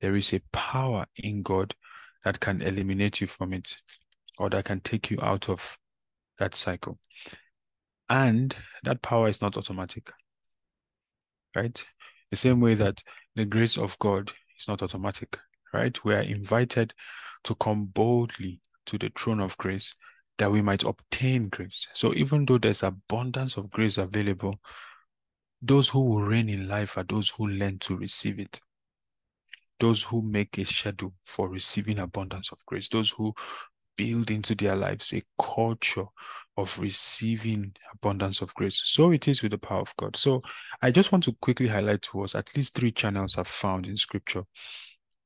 there 0.00 0.16
is 0.16 0.32
a 0.32 0.40
power 0.52 1.06
in 1.16 1.42
God 1.42 1.74
that 2.24 2.40
can 2.40 2.62
eliminate 2.62 3.20
you 3.20 3.26
from 3.26 3.52
it 3.52 3.76
or 4.38 4.48
that 4.50 4.64
can 4.64 4.80
take 4.80 5.10
you 5.10 5.18
out 5.22 5.48
of 5.48 5.76
that 6.38 6.54
cycle. 6.54 6.98
And 8.08 8.54
that 8.82 9.02
power 9.02 9.28
is 9.28 9.40
not 9.40 9.56
automatic. 9.56 10.10
Right? 11.56 11.84
The 12.30 12.36
same 12.36 12.60
way 12.60 12.74
that 12.74 13.02
the 13.36 13.44
grace 13.44 13.76
of 13.78 13.98
God 13.98 14.32
is 14.58 14.68
not 14.68 14.82
automatic 14.82 15.38
right? 15.74 16.02
We 16.04 16.14
are 16.14 16.22
invited 16.22 16.94
to 17.42 17.54
come 17.56 17.86
boldly 17.86 18.60
to 18.86 18.96
the 18.96 19.10
throne 19.18 19.40
of 19.40 19.58
grace 19.58 19.94
that 20.38 20.50
we 20.50 20.62
might 20.62 20.84
obtain 20.84 21.48
grace. 21.48 21.86
So 21.92 22.14
even 22.14 22.46
though 22.46 22.58
there's 22.58 22.82
abundance 22.82 23.56
of 23.56 23.70
grace 23.70 23.98
available, 23.98 24.58
those 25.60 25.88
who 25.88 26.04
will 26.04 26.22
reign 26.22 26.48
in 26.48 26.68
life 26.68 26.96
are 26.96 27.04
those 27.04 27.28
who 27.30 27.48
learn 27.48 27.78
to 27.80 27.96
receive 27.96 28.38
it. 28.38 28.60
Those 29.80 30.02
who 30.02 30.22
make 30.22 30.56
a 30.58 30.64
schedule 30.64 31.12
for 31.24 31.48
receiving 31.48 31.98
abundance 31.98 32.52
of 32.52 32.64
grace. 32.66 32.88
Those 32.88 33.10
who 33.10 33.34
build 33.96 34.30
into 34.30 34.54
their 34.54 34.76
lives 34.76 35.12
a 35.12 35.22
culture 35.40 36.04
of 36.56 36.78
receiving 36.78 37.74
abundance 37.92 38.40
of 38.40 38.54
grace. 38.54 38.80
So 38.84 39.10
it 39.10 39.28
is 39.28 39.42
with 39.42 39.52
the 39.52 39.58
power 39.58 39.80
of 39.80 39.94
God. 39.96 40.16
So 40.16 40.40
I 40.82 40.90
just 40.90 41.12
want 41.12 41.24
to 41.24 41.36
quickly 41.40 41.68
highlight 41.68 42.02
to 42.02 42.22
us 42.22 42.34
at 42.34 42.56
least 42.56 42.74
three 42.74 42.92
channels 42.92 43.36
I've 43.36 43.48
found 43.48 43.86
in 43.86 43.96
scripture 43.96 44.44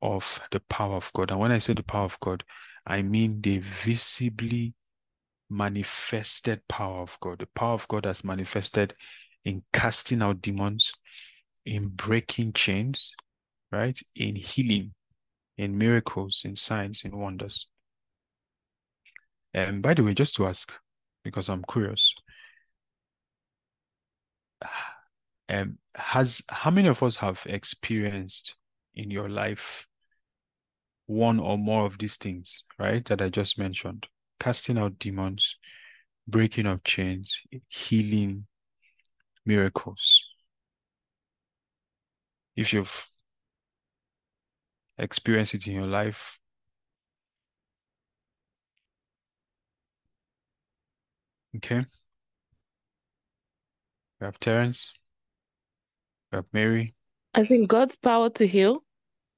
of 0.00 0.46
the 0.50 0.60
power 0.68 0.96
of 0.96 1.12
God. 1.12 1.30
And 1.30 1.40
when 1.40 1.52
I 1.52 1.58
say 1.58 1.74
the 1.74 1.82
power 1.82 2.04
of 2.04 2.18
God, 2.20 2.44
I 2.86 3.02
mean 3.02 3.40
the 3.42 3.58
visibly 3.58 4.74
manifested 5.50 6.60
power 6.68 7.00
of 7.00 7.18
God. 7.20 7.40
The 7.40 7.48
power 7.54 7.74
of 7.74 7.88
God 7.88 8.06
has 8.06 8.24
manifested 8.24 8.94
in 9.44 9.62
casting 9.72 10.22
out 10.22 10.40
demons, 10.40 10.92
in 11.64 11.88
breaking 11.88 12.52
chains, 12.52 13.14
right? 13.70 13.98
In 14.14 14.36
healing, 14.36 14.94
in 15.56 15.76
miracles, 15.76 16.42
in 16.44 16.56
signs, 16.56 17.04
in 17.04 17.16
wonders. 17.16 17.68
And 19.66 19.82
by 19.82 19.94
the 19.94 20.04
way, 20.04 20.14
just 20.14 20.36
to 20.36 20.46
ask, 20.46 20.72
because 21.24 21.48
I'm 21.48 21.64
curious, 21.70 22.14
um, 25.48 25.78
has 25.94 26.42
how 26.48 26.70
many 26.70 26.88
of 26.88 27.02
us 27.02 27.16
have 27.16 27.42
experienced 27.46 28.54
in 28.94 29.11
your 29.11 29.28
life 29.28 29.86
one 31.06 31.40
or 31.40 31.56
more 31.59 31.86
of 31.86 31.98
these 31.98 32.16
things, 32.16 32.64
right, 32.78 33.04
that 33.06 33.22
I 33.22 33.30
just 33.30 33.59
mentioned 33.59 34.06
casting 34.38 34.78
out 34.78 34.98
demons, 34.98 35.56
breaking 36.28 36.66
of 36.66 36.84
chains, 36.84 37.40
healing, 37.68 38.46
miracles. 39.44 40.24
If 42.54 42.72
you've 42.72 43.09
experienced 44.98 45.54
it 45.54 45.66
in 45.66 45.74
your 45.74 45.86
life, 45.86 46.38
okay. 51.59 51.84
We 54.20 54.24
have 54.24 54.40
Terence. 54.40 54.92
We 56.32 56.36
have 56.36 56.46
Mary. 56.52 56.94
I 57.34 57.44
think 57.44 57.68
God's 57.68 57.96
power 57.96 58.30
to 58.30 58.46
heal 58.46 58.84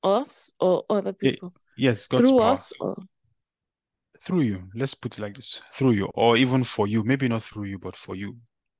us 0.02 0.50
or 0.58 0.84
other 0.88 1.12
people. 1.12 1.52
Yes, 1.76 2.06
God's 2.06 2.30
Through 2.30 2.38
power. 2.38 2.52
us 2.52 2.72
or 2.80 2.96
Through 4.22 4.42
you. 4.42 4.68
Let's 4.74 4.94
put 4.94 5.18
it 5.18 5.22
like 5.22 5.36
this. 5.36 5.60
Through 5.74 5.92
you. 5.92 6.06
Or 6.14 6.36
even 6.36 6.64
for 6.64 6.86
you. 6.86 7.02
Maybe 7.04 7.28
not 7.28 7.42
through 7.42 7.64
you, 7.64 7.78
but 7.78 7.96
for 7.96 8.14
you. 8.14 8.36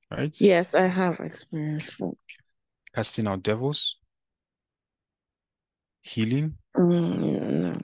Right? 0.09 0.35
yes, 0.41 0.73
I 0.73 0.87
have 0.87 1.19
experienced 1.21 1.97
that. 1.99 2.13
Casting 2.93 3.27
out 3.27 3.43
devils. 3.43 3.97
Healing? 6.01 6.57
Mm, 6.75 7.61
no. 7.61 7.81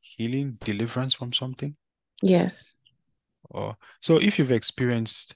Healing, 0.00 0.56
deliverance 0.60 1.14
from 1.14 1.32
something? 1.32 1.74
Yes. 2.22 2.70
Or 3.50 3.76
so 4.00 4.18
if 4.18 4.38
you've 4.38 4.50
experienced 4.50 5.34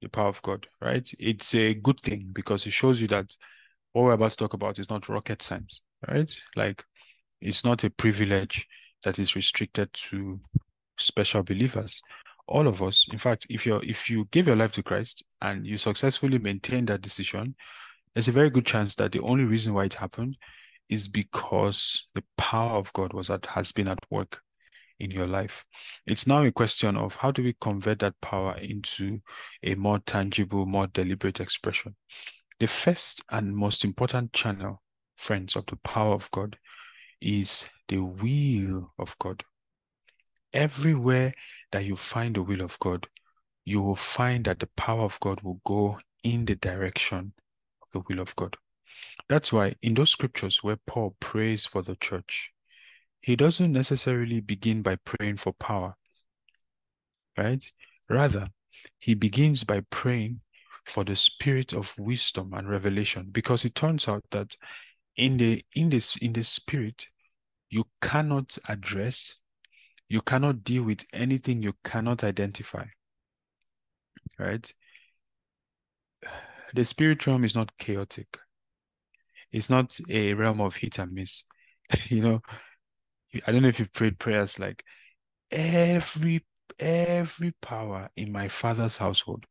the 0.00 0.08
power 0.08 0.28
of 0.28 0.42
God, 0.42 0.66
right? 0.80 1.08
It's 1.18 1.54
a 1.54 1.74
good 1.74 2.00
thing 2.00 2.30
because 2.32 2.66
it 2.66 2.72
shows 2.72 3.00
you 3.00 3.08
that 3.08 3.34
what 3.92 4.04
we're 4.04 4.12
about 4.12 4.32
to 4.32 4.36
talk 4.36 4.54
about 4.54 4.78
is 4.78 4.90
not 4.90 5.08
rocket 5.08 5.42
science, 5.42 5.82
right? 6.08 6.30
Like 6.56 6.84
it's 7.40 7.64
not 7.64 7.84
a 7.84 7.90
privilege 7.90 8.66
that 9.04 9.18
is 9.18 9.36
restricted 9.36 9.92
to 9.92 10.40
special 10.98 11.42
believers. 11.42 12.00
All 12.46 12.66
of 12.66 12.82
us, 12.82 13.06
in 13.12 13.18
fact, 13.18 13.46
if 13.48 13.64
you're 13.64 13.82
if 13.84 14.10
you 14.10 14.26
give 14.30 14.46
your 14.46 14.56
life 14.56 14.72
to 14.72 14.82
Christ 14.82 15.22
and 15.40 15.66
you 15.66 15.78
successfully 15.78 16.38
maintain 16.38 16.84
that 16.86 17.00
decision, 17.00 17.54
there's 18.14 18.28
a 18.28 18.32
very 18.32 18.50
good 18.50 18.66
chance 18.66 18.94
that 18.96 19.12
the 19.12 19.20
only 19.20 19.44
reason 19.44 19.72
why 19.72 19.84
it 19.84 19.94
happened 19.94 20.36
is 20.88 21.08
because 21.08 22.08
the 22.14 22.24
power 22.36 22.76
of 22.76 22.92
God 22.92 23.12
was 23.12 23.30
at 23.30 23.46
has 23.46 23.70
been 23.70 23.88
at 23.88 24.00
work 24.10 24.40
in 25.00 25.10
your 25.10 25.26
life. 25.26 25.64
It's 26.06 26.26
now 26.26 26.44
a 26.44 26.52
question 26.52 26.96
of 26.96 27.16
how 27.16 27.30
do 27.30 27.42
we 27.42 27.56
convert 27.60 28.00
that 28.00 28.20
power 28.20 28.56
into 28.58 29.20
a 29.62 29.74
more 29.74 29.98
tangible, 30.00 30.66
more 30.66 30.86
deliberate 30.86 31.40
expression. 31.40 31.96
The 32.58 32.66
first 32.66 33.24
and 33.30 33.56
most 33.56 33.84
important 33.84 34.32
channel, 34.32 34.82
friends, 35.16 35.56
of 35.56 35.66
the 35.66 35.76
power 35.76 36.14
of 36.14 36.30
God 36.30 36.56
is 37.20 37.70
the 37.88 37.98
will 37.98 38.92
of 38.98 39.16
God. 39.18 39.42
Everywhere 40.52 41.32
that 41.72 41.84
you 41.84 41.96
find 41.96 42.36
the 42.36 42.42
will 42.42 42.60
of 42.60 42.78
God, 42.80 43.06
you 43.64 43.80
will 43.80 43.96
find 43.96 44.44
that 44.44 44.58
the 44.58 44.68
power 44.76 45.02
of 45.02 45.18
God 45.20 45.40
will 45.42 45.60
go 45.64 45.98
in 46.22 46.44
the 46.44 46.56
direction 46.56 47.32
of 47.82 47.88
the 47.92 48.02
will 48.08 48.20
of 48.20 48.34
God. 48.36 48.56
That's 49.28 49.52
why 49.52 49.76
in 49.82 49.94
those 49.94 50.10
scriptures 50.10 50.62
where 50.62 50.78
Paul 50.86 51.16
prays 51.20 51.64
for 51.64 51.82
the 51.82 51.96
church, 51.96 52.52
he 53.20 53.36
doesn't 53.36 53.72
necessarily 53.72 54.40
begin 54.40 54.82
by 54.82 54.96
praying 54.96 55.36
for 55.36 55.52
power, 55.52 55.94
right? 57.36 57.64
Rather, 58.08 58.48
he 58.98 59.14
begins 59.14 59.64
by 59.64 59.80
praying 59.90 60.40
for 60.86 61.04
the 61.04 61.16
spirit 61.16 61.72
of 61.72 61.94
wisdom 61.98 62.52
and 62.54 62.68
revelation 62.68 63.28
because 63.30 63.64
it 63.64 63.74
turns 63.74 64.08
out 64.08 64.24
that 64.30 64.56
in 65.16 65.36
the 65.36 65.62
in 65.74 65.90
this 65.90 66.16
in 66.16 66.32
the 66.32 66.42
spirit 66.42 67.06
you 67.68 67.84
cannot 68.00 68.56
address 68.68 69.38
you 70.08 70.20
cannot 70.20 70.64
deal 70.64 70.82
with 70.82 71.04
anything 71.12 71.62
you 71.62 71.74
cannot 71.84 72.24
identify 72.24 72.84
right? 74.38 74.72
The 76.74 76.84
spirit 76.84 77.26
realm 77.26 77.44
is 77.44 77.54
not 77.54 77.76
chaotic. 77.78 78.38
It's 79.52 79.68
not 79.68 79.98
a 80.08 80.34
realm 80.34 80.60
of 80.60 80.76
hit 80.76 80.98
and 80.98 81.12
miss 81.12 81.44
you 82.08 82.22
know 82.22 82.40
i 83.46 83.52
don't 83.52 83.62
know 83.62 83.68
if 83.68 83.78
you've 83.78 83.92
prayed 83.92 84.18
prayers 84.18 84.58
like 84.58 84.84
every 85.50 86.44
every 86.78 87.52
power 87.60 88.08
in 88.16 88.32
my 88.32 88.48
father's 88.48 88.96
household 88.96 89.44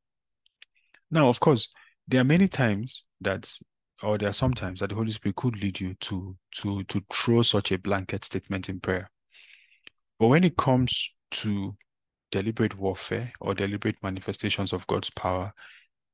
now 1.11 1.29
of 1.29 1.39
course 1.39 1.73
there 2.07 2.21
are 2.21 2.25
many 2.25 2.47
times 2.47 3.05
that 3.21 3.51
or 4.01 4.17
there 4.17 4.29
are 4.29 4.33
some 4.33 4.53
times 4.53 4.79
that 4.79 4.89
the 4.89 4.95
holy 4.95 5.11
spirit 5.11 5.35
could 5.35 5.61
lead 5.61 5.79
you 5.79 5.93
to 5.95 6.35
to 6.55 6.83
to 6.85 7.01
throw 7.13 7.41
such 7.41 7.71
a 7.71 7.77
blanket 7.77 8.23
statement 8.23 8.69
in 8.69 8.79
prayer 8.79 9.09
but 10.19 10.27
when 10.27 10.43
it 10.43 10.57
comes 10.57 11.15
to 11.31 11.75
deliberate 12.31 12.77
warfare 12.77 13.31
or 13.39 13.53
deliberate 13.53 14.01
manifestations 14.03 14.73
of 14.73 14.85
God's 14.87 15.09
power, 15.09 15.53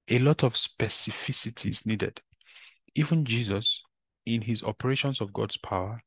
a 0.10 0.20
lot 0.20 0.44
of 0.44 0.54
specificity 0.54 1.70
is 1.70 1.86
needed. 1.86 2.22
Even 2.96 3.26
Jesus, 3.26 3.82
in 4.26 4.42
his 4.42 4.64
operations 4.64 5.22
of 5.22 5.34
God's 5.34 5.58
power, 5.58 6.02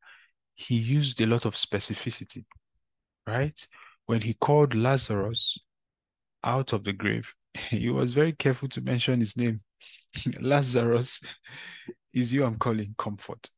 he 0.59 0.75
used 0.75 1.21
a 1.21 1.27
lot 1.27 1.45
of 1.45 1.55
specificity, 1.55 2.45
right? 3.27 3.67
When 4.07 4.21
he 4.21 4.35
called 4.35 4.75
Lazarus 4.75 5.57
out 6.43 6.73
of 6.73 6.83
the 6.83 6.93
grave, 6.93 7.33
he 7.71 7.91
was 7.91 8.13
very 8.13 8.33
careful 8.33 8.69
to 8.71 8.81
mention 8.81 9.21
his 9.21 9.37
name. 9.37 9.61
Lazarus 10.41 11.21
is 12.13 12.33
you 12.33 12.45
I'm 12.45 12.57
calling 12.57 12.95
comfort. 12.99 13.49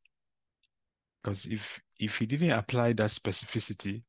Because 1.23 1.47
if 1.47 1.81
if 1.99 2.17
he 2.19 2.27
didn't 2.27 2.51
apply 2.51 2.93
that 2.93 3.09
specificity, 3.09 4.03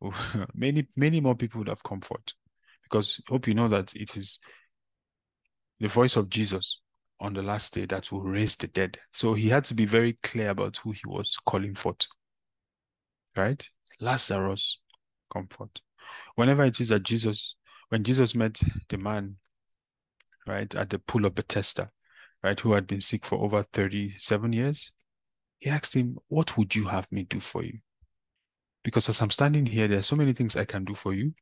many 0.54 0.88
many 0.96 1.20
more 1.20 1.36
people 1.36 1.60
would 1.60 1.68
have 1.68 1.82
comfort 1.84 2.34
because 2.82 3.20
hope 3.28 3.46
you 3.46 3.54
know 3.54 3.68
that 3.68 3.94
it 3.94 4.16
is 4.16 4.40
the 5.78 5.88
voice 5.88 6.16
of 6.16 6.28
Jesus 6.28 6.80
on 7.20 7.32
the 7.32 7.42
last 7.42 7.74
day 7.74 7.86
that 7.86 8.10
will 8.10 8.22
raise 8.22 8.56
the 8.56 8.66
dead. 8.68 8.98
So 9.12 9.34
he 9.34 9.48
had 9.48 9.64
to 9.66 9.74
be 9.74 9.86
very 9.86 10.14
clear 10.24 10.50
about 10.50 10.76
who 10.78 10.90
he 10.90 11.02
was 11.06 11.36
calling 11.46 11.74
forth. 11.74 12.06
Right? 13.36 13.68
Lazarus, 14.00 14.80
comfort. 15.32 15.80
Whenever 16.34 16.64
it 16.64 16.80
is 16.80 16.88
that 16.88 17.02
Jesus, 17.02 17.56
when 17.88 18.04
Jesus 18.04 18.34
met 18.34 18.60
the 18.88 18.98
man, 18.98 19.36
right, 20.46 20.72
at 20.74 20.90
the 20.90 20.98
pool 20.98 21.24
of 21.24 21.34
Bethesda, 21.34 21.88
right, 22.42 22.58
who 22.58 22.72
had 22.72 22.86
been 22.86 23.00
sick 23.00 23.24
for 23.24 23.38
over 23.38 23.62
37 23.72 24.52
years, 24.52 24.92
he 25.58 25.70
asked 25.70 25.94
him, 25.94 26.18
What 26.28 26.56
would 26.58 26.74
you 26.74 26.86
have 26.88 27.10
me 27.10 27.24
do 27.24 27.40
for 27.40 27.64
you? 27.64 27.78
Because 28.82 29.08
as 29.08 29.22
I'm 29.22 29.30
standing 29.30 29.64
here, 29.64 29.88
there 29.88 29.98
are 29.98 30.02
so 30.02 30.16
many 30.16 30.34
things 30.34 30.56
I 30.56 30.66
can 30.66 30.84
do 30.84 30.94
for 30.94 31.14
you. 31.14 31.32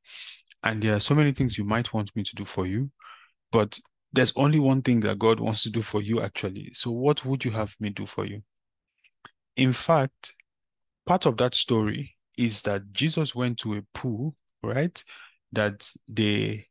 And 0.62 0.80
there 0.80 0.94
are 0.94 1.00
so 1.00 1.14
many 1.14 1.32
things 1.32 1.58
you 1.58 1.64
might 1.64 1.92
want 1.92 2.14
me 2.14 2.22
to 2.22 2.34
do 2.36 2.44
for 2.44 2.66
you. 2.66 2.90
But 3.50 3.78
there's 4.12 4.32
only 4.36 4.60
one 4.60 4.82
thing 4.82 5.00
that 5.00 5.18
God 5.18 5.40
wants 5.40 5.64
to 5.64 5.70
do 5.70 5.82
for 5.82 6.00
you, 6.00 6.20
actually. 6.20 6.70
So, 6.72 6.92
what 6.92 7.24
would 7.24 7.44
you 7.44 7.50
have 7.50 7.74
me 7.80 7.90
do 7.90 8.06
for 8.06 8.24
you? 8.24 8.42
In 9.56 9.72
fact, 9.72 10.32
part 11.06 11.26
of 11.26 11.36
that 11.38 11.54
story 11.54 12.16
is 12.36 12.62
that 12.62 12.92
Jesus 12.92 13.34
went 13.34 13.58
to 13.58 13.74
a 13.74 13.82
pool, 13.94 14.34
right? 14.62 15.02
That 15.52 15.90
the 16.08 16.64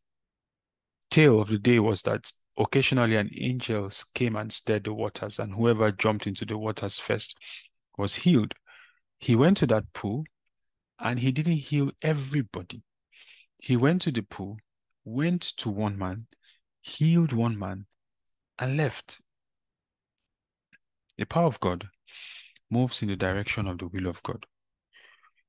tale 1.10 1.42
of 1.42 1.50
the 1.50 1.60
day 1.60 1.80
was 1.80 2.02
that 2.04 2.32
occasionally 2.58 3.16
an 3.16 3.30
angel 3.38 3.90
came 4.14 4.36
and 4.36 4.52
stirred 4.52 4.86
the 4.86 4.94
waters, 4.94 5.40
and 5.40 5.54
whoever 5.54 5.92
jumped 5.92 6.28
into 6.28 6.46
the 6.46 6.58
waters 6.58 7.00
first 7.00 7.38
was 7.98 8.16
healed. 8.16 8.54
He 9.20 9.36
went 9.36 9.58
to 9.58 9.68
that 9.68 9.92
pool 9.94 10.24
and 11.00 11.20
he 11.20 11.32
didn't 11.32 11.54
heal 11.54 11.92
everybody. 12.02 12.84
He 13.60 13.78
went 13.78 14.02
to 14.04 14.12
the 14.12 14.22
pool, 14.24 14.58
went 15.06 15.42
to 15.58 15.70
one 15.70 15.98
man, 15.98 16.28
healed 16.82 17.34
one 17.34 17.58
man, 17.58 17.86
and 18.58 18.78
left. 18.78 19.20
The 21.18 21.26
power 21.26 21.46
of 21.46 21.60
God 21.60 21.88
moves 22.72 23.02
in 23.02 23.10
the 23.10 23.16
direction 23.16 23.68
of 23.68 23.78
the 23.78 23.88
will 23.88 24.08
of 24.08 24.24
God. 24.24 24.46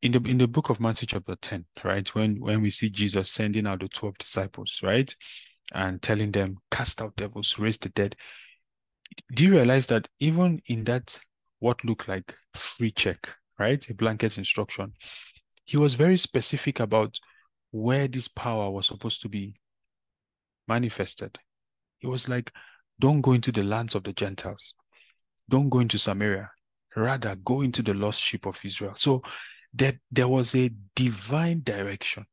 In 0.02 0.12
the 0.12 0.20
in 0.28 0.38
the 0.38 0.48
book 0.48 0.68
of 0.68 0.80
Matthew 0.80 1.06
chapter 1.06 1.36
10, 1.36 1.64
right, 1.84 2.14
when 2.14 2.40
when 2.40 2.60
we 2.60 2.70
see 2.70 2.90
Jesus 2.90 3.30
sending 3.30 3.66
out 3.66 3.80
the 3.80 3.88
12 3.88 4.18
disciples, 4.18 4.80
right, 4.82 5.14
and 5.72 6.02
telling 6.02 6.32
them, 6.32 6.56
cast 6.70 7.00
out 7.00 7.14
devils, 7.16 7.58
raise 7.58 7.78
the 7.78 7.88
dead. 7.90 8.16
Do 9.34 9.44
you 9.44 9.52
realize 9.52 9.86
that 9.86 10.08
even 10.18 10.60
in 10.66 10.84
that 10.84 11.18
what 11.60 11.84
looked 11.84 12.08
like 12.08 12.34
free 12.54 12.90
check, 12.90 13.28
right, 13.58 13.88
a 13.88 13.94
blanket 13.94 14.38
instruction, 14.38 14.92
he 15.64 15.76
was 15.76 15.94
very 15.94 16.16
specific 16.16 16.80
about 16.80 17.16
where 17.70 18.08
this 18.08 18.28
power 18.28 18.70
was 18.70 18.86
supposed 18.86 19.22
to 19.22 19.28
be 19.28 19.54
manifested. 20.66 21.38
He 21.98 22.06
was 22.06 22.28
like, 22.28 22.52
don't 22.98 23.20
go 23.20 23.32
into 23.32 23.52
the 23.52 23.62
lands 23.62 23.94
of 23.94 24.04
the 24.04 24.12
Gentiles. 24.12 24.74
Don't 25.48 25.68
go 25.68 25.78
into 25.80 25.98
Samaria. 25.98 26.50
Rather, 26.96 27.34
go 27.36 27.62
into 27.62 27.82
the 27.82 27.94
lost 27.94 28.20
sheep 28.20 28.46
of 28.46 28.60
Israel. 28.64 28.94
So 28.96 29.22
that 29.74 29.96
there 30.10 30.28
was 30.28 30.54
a 30.54 30.70
divine 30.94 31.62
direction. 31.64 32.26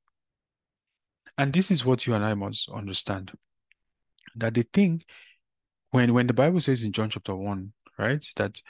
And 1.37 1.53
this 1.53 1.71
is 1.71 1.85
what 1.85 2.05
you 2.05 2.13
and 2.13 2.25
I 2.25 2.33
must 2.33 2.69
understand. 2.69 3.31
That 4.35 4.53
the 4.53 4.63
thing, 4.73 5.01
when, 5.91 6.13
when 6.13 6.27
the 6.27 6.33
Bible 6.33 6.59
says 6.59 6.83
in 6.83 6.91
John 6.91 7.09
chapter 7.09 7.35
1, 7.35 7.71
right, 7.97 8.25
that 8.35 8.61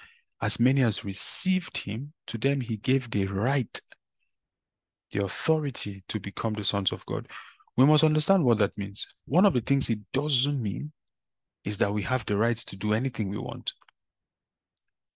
as 0.42 0.60
many 0.60 0.84
as 0.84 1.04
received 1.04 1.78
him, 1.78 2.14
to 2.28 2.38
them 2.38 2.62
he 2.62 2.78
gave 2.78 3.10
the 3.10 3.26
right 3.26 3.80
the 5.12 5.24
authority 5.24 6.04
to 6.08 6.20
become 6.20 6.54
the 6.54 6.64
sons 6.64 6.92
of 6.92 7.06
God. 7.06 7.28
We 7.76 7.86
must 7.86 8.04
understand 8.04 8.44
what 8.44 8.60
that 8.60 8.78
means. 8.78 9.08
One 9.26 9.46
of 9.46 9.54
the 9.54 9.62
things 9.62 9.90
it 9.90 10.00
doesn't 10.14 10.62
mean 10.62 10.92
is 11.64 11.78
that 11.80 11.94
we 11.94 12.04
have 12.04 12.26
the 12.26 12.38
right 12.38 12.58
to 12.58 12.76
do 12.76 12.94
anything 12.94 13.30
we 13.30 13.38
want. 13.38 13.74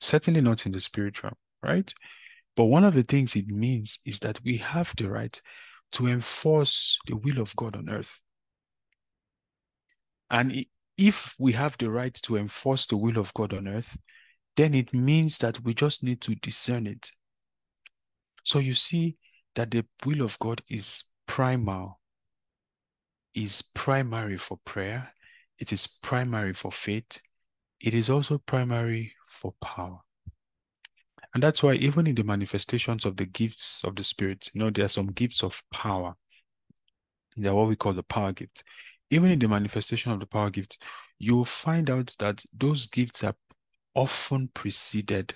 Certainly 0.03 0.41
not 0.41 0.65
in 0.65 0.73
the 0.73 0.81
spiritual, 0.81 1.31
right? 1.63 1.93
But 2.57 2.65
one 2.65 2.83
of 2.83 2.93
the 2.93 3.03
things 3.03 3.37
it 3.37 3.47
means 3.47 3.99
is 4.05 4.19
that 4.19 4.41
we 4.43 4.57
have 4.57 4.93
the 4.97 5.09
right 5.09 5.41
to 5.93 6.07
enforce 6.07 6.99
the 7.07 7.15
will 7.15 7.39
of 7.39 7.55
God 7.55 7.77
on 7.77 7.89
earth. 7.89 8.19
And 10.29 10.65
if 10.97 11.35
we 11.39 11.53
have 11.53 11.77
the 11.77 11.89
right 11.89 12.13
to 12.23 12.35
enforce 12.35 12.85
the 12.85 12.97
will 12.97 13.17
of 13.17 13.33
God 13.33 13.53
on 13.53 13.65
earth, 13.65 13.95
then 14.57 14.73
it 14.73 14.93
means 14.93 15.37
that 15.37 15.61
we 15.61 15.73
just 15.73 16.03
need 16.03 16.19
to 16.23 16.35
discern 16.35 16.85
it. 16.85 17.09
So 18.43 18.59
you 18.59 18.73
see, 18.73 19.15
that 19.55 19.71
the 19.71 19.85
will 20.05 20.21
of 20.21 20.37
God 20.39 20.61
is 20.67 21.05
primal, 21.27 22.01
is 23.33 23.61
primary 23.73 24.37
for 24.37 24.59
prayer, 24.65 25.13
it 25.59 25.71
is 25.71 25.87
primary 25.87 26.51
for 26.51 26.73
faith, 26.73 27.19
it 27.79 27.93
is 27.93 28.09
also 28.09 28.37
primary 28.39 29.13
for 29.33 29.53
power. 29.61 29.99
And 31.33 31.41
that's 31.41 31.63
why 31.63 31.73
even 31.73 32.07
in 32.07 32.15
the 32.15 32.23
manifestations 32.23 33.05
of 33.05 33.17
the 33.17 33.25
gifts 33.25 33.83
of 33.83 33.95
the 33.95 34.03
Spirit, 34.03 34.49
you 34.53 34.59
know, 34.59 34.69
there 34.69 34.85
are 34.85 34.89
some 34.89 35.07
gifts 35.07 35.43
of 35.43 35.61
power. 35.71 36.13
They're 37.35 37.55
what 37.55 37.67
we 37.67 37.75
call 37.75 37.93
the 37.93 38.03
power 38.03 38.31
gift. 38.31 38.63
Even 39.09 39.31
in 39.31 39.39
the 39.39 39.47
manifestation 39.47 40.11
of 40.11 40.19
the 40.19 40.27
power 40.27 40.49
gift, 40.49 40.83
you'll 41.17 41.45
find 41.45 41.89
out 41.89 42.15
that 42.19 42.43
those 42.53 42.87
gifts 42.87 43.23
are 43.23 43.35
often 43.95 44.49
preceded 44.53 45.33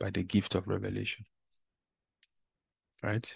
by 0.00 0.10
the 0.10 0.22
gift 0.22 0.54
of 0.54 0.66
revelation. 0.66 1.24
Right? 3.02 3.32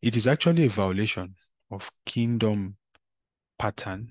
It 0.00 0.16
is 0.16 0.26
actually 0.26 0.66
a 0.66 0.70
violation 0.70 1.36
of 1.70 1.90
kingdom 2.04 2.76
pattern 3.58 4.10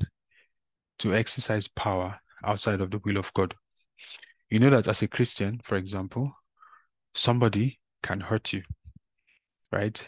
to 0.99 1.13
exercise 1.13 1.67
power 1.67 2.19
outside 2.43 2.79
of 2.79 2.91
the 2.91 2.99
will 3.03 3.17
of 3.17 3.34
God. 3.34 3.53
You 4.49 4.60
know 4.60 4.70
that 4.72 4.88
as 4.88 5.02
a 5.02 5.08
Christian, 5.08 5.60
for 5.64 5.78
example, 5.78 6.34
somebody 7.14 7.80
can 8.04 8.20
hurt 8.20 8.54
you, 8.54 8.64
right? 9.72 10.04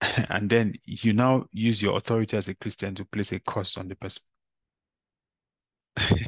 and 0.28 0.50
then 0.50 0.74
you 0.84 1.12
now 1.12 1.46
use 1.52 1.82
your 1.82 1.96
authority 1.96 2.36
as 2.36 2.48
a 2.48 2.54
Christian 2.54 2.94
to 2.96 3.04
place 3.04 3.32
a 3.32 3.40
curse 3.40 3.76
on 3.76 3.88
the 3.88 3.96
person. 3.96 4.22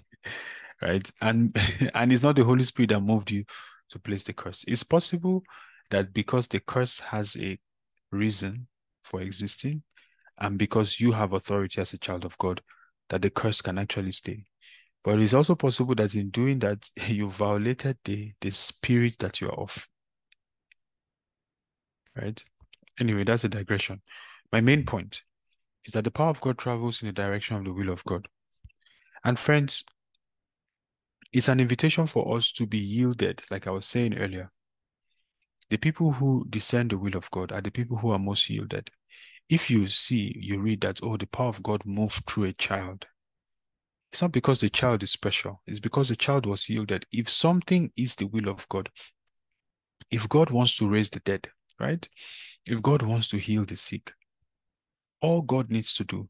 right? 0.82 1.10
And 1.20 1.56
and 1.94 2.12
it's 2.12 2.22
not 2.22 2.36
the 2.36 2.44
Holy 2.44 2.62
Spirit 2.62 2.90
that 2.90 3.00
moved 3.00 3.30
you 3.30 3.44
to 3.90 3.98
place 3.98 4.22
the 4.22 4.32
curse. 4.32 4.64
It's 4.66 4.82
possible 4.82 5.42
that 5.90 6.12
because 6.12 6.48
the 6.48 6.60
curse 6.60 7.00
has 7.00 7.36
a 7.36 7.58
reason 8.10 8.68
for 9.02 9.20
existing, 9.20 9.82
and 10.38 10.58
because 10.58 11.00
you 11.00 11.12
have 11.12 11.32
authority 11.32 11.80
as 11.80 11.92
a 11.92 11.98
child 11.98 12.24
of 12.24 12.38
God, 12.38 12.60
that 13.10 13.22
the 13.22 13.30
curse 13.30 13.60
can 13.60 13.78
actually 13.78 14.12
stay. 14.12 14.46
But 15.04 15.20
it's 15.20 15.34
also 15.34 15.54
possible 15.54 15.94
that 15.96 16.14
in 16.14 16.30
doing 16.30 16.58
that, 16.60 16.90
you 17.06 17.30
violated 17.30 17.98
the, 18.04 18.32
the 18.40 18.50
spirit 18.50 19.18
that 19.18 19.40
you 19.40 19.48
are 19.48 19.60
of. 19.60 19.86
Right? 22.16 22.42
Anyway, 22.98 23.24
that's 23.24 23.44
a 23.44 23.48
digression. 23.48 24.00
My 24.50 24.60
main 24.60 24.84
point 24.84 25.22
is 25.84 25.92
that 25.92 26.04
the 26.04 26.10
power 26.10 26.30
of 26.30 26.40
God 26.40 26.58
travels 26.58 27.02
in 27.02 27.08
the 27.08 27.12
direction 27.12 27.56
of 27.56 27.64
the 27.64 27.72
will 27.72 27.90
of 27.90 28.04
God. 28.04 28.26
And 29.24 29.38
friends, 29.38 29.84
it's 31.32 31.48
an 31.48 31.60
invitation 31.60 32.06
for 32.06 32.36
us 32.36 32.52
to 32.52 32.66
be 32.66 32.78
yielded, 32.78 33.42
like 33.50 33.66
I 33.66 33.70
was 33.70 33.86
saying 33.86 34.16
earlier. 34.16 34.50
The 35.70 35.76
people 35.76 36.12
who 36.12 36.46
discern 36.48 36.88
the 36.88 36.98
will 36.98 37.16
of 37.16 37.30
God 37.30 37.50
are 37.50 37.60
the 37.60 37.70
people 37.70 37.96
who 37.96 38.10
are 38.10 38.18
most 38.18 38.48
yielded. 38.48 38.90
If 39.48 39.70
you 39.70 39.86
see, 39.88 40.34
you 40.38 40.60
read 40.60 40.82
that, 40.82 41.00
oh, 41.02 41.16
the 41.16 41.26
power 41.26 41.48
of 41.48 41.62
God 41.62 41.84
moved 41.84 42.24
through 42.26 42.44
a 42.44 42.52
child. 42.52 43.06
It's 44.14 44.22
not 44.22 44.30
because 44.30 44.60
the 44.60 44.70
child 44.70 45.02
is 45.02 45.10
special, 45.10 45.60
it's 45.66 45.80
because 45.80 46.08
the 46.08 46.14
child 46.14 46.46
was 46.46 46.68
yielded. 46.68 47.04
If 47.10 47.28
something 47.28 47.90
is 47.96 48.14
the 48.14 48.28
will 48.28 48.48
of 48.48 48.64
God, 48.68 48.88
if 50.08 50.28
God 50.28 50.50
wants 50.50 50.76
to 50.76 50.88
raise 50.88 51.10
the 51.10 51.18
dead, 51.18 51.48
right? 51.80 52.08
If 52.64 52.80
God 52.80 53.02
wants 53.02 53.26
to 53.30 53.38
heal 53.38 53.64
the 53.64 53.74
sick, 53.74 54.12
all 55.20 55.42
God 55.42 55.72
needs 55.72 55.92
to 55.94 56.04
do 56.04 56.28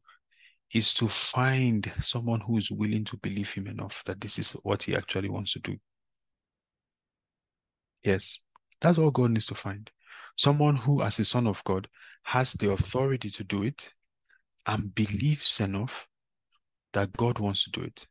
is 0.73 0.95
to 0.95 1.07
find 1.07 1.91
someone 1.99 2.41
who 2.41 2.57
is 2.57 2.71
willing 2.71 3.03
to 3.03 3.17
believe 3.17 3.53
him 3.53 3.67
enough 3.67 4.01
that 4.07 4.19
this 4.19 4.39
is 4.39 4.53
what 4.63 4.81
he 4.81 4.95
actually 4.95 5.29
wants 5.29 5.53
to 5.53 5.59
do. 5.59 5.77
Yes, 8.03 8.39
that's 8.81 8.97
all 8.97 9.11
God 9.11 9.29
needs 9.29 9.45
to 9.45 9.53
find. 9.53 9.91
Someone 10.35 10.75
who, 10.75 11.03
as 11.03 11.19
a 11.19 11.25
son 11.25 11.45
of 11.45 11.63
God, 11.65 11.87
has 12.23 12.53
the 12.53 12.71
authority 12.71 13.29
to 13.29 13.43
do 13.43 13.61
it 13.61 13.93
and 14.65 14.95
believes 14.95 15.59
enough 15.59 16.07
that 16.95 17.15
God 17.17 17.39
wants 17.39 17.65
to 17.65 17.71
do 17.71 17.81
it. 17.81 18.07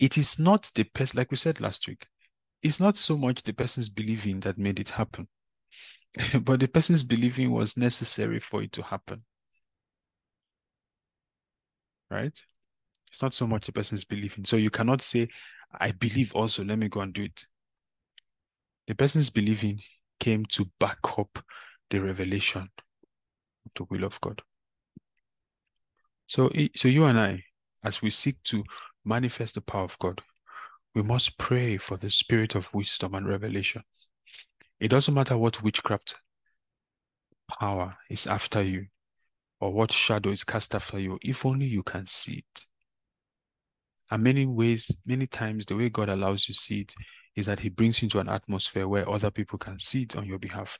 It 0.00 0.18
is 0.18 0.40
not 0.40 0.70
the 0.74 0.82
person, 0.82 1.18
like 1.18 1.30
we 1.30 1.36
said 1.36 1.60
last 1.60 1.86
week, 1.86 2.06
it's 2.62 2.80
not 2.80 2.96
so 2.96 3.16
much 3.16 3.42
the 3.42 3.52
person's 3.52 3.88
believing 3.88 4.40
that 4.40 4.58
made 4.58 4.80
it 4.80 4.90
happen, 4.90 5.28
but 6.42 6.58
the 6.60 6.66
person's 6.66 7.04
believing 7.04 7.52
was 7.52 7.76
necessary 7.76 8.40
for 8.40 8.62
it 8.62 8.72
to 8.72 8.82
happen. 8.82 9.24
Right? 12.10 12.38
It's 13.12 13.22
not 13.22 13.34
so 13.34 13.46
much 13.46 13.66
the 13.66 13.72
person's 13.72 14.04
believing. 14.04 14.44
So 14.44 14.56
you 14.56 14.70
cannot 14.70 15.00
say, 15.00 15.28
I 15.72 15.92
believe 15.92 16.34
also, 16.34 16.64
let 16.64 16.78
me 16.78 16.88
go 16.88 17.00
and 17.00 17.12
do 17.12 17.22
it. 17.22 17.44
The 18.88 18.96
person's 18.96 19.30
believing 19.30 19.80
came 20.18 20.44
to 20.46 20.66
back 20.80 20.98
up 21.18 21.38
the 21.90 22.00
revelation 22.00 22.68
of 23.66 23.72
the 23.76 23.84
will 23.84 24.04
of 24.04 24.20
God. 24.20 24.42
So, 26.26 26.50
so 26.74 26.88
you 26.88 27.04
and 27.04 27.18
I, 27.18 27.44
as 27.84 28.00
we 28.00 28.10
seek 28.10 28.42
to 28.44 28.64
manifest 29.04 29.54
the 29.54 29.60
power 29.60 29.84
of 29.84 29.98
God, 29.98 30.22
we 30.94 31.02
must 31.02 31.38
pray 31.38 31.76
for 31.76 31.96
the 31.96 32.10
spirit 32.10 32.54
of 32.54 32.72
wisdom 32.72 33.14
and 33.14 33.28
revelation. 33.28 33.82
It 34.80 34.88
doesn't 34.88 35.14
matter 35.14 35.36
what 35.36 35.62
witchcraft 35.62 36.14
power 37.58 37.96
is 38.08 38.26
after 38.26 38.62
you 38.62 38.86
or 39.60 39.72
what 39.72 39.92
shadow 39.92 40.30
is 40.30 40.44
cast 40.44 40.74
after 40.74 40.98
you, 40.98 41.18
if 41.22 41.44
only 41.44 41.66
you 41.66 41.82
can 41.82 42.06
see 42.06 42.38
it. 42.38 42.64
And 44.10 44.22
many 44.22 44.46
ways, 44.46 44.90
many 45.06 45.26
times, 45.26 45.66
the 45.66 45.76
way 45.76 45.88
God 45.88 46.08
allows 46.08 46.48
you 46.48 46.54
see 46.54 46.82
it 46.82 46.94
is 47.34 47.46
that 47.46 47.60
He 47.60 47.68
brings 47.68 48.02
you 48.02 48.06
into 48.06 48.20
an 48.20 48.28
atmosphere 48.28 48.86
where 48.86 49.08
other 49.08 49.30
people 49.30 49.58
can 49.58 49.78
see 49.78 50.02
it 50.02 50.16
on 50.16 50.26
your 50.26 50.38
behalf 50.38 50.78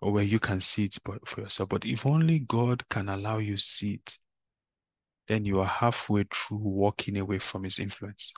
or 0.00 0.12
where 0.12 0.24
you 0.24 0.38
can 0.38 0.60
see 0.60 0.84
it 0.84 0.96
for 1.26 1.40
yourself. 1.40 1.68
But 1.68 1.84
if 1.84 2.06
only 2.06 2.40
God 2.40 2.88
can 2.88 3.08
allow 3.08 3.38
you 3.38 3.56
see 3.56 3.94
it, 3.94 4.16
then 5.30 5.44
you 5.44 5.60
are 5.60 5.66
halfway 5.66 6.24
through 6.24 6.58
walking 6.58 7.16
away 7.16 7.38
from 7.38 7.62
His 7.62 7.78
influence. 7.78 8.32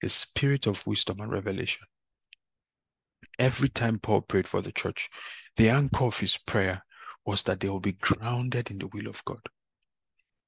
The 0.00 0.08
spirit 0.08 0.66
of 0.66 0.86
wisdom 0.86 1.20
and 1.20 1.32
revelation. 1.32 1.84
Every 3.38 3.68
time 3.68 3.98
Paul 3.98 4.22
prayed 4.22 4.46
for 4.46 4.62
the 4.62 4.70
church, 4.70 5.10
the 5.56 5.68
anchor 5.68 6.04
of 6.04 6.18
his 6.18 6.36
prayer 6.36 6.82
was 7.24 7.42
that 7.42 7.60
they 7.60 7.68
will 7.68 7.80
be 7.80 7.92
grounded 7.92 8.70
in 8.70 8.78
the 8.78 8.86
will 8.88 9.08
of 9.08 9.24
God. 9.24 9.40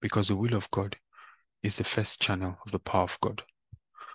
Because 0.01 0.29
the 0.29 0.37
will 0.37 0.55
of 0.55 0.71
God 0.71 0.97
is 1.63 1.77
the 1.77 1.85
first 1.85 2.23
channel 2.23 2.57
of 2.65 2.71
the 2.71 2.79
power 2.79 3.03
of 3.03 3.19
God. 3.21 3.43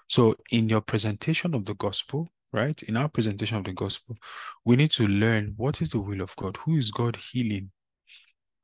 So, 0.08 0.36
in 0.52 0.70
your 0.70 0.82
presentation 0.82 1.54
of 1.54 1.66
the 1.66 1.76
gospel, 1.76 2.30
right, 2.52 2.82
in 2.84 2.96
our 2.96 3.10
presentation 3.10 3.58
of 3.58 3.66
the 3.66 3.74
gospel, 3.74 4.16
we 4.64 4.76
need 4.76 4.92
to 4.92 5.08
learn 5.08 5.54
what 5.58 5.82
is 5.82 5.90
the 5.90 6.00
will 6.00 6.22
of 6.22 6.36
God? 6.36 6.58
Who 6.58 6.78
is 6.78 6.90
God 6.90 7.18
healing? 7.18 7.72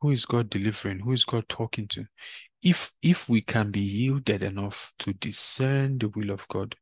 Who 0.02 0.12
is 0.12 0.26
God 0.26 0.50
delivering? 0.50 1.00
Who 1.00 1.12
is 1.12 1.26
God 1.26 1.48
talking 1.50 1.88
to? 1.90 2.06
If 2.62 2.92
if 3.02 3.30
we 3.30 3.42
can 3.42 3.72
be 3.72 3.82
yielded 3.82 4.44
enough 4.44 4.94
to 5.00 5.14
discern 5.14 5.98
the 5.98 6.10
will 6.10 6.32
of 6.32 6.48
God, 6.48 6.76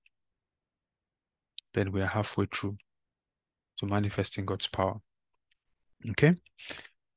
then 1.74 1.92
we 1.92 2.02
are 2.02 2.08
halfway 2.08 2.46
through 2.46 2.78
to 3.78 3.86
manifesting 3.86 4.46
God's 4.46 4.68
power. 4.68 5.00
Okay? 6.10 6.36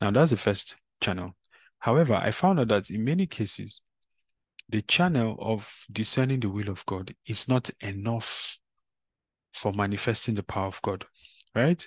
Now 0.01 0.11
that's 0.11 0.31
the 0.31 0.37
first 0.37 0.77
channel. 1.01 1.37
However, 1.79 2.15
I 2.15 2.31
found 2.31 2.61
out 2.61 2.69
that 2.69 2.91
in 2.91 3.05
many 3.05 3.27
cases, 3.27 3.81
the 4.69 4.83
channel 4.83 5.37
of 5.41 5.85
discerning 5.91 6.41
the 6.41 6.51
will 6.51 6.69
of 6.69 6.85
God 6.87 7.15
is 7.27 7.49
not 7.49 7.71
enough 7.81 8.59
for 9.53 9.73
manifesting 9.73 10.35
the 10.35 10.43
power 10.43 10.67
of 10.67 10.81
God, 10.83 11.05
right? 11.55 11.85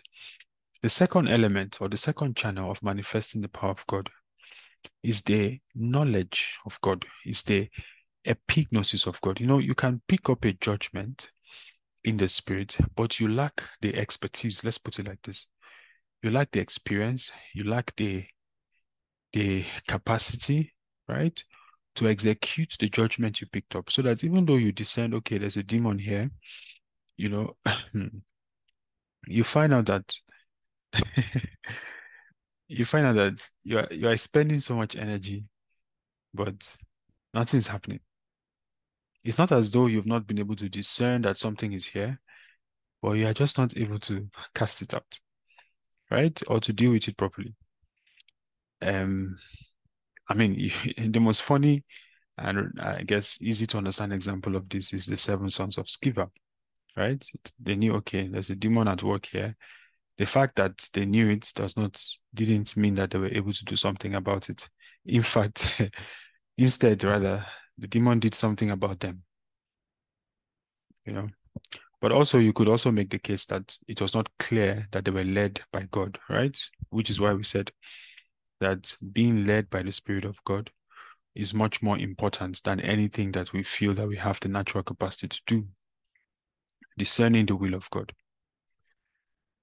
The 0.83 0.89
second 0.89 1.29
element 1.29 1.77
or 1.79 1.87
the 1.87 1.95
second 1.95 2.35
channel 2.35 2.69
of 2.69 2.83
manifesting 2.83 3.41
the 3.41 3.47
power 3.47 3.71
of 3.71 3.87
God 3.87 4.09
is 5.01 5.21
the 5.21 5.61
knowledge 5.73 6.57
of 6.65 6.79
God, 6.81 7.05
is 7.25 7.41
the 7.43 7.69
epignosis 8.27 9.07
of 9.07 9.19
God. 9.21 9.39
You 9.39 9.47
know, 9.47 9.59
you 9.59 9.75
can 9.75 10.01
pick 10.09 10.29
up 10.29 10.43
a 10.43 10.51
judgment 10.51 11.31
in 12.03 12.17
the 12.17 12.27
spirit, 12.27 12.75
but 12.97 13.17
you 13.17 13.29
lack 13.29 13.63
the 13.79 13.95
expertise. 13.95 14.65
Let's 14.65 14.77
put 14.77 14.99
it 14.99 15.07
like 15.07 15.21
this. 15.21 15.47
You 16.21 16.31
lack 16.31 16.51
the 16.51 16.59
experience, 16.59 17.31
you 17.53 17.63
lack 17.63 17.95
the 17.95 18.25
the 19.31 19.63
capacity, 19.87 20.73
right? 21.07 21.41
To 21.95 22.09
execute 22.09 22.75
the 22.77 22.89
judgment 22.89 23.39
you 23.39 23.47
picked 23.47 23.77
up. 23.77 23.89
So 23.89 24.01
that 24.01 24.25
even 24.25 24.45
though 24.45 24.57
you 24.57 24.73
discern, 24.73 25.13
okay, 25.13 25.37
there's 25.37 25.57
a 25.57 25.63
demon 25.63 25.97
here, 25.97 26.29
you 27.15 27.29
know, 27.29 27.55
you 29.27 29.45
find 29.45 29.73
out 29.73 29.85
that 29.85 30.13
you 32.67 32.85
find 32.85 33.07
out 33.07 33.15
that 33.15 33.49
you 33.63 33.79
are 33.79 33.87
you 33.91 34.07
are 34.07 34.17
spending 34.17 34.59
so 34.59 34.75
much 34.75 34.95
energy, 34.95 35.45
but 36.33 36.77
nothing's 37.33 37.67
happening. 37.67 37.99
It's 39.23 39.37
not 39.37 39.51
as 39.51 39.71
though 39.71 39.87
you've 39.87 40.05
not 40.05 40.27
been 40.27 40.39
able 40.39 40.55
to 40.57 40.69
discern 40.69 41.21
that 41.21 41.37
something 41.37 41.71
is 41.73 41.85
here, 41.85 42.19
but 43.01 43.13
you 43.13 43.27
are 43.27 43.33
just 43.33 43.57
not 43.57 43.77
able 43.77 43.99
to 43.99 44.27
cast 44.53 44.81
it 44.81 44.93
out, 44.93 45.19
right? 46.11 46.39
Or 46.47 46.59
to 46.59 46.73
deal 46.73 46.91
with 46.91 47.07
it 47.07 47.17
properly. 47.17 47.55
Um, 48.81 49.37
I 50.27 50.33
mean, 50.33 50.71
the 50.97 51.19
most 51.19 51.41
funny 51.43 51.85
and 52.37 52.79
I 52.79 53.03
guess 53.03 53.37
easy 53.41 53.65
to 53.67 53.77
understand 53.77 54.13
example 54.13 54.55
of 54.55 54.67
this 54.69 54.93
is 54.93 55.05
the 55.05 55.17
seven 55.17 55.49
sons 55.49 55.77
of 55.77 55.85
Sceva, 55.85 56.29
right? 56.97 57.23
They 57.59 57.75
knew, 57.75 57.93
okay, 57.95 58.27
there's 58.27 58.49
a 58.49 58.55
demon 58.55 58.87
at 58.87 59.03
work 59.03 59.27
here. 59.27 59.55
The 60.17 60.25
fact 60.25 60.55
that 60.57 60.77
they 60.93 61.05
knew 61.05 61.29
it 61.29 61.51
does 61.55 61.75
not 61.75 62.01
didn't 62.33 62.77
mean 62.77 62.95
that 62.95 63.11
they 63.11 63.19
were 63.19 63.27
able 63.27 63.53
to 63.53 63.65
do 63.65 63.75
something 63.75 64.15
about 64.15 64.49
it. 64.49 64.69
In 65.05 65.23
fact, 65.23 65.81
instead, 66.57 67.03
rather, 67.03 67.45
the 67.77 67.87
demon 67.87 68.19
did 68.19 68.35
something 68.35 68.69
about 68.71 68.99
them. 68.99 69.23
You 71.05 71.13
know, 71.13 71.29
But 72.01 72.11
also, 72.11 72.39
you 72.39 72.53
could 72.53 72.67
also 72.67 72.91
make 72.91 73.09
the 73.09 73.19
case 73.19 73.45
that 73.45 73.77
it 73.87 74.01
was 74.01 74.13
not 74.13 74.29
clear 74.39 74.87
that 74.91 75.05
they 75.05 75.11
were 75.11 75.23
led 75.23 75.61
by 75.71 75.87
God, 75.91 76.19
right? 76.29 76.57
Which 76.89 77.09
is 77.09 77.19
why 77.19 77.33
we 77.33 77.43
said 77.43 77.71
that 78.59 78.95
being 79.13 79.45
led 79.47 79.69
by 79.69 79.83
the 79.83 79.91
Spirit 79.91 80.25
of 80.25 80.43
God 80.45 80.71
is 81.35 81.53
much 81.53 81.81
more 81.81 81.97
important 81.97 82.61
than 82.63 82.79
anything 82.81 83.31
that 83.33 83.53
we 83.53 83.63
feel 83.63 83.93
that 83.95 84.07
we 84.07 84.17
have 84.17 84.39
the 84.39 84.49
natural 84.49 84.83
capacity 84.83 85.27
to 85.29 85.41
do. 85.47 85.67
Discerning 86.97 87.45
the 87.45 87.55
will 87.55 87.73
of 87.73 87.89
God. 87.89 88.13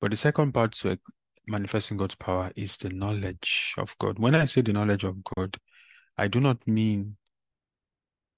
But 0.01 0.11
the 0.11 0.17
second 0.17 0.53
part 0.53 0.73
to 0.73 0.99
manifesting 1.47 1.97
God's 1.97 2.15
power 2.15 2.51
is 2.57 2.77
the 2.77 2.91
knowledge 2.91 3.75
of 3.77 3.97
God. 3.99 4.19
When 4.19 4.35
I 4.35 4.45
say 4.47 4.61
the 4.63 4.73
knowledge 4.73 5.05
of 5.05 5.23
God, 5.37 5.57
I 6.17 6.29
do 6.29 6.41
not 6.41 6.67
mean 6.67 7.17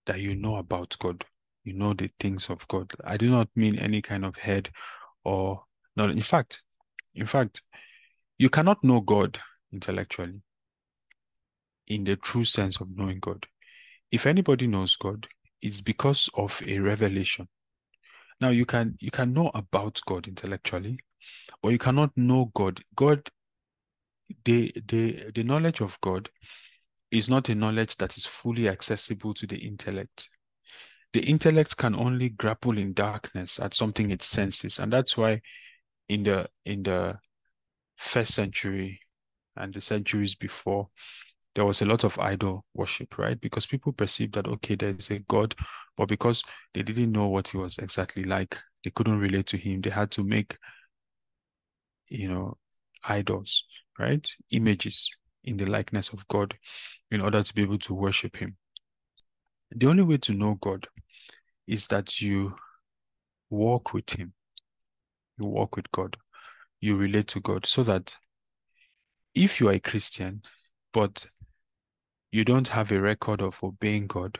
that 0.07 0.21
you 0.21 0.35
know 0.35 0.57
about 0.57 0.97
God, 0.99 1.25
you 1.65 1.75
know 1.75 1.93
the 1.93 2.11
things 2.19 2.51
of 2.51 2.67
God. 2.69 2.93
I 3.05 3.17
do 3.17 3.31
not 3.31 3.49
mean 3.55 3.79
any 3.79 4.03
kind 4.03 4.25
of 4.25 4.37
head 4.37 4.71
or 5.25 5.63
not. 5.97 6.11
In 6.11 6.23
fact, 6.23 6.63
in 7.15 7.27
fact, 7.27 7.63
you 8.39 8.49
cannot 8.49 8.83
know 8.83 9.01
God 9.01 9.39
intellectually 9.73 10.43
in 11.87 12.05
the 12.05 12.17
true 12.17 12.45
sense 12.45 12.81
of 12.81 12.89
knowing 12.97 13.21
God. 13.21 13.47
If 14.11 14.27
anybody 14.27 14.67
knows 14.67 14.97
God, 14.97 15.29
it's 15.61 15.81
because 15.81 16.29
of 16.37 16.61
a 16.67 16.79
revelation. 16.79 17.49
Now 18.41 18.49
you 18.49 18.67
can 18.67 18.97
you 19.01 19.11
can 19.11 19.33
know 19.33 19.51
about 19.55 20.01
God 20.07 20.27
intellectually, 20.27 20.99
but 21.63 21.71
you 21.71 21.79
cannot 21.79 22.11
know 22.17 22.51
God. 22.55 22.81
God, 22.95 23.29
the 24.45 24.73
the 24.87 25.31
the 25.35 25.43
knowledge 25.43 25.81
of 25.81 26.01
God 26.01 26.29
is 27.11 27.29
not 27.29 27.49
a 27.49 27.55
knowledge 27.55 27.97
that 27.99 28.17
is 28.17 28.25
fully 28.25 28.69
accessible 28.69 29.35
to 29.35 29.47
the 29.47 29.59
intellect. 29.59 30.29
The 31.13 31.21
intellect 31.21 31.77
can 31.77 31.95
only 31.95 32.31
grapple 32.31 32.79
in 32.79 32.95
darkness 32.95 33.61
at 33.61 33.75
something 33.75 34.11
it 34.11 34.23
senses, 34.23 34.79
and 34.79 34.93
that's 34.93 35.17
why 35.17 35.43
in 36.09 36.23
the 36.23 36.49
in 36.65 36.83
the 36.83 37.19
first 37.97 38.35
century 38.35 39.01
and 39.57 39.73
the 39.73 39.81
centuries 39.81 40.35
before, 40.35 40.89
there 41.55 41.65
was 41.65 41.83
a 41.83 41.87
lot 41.87 42.05
of 42.05 42.19
idol 42.19 42.65
worship, 42.75 43.19
right? 43.19 43.39
Because 43.41 43.67
people 43.67 43.93
perceived 43.93 44.35
that 44.35 44.49
okay, 44.49 44.75
there 44.75 44.95
is 44.99 45.11
a 45.11 45.19
God, 45.21 45.55
but 45.97 46.09
because 46.09 46.43
they 46.73 46.83
didn't 46.83 47.13
know 47.13 47.29
what 47.29 47.49
he 47.49 47.59
was 47.59 47.79
exactly 47.79 48.25
like, 48.25 48.59
they 48.85 48.91
couldn't 48.91 49.19
relate 49.19 49.47
to 49.49 49.59
him. 49.59 49.81
They 49.81 49.91
had 49.91 50.11
to 50.13 50.25
make, 50.25 50.57
you 52.13 52.29
know, 52.29 52.57
idols, 53.09 53.65
right? 53.99 54.29
Images 54.51 55.11
in 55.45 55.57
the 55.57 55.67
likeness 55.67 56.13
of 56.13 56.27
God 56.29 56.55
in 57.11 57.21
order 57.21 57.43
to 57.43 57.55
be 57.55 57.63
able 57.63 57.79
to 57.79 57.95
worship 57.95 58.37
him. 58.37 58.57
The 59.75 59.87
only 59.87 60.03
way 60.03 60.19
to 60.19 60.35
know 60.35 60.57
God 60.61 60.87
is 61.67 61.87
that 61.89 62.21
you 62.21 62.55
walk 63.51 63.95
with 63.95 64.11
him. 64.11 64.35
You 65.39 65.47
walk 65.49 65.77
with 65.77 65.91
God. 65.91 66.17
You 66.81 66.97
relate 66.97 67.29
to 67.29 67.41
God 67.41 67.65
so 67.65 67.83
that 67.85 68.15
if 69.35 69.61
you 69.61 69.69
are 69.69 69.75
a 69.75 69.81
Christian, 69.81 70.43
but 70.93 71.27
you 72.31 72.45
don't 72.45 72.69
have 72.69 72.93
a 72.93 73.01
record 73.01 73.41
of 73.41 73.59
obeying 73.63 74.07
God, 74.07 74.39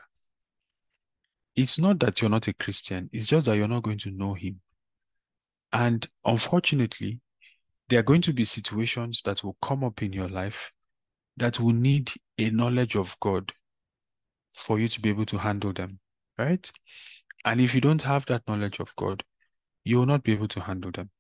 it's 1.57 1.79
not 1.79 2.01
that 2.01 2.21
you're 2.21 2.31
not 2.31 2.49
a 2.49 2.55
Christian, 2.55 3.09
it's 3.13 3.27
just 3.27 3.47
that 3.47 3.57
you're 3.57 3.69
not 3.69 3.83
going 3.83 3.99
to 3.99 4.11
know 4.11 4.35
Him. 4.35 4.61
And 5.73 6.07
unfortunately, 6.25 7.21
there 7.89 8.01
are 8.01 8.05
going 8.05 8.23
to 8.23 8.33
be 8.33 8.45
situations 8.45 9.23
that 9.25 9.45
will 9.45 9.57
come 9.63 9.85
up 9.85 10.03
in 10.03 10.13
your 10.13 10.29
life 10.29 10.73
that 11.37 11.61
will 11.61 11.73
need 11.73 12.11
a 12.39 12.51
knowledge 12.51 12.97
of 12.97 13.19
God 13.21 13.53
for 14.53 14.79
you 14.79 14.89
to 14.89 15.01
be 15.01 15.09
able 15.09 15.27
to 15.27 15.39
handle 15.39 15.73
them, 15.73 15.99
right? 16.39 16.71
And 17.45 17.61
if 17.61 17.75
you 17.75 17.81
don't 17.81 18.03
have 18.03 18.27
that 18.27 18.43
knowledge 18.47 18.81
of 18.81 18.95
God, 18.97 19.25
you 19.85 19.99
will 19.99 20.07
not 20.07 20.23
be 20.23 20.33
able 20.33 20.49
to 20.49 20.61
handle 20.61 20.91
them. 20.91 21.11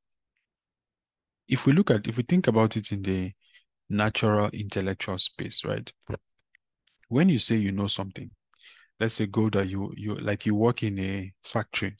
If 1.48 1.66
we 1.66 1.72
look 1.72 1.90
at, 1.90 2.06
if 2.06 2.16
we 2.16 2.22
think 2.22 2.46
about 2.46 2.76
it 2.76 2.92
in 2.92 3.02
the 3.02 3.32
natural 3.88 4.48
intellectual 4.50 5.18
space, 5.18 5.64
right? 5.64 5.92
When 7.08 7.28
you 7.28 7.38
say 7.38 7.56
you 7.56 7.72
know 7.72 7.88
something, 7.88 8.30
let's 9.00 9.14
say 9.14 9.26
go 9.26 9.50
that 9.50 9.68
you 9.68 9.92
you 9.96 10.14
like 10.14 10.46
you 10.46 10.54
work 10.54 10.82
in 10.82 10.98
a 10.98 11.32
factory, 11.42 11.96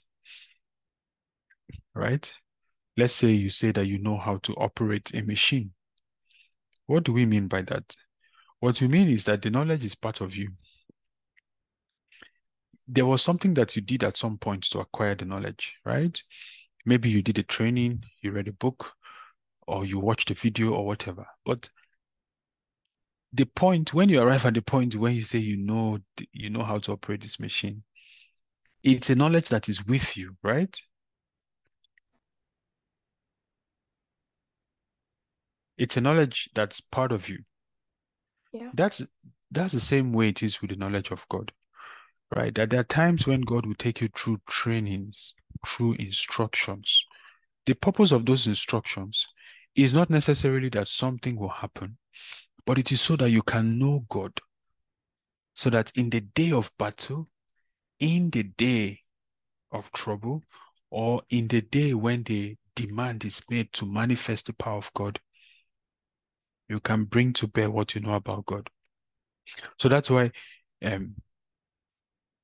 right? 1.95 2.33
Let's 2.97 3.15
say 3.15 3.31
you 3.33 3.49
say 3.49 3.73
that 3.73 3.87
you 3.87 3.99
know 3.99 4.17
how 4.17 4.39
to 4.39 4.55
operate 4.55 5.15
a 5.15 5.23
machine. 5.23 5.73
What 6.87 7.05
do 7.05 7.13
we 7.13 7.25
mean 7.25 7.49
by 7.49 7.63
that? 7.63 7.95
What 8.61 8.81
we 8.81 8.89
mean 8.89 9.09
is 9.09 9.25
that 9.25 9.43
the 9.43 9.51
knowledge 9.51 9.85
is 9.85 9.95
part 9.95 10.21
of 10.21 10.37
you. 10.37 10.51
There 12.87 13.07
was 13.07 13.23
something 13.23 13.55
that 13.55 13.75
you 13.75 13.83
did 13.83 14.05
at 14.05 14.17
some 14.17 14.37
point 14.37 14.65
to 14.65 14.81
acquire 14.81 15.15
the 15.15 15.25
knowledge, 15.25 15.77
right? 15.85 16.21
Maybe 16.85 17.09
you 17.09 17.23
did 17.23 17.39
a 17.39 17.43
training, 17.43 18.05
you 18.21 18.33
read 18.33 18.49
a 18.49 18.53
book, 18.53 18.93
or 19.67 19.85
you 19.85 19.99
watched 19.99 20.31
a 20.31 20.35
video 20.35 20.73
or 20.73 20.87
whatever. 20.87 21.27
But 21.47 21.71
the 23.33 23.47
point 23.47 23.95
when 23.95 24.09
you 24.09 24.21
arrive 24.21 24.45
at 24.45 24.55
the 24.55 24.63
point 24.63 24.95
where 24.97 25.13
you 25.13 25.23
say 25.23 25.39
you 25.39 25.57
know 25.57 25.99
you 26.33 26.51
know 26.51 26.63
how 26.63 26.79
to 26.81 26.93
operate 26.93 27.23
this 27.23 27.41
machine, 27.41 27.83
it's 28.83 29.11
a 29.11 29.15
knowledge 29.15 29.49
that 29.49 29.69
is 29.69 29.87
with 29.87 30.17
you, 30.17 30.37
right? 30.43 30.77
It's 35.83 35.97
a 35.97 36.01
knowledge 36.01 36.49
that's 36.55 36.81
part 36.81 37.11
of 37.11 37.29
you. 37.29 37.39
Yeah. 38.53 38.71
That's 38.73 39.03
that's 39.51 39.73
the 39.73 39.81
same 39.81 40.13
way 40.13 40.29
it 40.29 40.41
is 40.41 40.61
with 40.61 40.71
the 40.71 40.77
knowledge 40.77 41.11
of 41.11 41.29
God. 41.29 41.51
Right? 42.37 42.55
That 42.55 42.71
there 42.71 42.79
are 42.79 42.85
times 42.85 43.27
when 43.27 43.41
God 43.41 43.67
will 43.67 43.75
take 43.75 44.01
you 44.01 44.09
through 44.15 44.39
trainings, 44.49 45.35
through 45.67 45.95
instructions. 45.95 47.05
The 47.67 47.75
purpose 47.75 48.13
of 48.13 48.25
those 48.25 48.47
instructions 48.47 49.27
is 49.75 49.93
not 49.93 50.09
necessarily 50.09 50.69
that 50.69 50.87
something 50.87 51.35
will 51.35 51.49
happen, 51.49 51.99
but 52.65 52.79
it 52.79 52.93
is 52.93 53.01
so 53.01 53.17
that 53.17 53.31
you 53.31 53.43
can 53.43 53.77
know 53.77 54.05
God. 54.09 54.39
So 55.55 55.69
that 55.71 55.91
in 55.97 56.11
the 56.11 56.21
day 56.21 56.53
of 56.53 56.71
battle, 56.79 57.29
in 57.99 58.31
the 58.31 58.45
day 58.45 59.01
of 59.73 59.91
trouble, 59.91 60.45
or 60.91 61.23
in 61.31 61.49
the 61.49 61.61
day 61.61 61.93
when 61.93 62.23
the 62.23 62.55
demand 62.77 63.25
is 63.25 63.43
made 63.51 63.73
to 63.73 63.85
manifest 63.85 64.47
the 64.47 64.53
power 64.53 64.77
of 64.77 64.93
God, 64.95 65.19
you 66.69 66.81
can 66.81 67.05
bring 67.05 67.33
to 67.35 67.47
bear 67.47 67.71
what 67.71 67.95
you 67.95 68.01
know 68.01 68.15
about 68.15 68.47
God. 68.47 68.69
So 69.79 69.89
that's 69.89 70.11
why 70.11 70.31
um, 70.85 71.17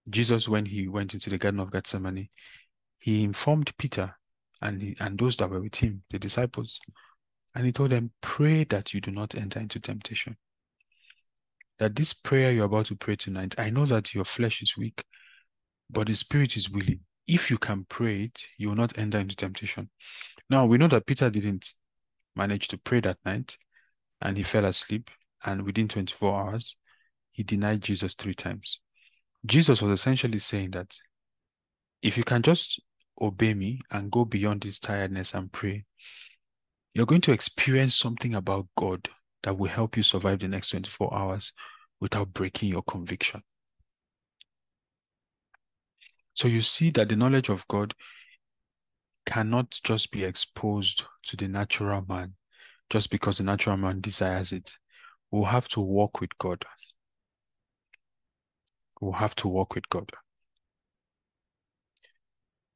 Jesus, 0.09 0.49
when 0.49 0.67
he 0.67 0.89
went 0.89 1.15
into 1.15 1.31
the 1.31 1.39
Garden 1.39 1.61
of 1.61 1.71
Gethsemane, 1.71 2.29
he 2.99 3.23
informed 3.23 3.77
Peter 3.79 4.15
and, 4.63 4.83
he, 4.83 4.97
and 5.01 5.19
those 5.19 5.37
that 5.37 5.51
were 5.51 5.61
with 5.61 5.77
him, 5.77 6.03
the 6.11 6.19
disciples, 6.19 6.81
and 7.55 7.65
he 7.65 7.73
told 7.73 7.91
them, 7.91 8.11
Pray 8.21 8.65
that 8.65 8.93
you 8.93 9.01
do 9.01 9.11
not 9.11 9.35
enter 9.35 9.61
into 9.61 9.81
temptation. 9.81 10.37
That 11.79 11.95
this 11.95 12.13
prayer 12.13 12.53
you're 12.53 12.65
about 12.65 12.87
to 12.87 12.97
pray 12.97 13.17
tonight, 13.17 13.55
I 13.59 13.71
know 13.71 13.87
that 13.87 14.15
your 14.15 14.25
flesh 14.25 14.63
is 14.63 14.77
weak, 14.77 15.05
but 15.91 16.09
the 16.09 16.15
spirit 16.15 16.57
is 16.57 16.71
willing. 16.71 17.01
If 17.27 17.51
you 17.51 17.59
can 17.59 17.87
pray 17.89 18.25
it, 18.25 18.43
you 18.57 18.69
will 18.69 18.75
not 18.75 18.99
enter 18.99 19.19
into 19.19 19.37
temptation. 19.37 19.91
Now, 20.51 20.67
we 20.67 20.79
know 20.79 20.89
that 20.89 21.07
Peter 21.07 21.31
didn't 21.31 21.73
manage 22.35 22.69
to 22.69 22.79
pray 22.79 23.01
that 23.01 23.19
night 23.25 23.57
and 24.21 24.37
he 24.37 24.43
fell 24.43 24.65
asleep. 24.65 25.11
And 25.45 25.63
within 25.63 25.89
24 25.89 26.41
hours, 26.41 26.77
he 27.31 27.43
denied 27.43 27.83
Jesus 27.83 28.15
three 28.15 28.35
times. 28.35 28.81
Jesus 29.47 29.81
was 29.81 29.93
essentially 29.93 30.39
saying 30.39 30.73
that 30.73 30.93
if 32.03 32.17
you 32.17 32.25
can 32.25 32.43
just 32.43 32.81
obey 33.21 33.55
me 33.55 33.81
and 33.91 34.11
go 34.11 34.25
beyond 34.25 34.63
this 34.63 34.79
tiredness 34.79 35.35
and 35.35 35.53
pray, 35.53 35.85
you're 36.95 37.07
going 37.07 37.21
to 37.23 37.33
experience 37.33 37.95
something 37.97 38.35
about 38.35 38.67
God 38.77 39.09
that 39.43 39.57
will 39.57 39.69
help 39.69 39.97
you 39.97 40.03
survive 40.03 40.41
the 40.41 40.49
next 40.49 40.71
24 40.71 41.15
hours 41.15 41.53
without 42.01 42.33
breaking 42.33 42.69
your 42.69 42.83
conviction. 42.83 43.43
So 46.35 46.49
you 46.49 46.61
see 46.61 46.91
that 46.91 47.09
the 47.09 47.17
knowledge 47.17 47.49
of 47.49 47.67
God 47.69 47.95
cannot 49.27 49.79
just 49.85 50.11
be 50.11 50.25
exposed 50.25 51.05
to 51.25 51.37
the 51.37 51.49
natural 51.49 52.05
man 52.09 52.35
just 52.91 53.11
because 53.11 53.39
the 53.39 53.45
natural 53.45 53.77
man 53.77 54.01
desires 54.01 54.53
it. 54.53 54.73
We'll 55.31 55.45
have 55.45 55.69
to 55.69 55.81
walk 55.81 56.21
with 56.21 56.37
God. 56.39 56.65
We'll 59.01 59.13
have 59.13 59.35
to 59.37 59.49
walk 59.49 59.75
with 59.75 59.89
God. 59.89 60.11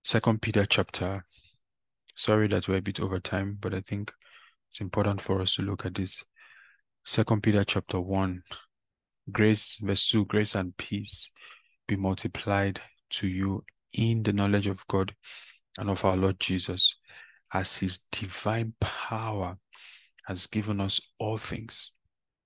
Second 0.05 0.43
Peter 0.43 0.67
chapter. 0.67 1.25
Sorry 2.15 2.47
that 2.49 2.69
we're 2.69 2.77
a 2.77 2.83
bit 2.83 3.01
over 3.01 3.19
time, 3.19 3.57
but 3.59 3.73
I 3.73 3.81
think 3.81 4.13
it's 4.69 4.81
important 4.81 5.21
for 5.21 5.41
us 5.41 5.55
to 5.55 5.63
look 5.63 5.87
at 5.87 5.95
this. 5.95 6.23
Second 7.05 7.43
Peter 7.43 7.65
chapter 7.65 8.01
1. 8.01 8.43
Grace, 9.31 9.79
verse 9.83 10.09
2, 10.11 10.27
grace 10.27 10.55
and 10.55 10.77
peace 10.77 11.31
be 11.89 11.97
multiplied 11.97 12.81
to 13.11 13.29
you 13.29 13.65
in 13.93 14.23
the 14.23 14.33
knowledge 14.33 14.67
of 14.67 14.87
God 14.89 15.15
and 15.79 15.89
of 15.89 16.05
our 16.05 16.17
Lord 16.17 16.39
Jesus, 16.41 16.97
as 17.53 17.77
his 17.79 17.99
divine 18.11 18.75
power 18.81 19.57
has 20.27 20.47
given 20.47 20.81
us 20.81 21.01
all 21.19 21.39
things 21.39 21.93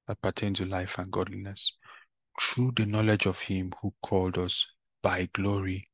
that 0.08 0.20
pertain 0.22 0.54
to 0.54 0.64
life 0.64 0.98
and 0.98 1.10
godliness 1.10 1.76
through 2.40 2.72
the 2.76 2.86
knowledge 2.86 3.26
of 3.26 3.40
him 3.40 3.72
who 3.80 3.92
called 4.02 4.38
us 4.38 4.66
by 5.02 5.28
glory 5.32 5.88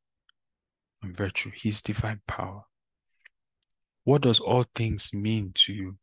and 1.02 1.16
virtue, 1.16 1.50
his 1.54 1.80
divine 1.80 2.20
power. 2.26 2.62
What 4.04 4.22
does 4.22 4.40
all 4.40 4.64
things 4.74 5.12
mean 5.12 5.52
to 5.54 5.72
you? 5.72 5.96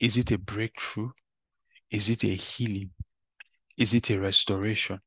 Is 0.00 0.16
it 0.16 0.30
a 0.30 0.38
breakthrough? 0.38 1.10
Is 1.90 2.10
it 2.10 2.24
a 2.24 2.34
healing? 2.34 2.90
Is 3.76 3.94
it 3.94 4.10
a 4.10 4.18
restoration? 4.18 5.00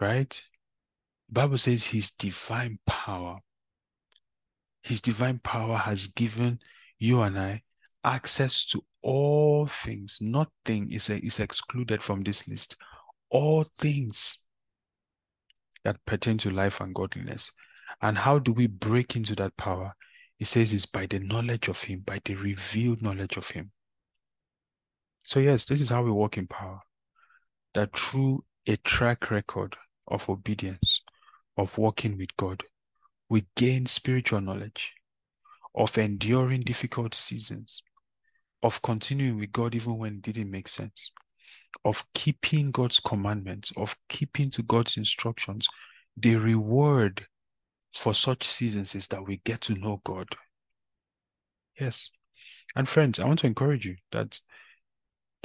Right? 0.00 0.42
Bible 1.30 1.58
says 1.58 1.86
his 1.86 2.10
divine 2.10 2.78
power. 2.86 3.38
His 4.82 5.00
divine 5.00 5.38
power 5.38 5.76
has 5.76 6.08
given 6.08 6.60
you 6.98 7.22
and 7.22 7.38
I 7.38 7.62
access 8.06 8.64
to 8.66 8.82
all 9.02 9.66
things. 9.66 10.18
Nothing 10.20 10.90
is, 10.90 11.10
a, 11.10 11.18
is 11.18 11.40
excluded 11.40 12.02
from 12.02 12.22
this 12.22 12.48
list. 12.48 12.76
All 13.30 13.64
things 13.64 14.46
that 15.84 16.04
pertain 16.06 16.38
to 16.38 16.50
life 16.50 16.80
and 16.80 16.94
godliness. 16.94 17.50
And 18.00 18.16
how 18.16 18.38
do 18.38 18.52
we 18.52 18.68
break 18.68 19.16
into 19.16 19.34
that 19.36 19.56
power? 19.56 19.92
He 20.38 20.44
says 20.44 20.72
it's 20.72 20.86
by 20.86 21.06
the 21.06 21.18
knowledge 21.18 21.68
of 21.68 21.82
him, 21.82 22.00
by 22.00 22.20
the 22.24 22.34
revealed 22.34 23.02
knowledge 23.02 23.36
of 23.36 23.48
him. 23.48 23.72
So 25.24 25.40
yes, 25.40 25.64
this 25.64 25.80
is 25.80 25.88
how 25.88 26.02
we 26.02 26.10
walk 26.10 26.38
in 26.38 26.46
power. 26.46 26.80
That 27.74 27.96
through 27.96 28.44
a 28.66 28.76
track 28.76 29.30
record 29.30 29.76
of 30.08 30.28
obedience, 30.30 31.02
of 31.56 31.76
walking 31.78 32.16
with 32.16 32.36
God, 32.36 32.62
we 33.28 33.46
gain 33.56 33.86
spiritual 33.86 34.40
knowledge, 34.40 34.92
of 35.74 35.98
enduring 35.98 36.60
difficult 36.60 37.14
seasons, 37.14 37.82
of 38.66 38.82
continuing 38.82 39.38
with 39.38 39.52
God 39.52 39.76
even 39.76 39.96
when 39.96 40.14
it 40.14 40.22
didn't 40.22 40.50
make 40.50 40.66
sense, 40.66 41.12
of 41.84 42.04
keeping 42.14 42.72
God's 42.72 42.98
commandments, 42.98 43.72
of 43.76 43.96
keeping 44.08 44.50
to 44.50 44.62
God's 44.64 44.96
instructions. 44.96 45.68
The 46.16 46.34
reward 46.34 47.24
for 47.92 48.12
such 48.12 48.42
seasons 48.42 48.96
is 48.96 49.06
that 49.08 49.24
we 49.24 49.40
get 49.44 49.60
to 49.62 49.76
know 49.76 50.00
God. 50.02 50.26
Yes. 51.78 52.10
And 52.74 52.88
friends, 52.88 53.20
I 53.20 53.26
want 53.26 53.38
to 53.40 53.46
encourage 53.46 53.86
you 53.86 53.96
that 54.10 54.40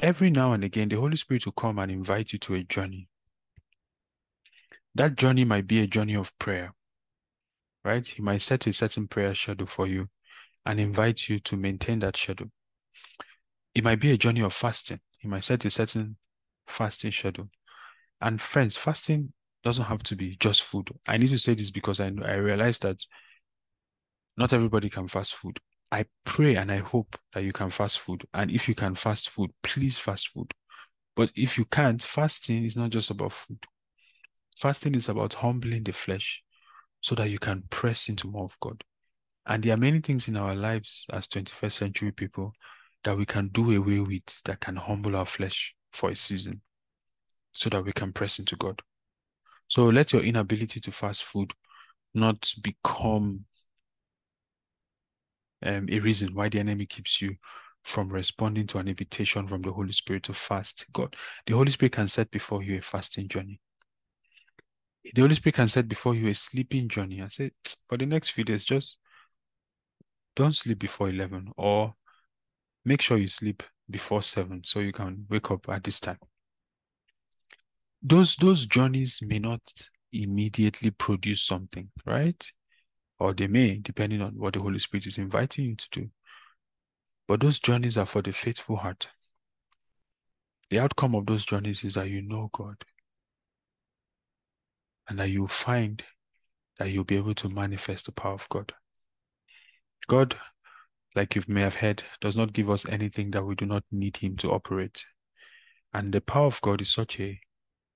every 0.00 0.30
now 0.30 0.52
and 0.52 0.64
again, 0.64 0.88
the 0.88 0.96
Holy 0.96 1.16
Spirit 1.16 1.44
will 1.46 1.52
come 1.52 1.78
and 1.78 1.92
invite 1.92 2.32
you 2.32 2.40
to 2.40 2.54
a 2.54 2.64
journey. 2.64 3.06
That 4.96 5.14
journey 5.14 5.44
might 5.44 5.68
be 5.68 5.80
a 5.80 5.86
journey 5.86 6.16
of 6.16 6.36
prayer, 6.40 6.74
right? 7.84 8.04
He 8.04 8.20
might 8.20 8.42
set 8.42 8.66
a 8.66 8.72
certain 8.72 9.06
prayer 9.06 9.32
schedule 9.36 9.66
for 9.68 9.86
you 9.86 10.08
and 10.66 10.80
invite 10.80 11.28
you 11.28 11.38
to 11.38 11.56
maintain 11.56 12.00
that 12.00 12.16
schedule. 12.16 12.50
It 13.74 13.84
might 13.84 14.00
be 14.00 14.12
a 14.12 14.18
journey 14.18 14.42
of 14.42 14.52
fasting. 14.52 15.00
He 15.18 15.28
might 15.28 15.44
set 15.44 15.64
a 15.64 15.70
certain 15.70 16.16
fasting 16.66 17.10
schedule. 17.10 17.48
And 18.20 18.40
friends, 18.40 18.76
fasting 18.76 19.32
doesn't 19.64 19.84
have 19.84 20.02
to 20.04 20.16
be 20.16 20.36
just 20.36 20.62
food. 20.62 20.90
I 21.06 21.16
need 21.16 21.30
to 21.30 21.38
say 21.38 21.54
this 21.54 21.70
because 21.70 22.00
I 22.00 22.06
I 22.24 22.34
realize 22.34 22.78
that 22.78 23.04
not 24.36 24.52
everybody 24.52 24.90
can 24.90 25.08
fast 25.08 25.34
food. 25.34 25.58
I 25.90 26.06
pray 26.24 26.56
and 26.56 26.72
I 26.72 26.78
hope 26.78 27.16
that 27.34 27.44
you 27.44 27.52
can 27.52 27.70
fast 27.70 28.00
food. 28.00 28.24
And 28.32 28.50
if 28.50 28.66
you 28.68 28.74
can 28.74 28.94
fast 28.94 29.28
food, 29.28 29.50
please 29.62 29.98
fast 29.98 30.28
food. 30.28 30.52
But 31.14 31.30
if 31.36 31.58
you 31.58 31.66
can't, 31.66 32.02
fasting 32.02 32.64
is 32.64 32.76
not 32.76 32.90
just 32.90 33.10
about 33.10 33.32
food. 33.32 33.58
Fasting 34.56 34.94
is 34.94 35.08
about 35.08 35.34
humbling 35.34 35.82
the 35.82 35.92
flesh 35.92 36.42
so 37.00 37.14
that 37.16 37.28
you 37.28 37.38
can 37.38 37.64
press 37.68 38.08
into 38.08 38.28
more 38.28 38.44
of 38.44 38.58
God. 38.60 38.82
And 39.44 39.62
there 39.62 39.74
are 39.74 39.78
many 39.78 40.00
things 40.00 40.28
in 40.28 40.36
our 40.36 40.54
lives 40.54 41.04
as 41.12 41.26
21st 41.26 41.72
century 41.72 42.12
people 42.12 42.54
that 43.04 43.16
we 43.16 43.26
can 43.26 43.48
do 43.48 43.76
away 43.76 44.00
with 44.00 44.42
that 44.44 44.60
can 44.60 44.76
humble 44.76 45.16
our 45.16 45.26
flesh 45.26 45.74
for 45.92 46.10
a 46.10 46.16
season 46.16 46.60
so 47.52 47.68
that 47.70 47.84
we 47.84 47.92
can 47.92 48.12
press 48.12 48.38
into 48.38 48.56
God. 48.56 48.80
So 49.68 49.86
let 49.86 50.12
your 50.12 50.22
inability 50.22 50.80
to 50.80 50.90
fast 50.90 51.24
food 51.24 51.52
not 52.14 52.52
become 52.62 53.44
um, 55.64 55.86
a 55.90 55.98
reason 56.00 56.34
why 56.34 56.48
the 56.48 56.60
enemy 56.60 56.86
keeps 56.86 57.22
you 57.22 57.36
from 57.82 58.08
responding 58.10 58.66
to 58.68 58.78
an 58.78 58.88
invitation 58.88 59.46
from 59.46 59.62
the 59.62 59.72
Holy 59.72 59.92
Spirit 59.92 60.24
to 60.24 60.32
fast. 60.32 60.86
God, 60.92 61.16
the 61.46 61.54
Holy 61.54 61.70
Spirit 61.70 61.92
can 61.92 62.08
set 62.08 62.30
before 62.30 62.62
you 62.62 62.78
a 62.78 62.82
fasting 62.82 63.28
journey. 63.28 63.60
The 65.14 65.20
Holy 65.20 65.34
Spirit 65.34 65.56
can 65.56 65.68
set 65.68 65.88
before 65.88 66.14
you 66.14 66.28
a 66.28 66.34
sleeping 66.34 66.88
journey 66.88 67.22
I 67.22 67.28
said, 67.28 67.52
for 67.88 67.98
the 67.98 68.06
next 68.06 68.30
few 68.30 68.44
days, 68.44 68.64
just 68.64 68.98
don't 70.36 70.54
sleep 70.54 70.78
before 70.78 71.08
11 71.08 71.52
or 71.56 71.94
make 72.84 73.00
sure 73.00 73.18
you 73.18 73.28
sleep 73.28 73.62
before 73.90 74.22
7 74.22 74.62
so 74.64 74.80
you 74.80 74.92
can 74.92 75.26
wake 75.28 75.50
up 75.50 75.68
at 75.68 75.84
this 75.84 76.00
time. 76.00 76.18
Those, 78.02 78.36
those 78.36 78.66
journeys 78.66 79.20
may 79.22 79.38
not 79.38 79.60
immediately 80.12 80.90
produce 80.90 81.42
something, 81.42 81.90
right? 82.04 82.44
or 83.22 83.32
they 83.32 83.46
may, 83.46 83.76
depending 83.76 84.20
on 84.20 84.32
what 84.32 84.52
the 84.52 84.60
Holy 84.60 84.80
Spirit 84.80 85.06
is 85.06 85.16
inviting 85.16 85.64
you 85.66 85.76
to 85.76 85.88
do. 85.92 86.10
But 87.28 87.38
those 87.38 87.60
journeys 87.60 87.96
are 87.96 88.04
for 88.04 88.20
the 88.20 88.32
faithful 88.32 88.74
heart. 88.74 89.08
The 90.70 90.80
outcome 90.80 91.14
of 91.14 91.26
those 91.26 91.44
journeys 91.44 91.84
is 91.84 91.94
that 91.94 92.10
you 92.10 92.20
know 92.20 92.50
God 92.52 92.84
and 95.08 95.20
that 95.20 95.30
you 95.30 95.46
find 95.46 96.02
that 96.80 96.90
you'll 96.90 97.04
be 97.04 97.16
able 97.16 97.34
to 97.34 97.48
manifest 97.48 98.06
the 98.06 98.12
power 98.12 98.34
of 98.34 98.48
God. 98.48 98.72
God, 100.08 100.34
like 101.14 101.36
you 101.36 101.42
may 101.48 101.60
have 101.60 101.74
heard, 101.74 102.02
does 102.20 102.36
not 102.36 102.52
give 102.52 102.70
us 102.70 102.88
anything 102.88 103.30
that 103.32 103.44
we 103.44 103.54
do 103.54 103.66
not 103.66 103.84
need 103.90 104.16
Him 104.16 104.36
to 104.38 104.50
operate. 104.50 105.04
And 105.92 106.12
the 106.12 106.20
power 106.20 106.46
of 106.46 106.60
God 106.60 106.80
is 106.80 106.92
such 106.92 107.20
a 107.20 107.38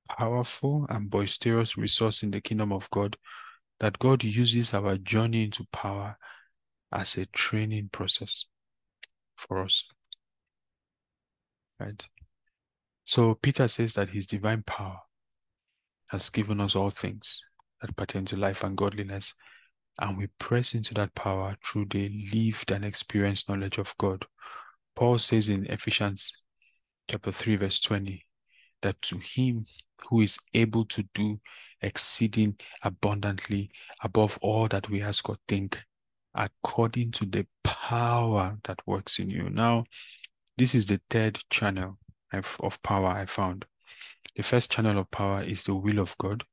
powerful 0.08 0.86
and 0.88 1.10
boisterous 1.10 1.76
resource 1.76 2.22
in 2.22 2.30
the 2.30 2.40
kingdom 2.40 2.72
of 2.72 2.90
God 2.90 3.16
that 3.80 3.98
God 3.98 4.24
uses 4.24 4.72
our 4.74 4.96
journey 4.98 5.44
into 5.44 5.66
power 5.72 6.16
as 6.92 7.16
a 7.16 7.26
training 7.26 7.90
process 7.92 8.46
for 9.36 9.62
us. 9.62 9.86
Right? 11.78 12.06
So 13.04 13.34
Peter 13.34 13.68
says 13.68 13.92
that 13.94 14.10
his 14.10 14.26
divine 14.26 14.62
power 14.62 14.98
has 16.08 16.30
given 16.30 16.60
us 16.60 16.74
all 16.74 16.90
things 16.90 17.42
that 17.80 17.96
pertain 17.96 18.24
to 18.26 18.36
life 18.36 18.64
and 18.64 18.76
godliness, 18.76 19.34
and 19.98 20.16
we 20.16 20.26
press 20.38 20.74
into 20.74 20.94
that 20.94 21.14
power 21.14 21.56
through 21.64 21.86
the 21.86 22.10
lived 22.32 22.70
and 22.70 22.84
experienced 22.84 23.48
knowledge 23.48 23.78
of 23.78 23.96
God. 23.98 24.24
Paul 24.94 25.18
says 25.18 25.48
in 25.48 25.66
Ephesians 25.66 26.32
chapter 27.08 27.32
3, 27.32 27.56
verse 27.56 27.80
20, 27.80 28.24
that 28.82 29.00
to 29.02 29.18
him 29.18 29.64
who 30.08 30.20
is 30.20 30.38
able 30.54 30.84
to 30.86 31.04
do 31.14 31.40
exceeding 31.80 32.56
abundantly 32.82 33.70
above 34.02 34.38
all 34.42 34.68
that 34.68 34.88
we 34.88 35.02
ask 35.02 35.28
or 35.28 35.36
think, 35.48 35.82
according 36.34 37.10
to 37.12 37.26
the 37.26 37.46
power 37.62 38.58
that 38.64 38.80
works 38.86 39.18
in 39.18 39.30
you. 39.30 39.48
Now, 39.50 39.84
this 40.58 40.74
is 40.74 40.86
the 40.86 41.00
third 41.10 41.38
channel 41.50 41.98
of 42.32 42.82
power 42.82 43.08
I 43.08 43.26
found. 43.26 43.64
The 44.34 44.42
first 44.42 44.70
channel 44.70 44.98
of 44.98 45.10
power 45.10 45.42
is 45.42 45.64
the 45.64 45.74
will 45.74 45.98
of 45.98 46.16
God. 46.18 46.44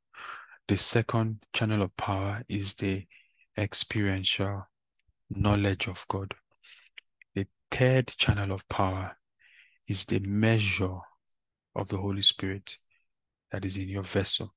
The 0.68 0.78
second 0.78 1.44
channel 1.54 1.82
of 1.82 1.96
power 1.98 2.44
is 2.48 2.74
the 2.76 3.06
experiential 3.58 4.68
knowledge 5.30 5.88
of 5.88 6.06
God. 6.08 6.34
The 7.36 7.48
third 7.72 8.08
channel 8.08 8.52
of 8.52 8.68
power 8.70 9.18
is 9.88 10.06
the 10.06 10.20
measure 10.20 10.98
of 11.76 11.88
the 11.88 11.98
Holy 11.98 12.22
Spirit 12.22 12.78
that 13.52 13.66
is 13.66 13.78
in 13.78 13.90
your 13.90 14.04
vessel. 14.04 14.54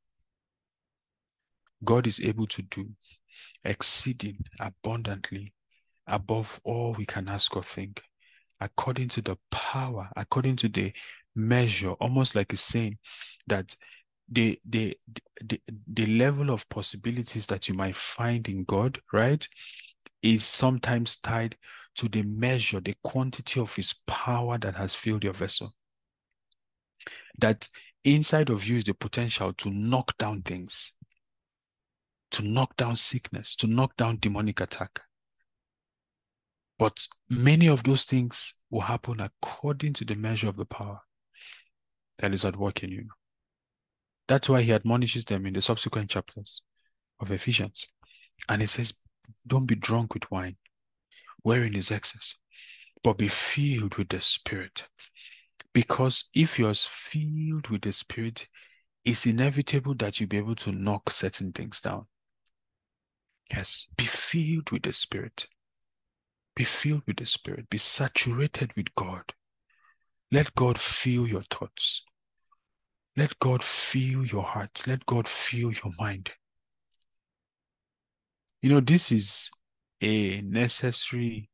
God 1.85 2.07
is 2.07 2.21
able 2.21 2.47
to 2.49 2.63
do 2.63 2.89
exceeding 3.65 4.39
abundantly 4.61 5.53
above 6.07 6.61
all 6.65 6.95
we 6.95 7.05
can 7.05 7.29
ask 7.29 7.55
or 7.57 7.63
think, 7.63 8.03
according 8.61 9.09
to 9.09 9.23
the 9.23 9.37
power, 9.51 10.09
according 10.17 10.57
to 10.57 10.69
the 10.69 10.93
measure, 11.35 11.91
almost 11.93 12.35
like 12.35 12.53
a 12.53 12.57
saying 12.57 12.97
that 13.47 13.75
the, 14.29 14.59
the 14.69 14.99
the 15.43 15.61
the 15.93 16.07
level 16.07 16.51
of 16.51 16.69
possibilities 16.69 17.47
that 17.47 17.69
you 17.69 17.75
might 17.75 17.97
find 17.97 18.49
in 18.49 18.65
God, 18.65 18.99
right, 19.13 19.47
is 20.23 20.45
sometimes 20.45 21.17
tied 21.17 21.57
to 21.97 22.09
the 22.09 22.23
measure, 22.23 22.81
the 22.81 22.95
quantity 23.03 23.61
of 23.61 23.75
his 23.75 23.95
power 24.07 24.59
that 24.59 24.75
has 24.75 24.95
filled 24.95 25.25
your 25.25 25.33
vessel. 25.33 25.73
That 27.39 27.69
inside 28.05 28.51
of 28.51 28.67
you 28.67 28.79
is 28.79 28.85
the 28.85 28.95
potential 28.95 29.53
to 29.55 29.71
knock 29.71 30.17
down 30.19 30.43
things, 30.43 30.93
to 32.33 32.43
knock 32.43 32.77
down 32.77 32.97
sickness, 32.97 33.55
to 33.57 33.67
knock 33.67 33.97
down 33.97 34.19
demonic 34.19 34.61
attack. 34.61 35.01
But 36.79 37.07
many 37.31 37.69
of 37.69 37.85
those 37.85 38.05
things 38.05 38.53
will 38.71 38.83
happen 38.83 39.21
according 39.21 39.95
to 39.95 40.05
the 40.05 40.15
measure 40.15 40.49
of 40.49 40.57
the 40.57 40.67
power 40.67 41.01
that 42.19 42.35
is 42.35 42.45
at 42.45 42.57
work 42.57 42.83
in 42.83 42.91
you. 42.91 43.09
That's 44.29 44.49
why 44.49 44.63
he 44.63 44.73
admonishes 44.73 45.25
them 45.25 45.47
in 45.47 45.55
the 45.55 45.61
subsequent 45.61 46.11
chapters 46.11 46.63
of 47.21 47.31
Ephesians. 47.31 47.87
And 48.49 48.61
he 48.61 48.67
says, 48.67 49.03
Don't 49.47 49.67
be 49.67 49.75
drunk 49.77 50.15
with 50.15 50.31
wine, 50.31 50.57
wherein 51.43 51.75
is 51.75 51.91
excess, 51.91 52.37
but 53.03 53.19
be 53.19 53.29
filled 53.29 53.95
with 53.97 54.09
the 54.09 54.21
Spirit. 54.21 54.87
Because 55.73 56.25
if 56.35 56.59
you're 56.59 56.75
filled 56.75 57.69
with 57.69 57.83
the 57.83 57.93
Spirit, 57.93 58.49
it's 59.05 59.27
inevitable 59.27 59.95
that 59.97 60.19
you'll 60.19 60.29
be 60.29 60.39
able 60.39 60.57
to 60.57 60.73
knock 60.73 61.11
certain 61.11 61.53
things 61.53 61.81
down. 61.81 62.07
Yes, 63.51 63.93
be 63.97 64.05
filled 64.05 64.71
with 64.71 64.83
the 64.83 64.93
Spirit. 64.93 65.47
Be 66.57 66.65
filled 66.65 67.03
with 67.07 67.19
the 67.19 67.27
Spirit. 67.27 67.71
Be 67.71 67.79
saturated 67.79 68.75
with 68.75 68.93
God. 68.97 69.23
Let 70.33 70.55
God 70.55 70.81
fill 70.81 71.29
your 71.29 71.43
thoughts. 71.43 72.03
Let 73.17 73.39
God 73.39 73.63
fill 73.63 74.27
your 74.27 74.43
heart. 74.43 74.83
Let 74.87 75.07
God 75.07 75.27
fill 75.27 75.73
your 75.73 75.93
mind. 75.99 76.33
You 78.61 78.71
know, 78.71 78.81
this 78.81 79.11
is 79.11 79.51
a 80.01 80.43
necessary 80.43 81.49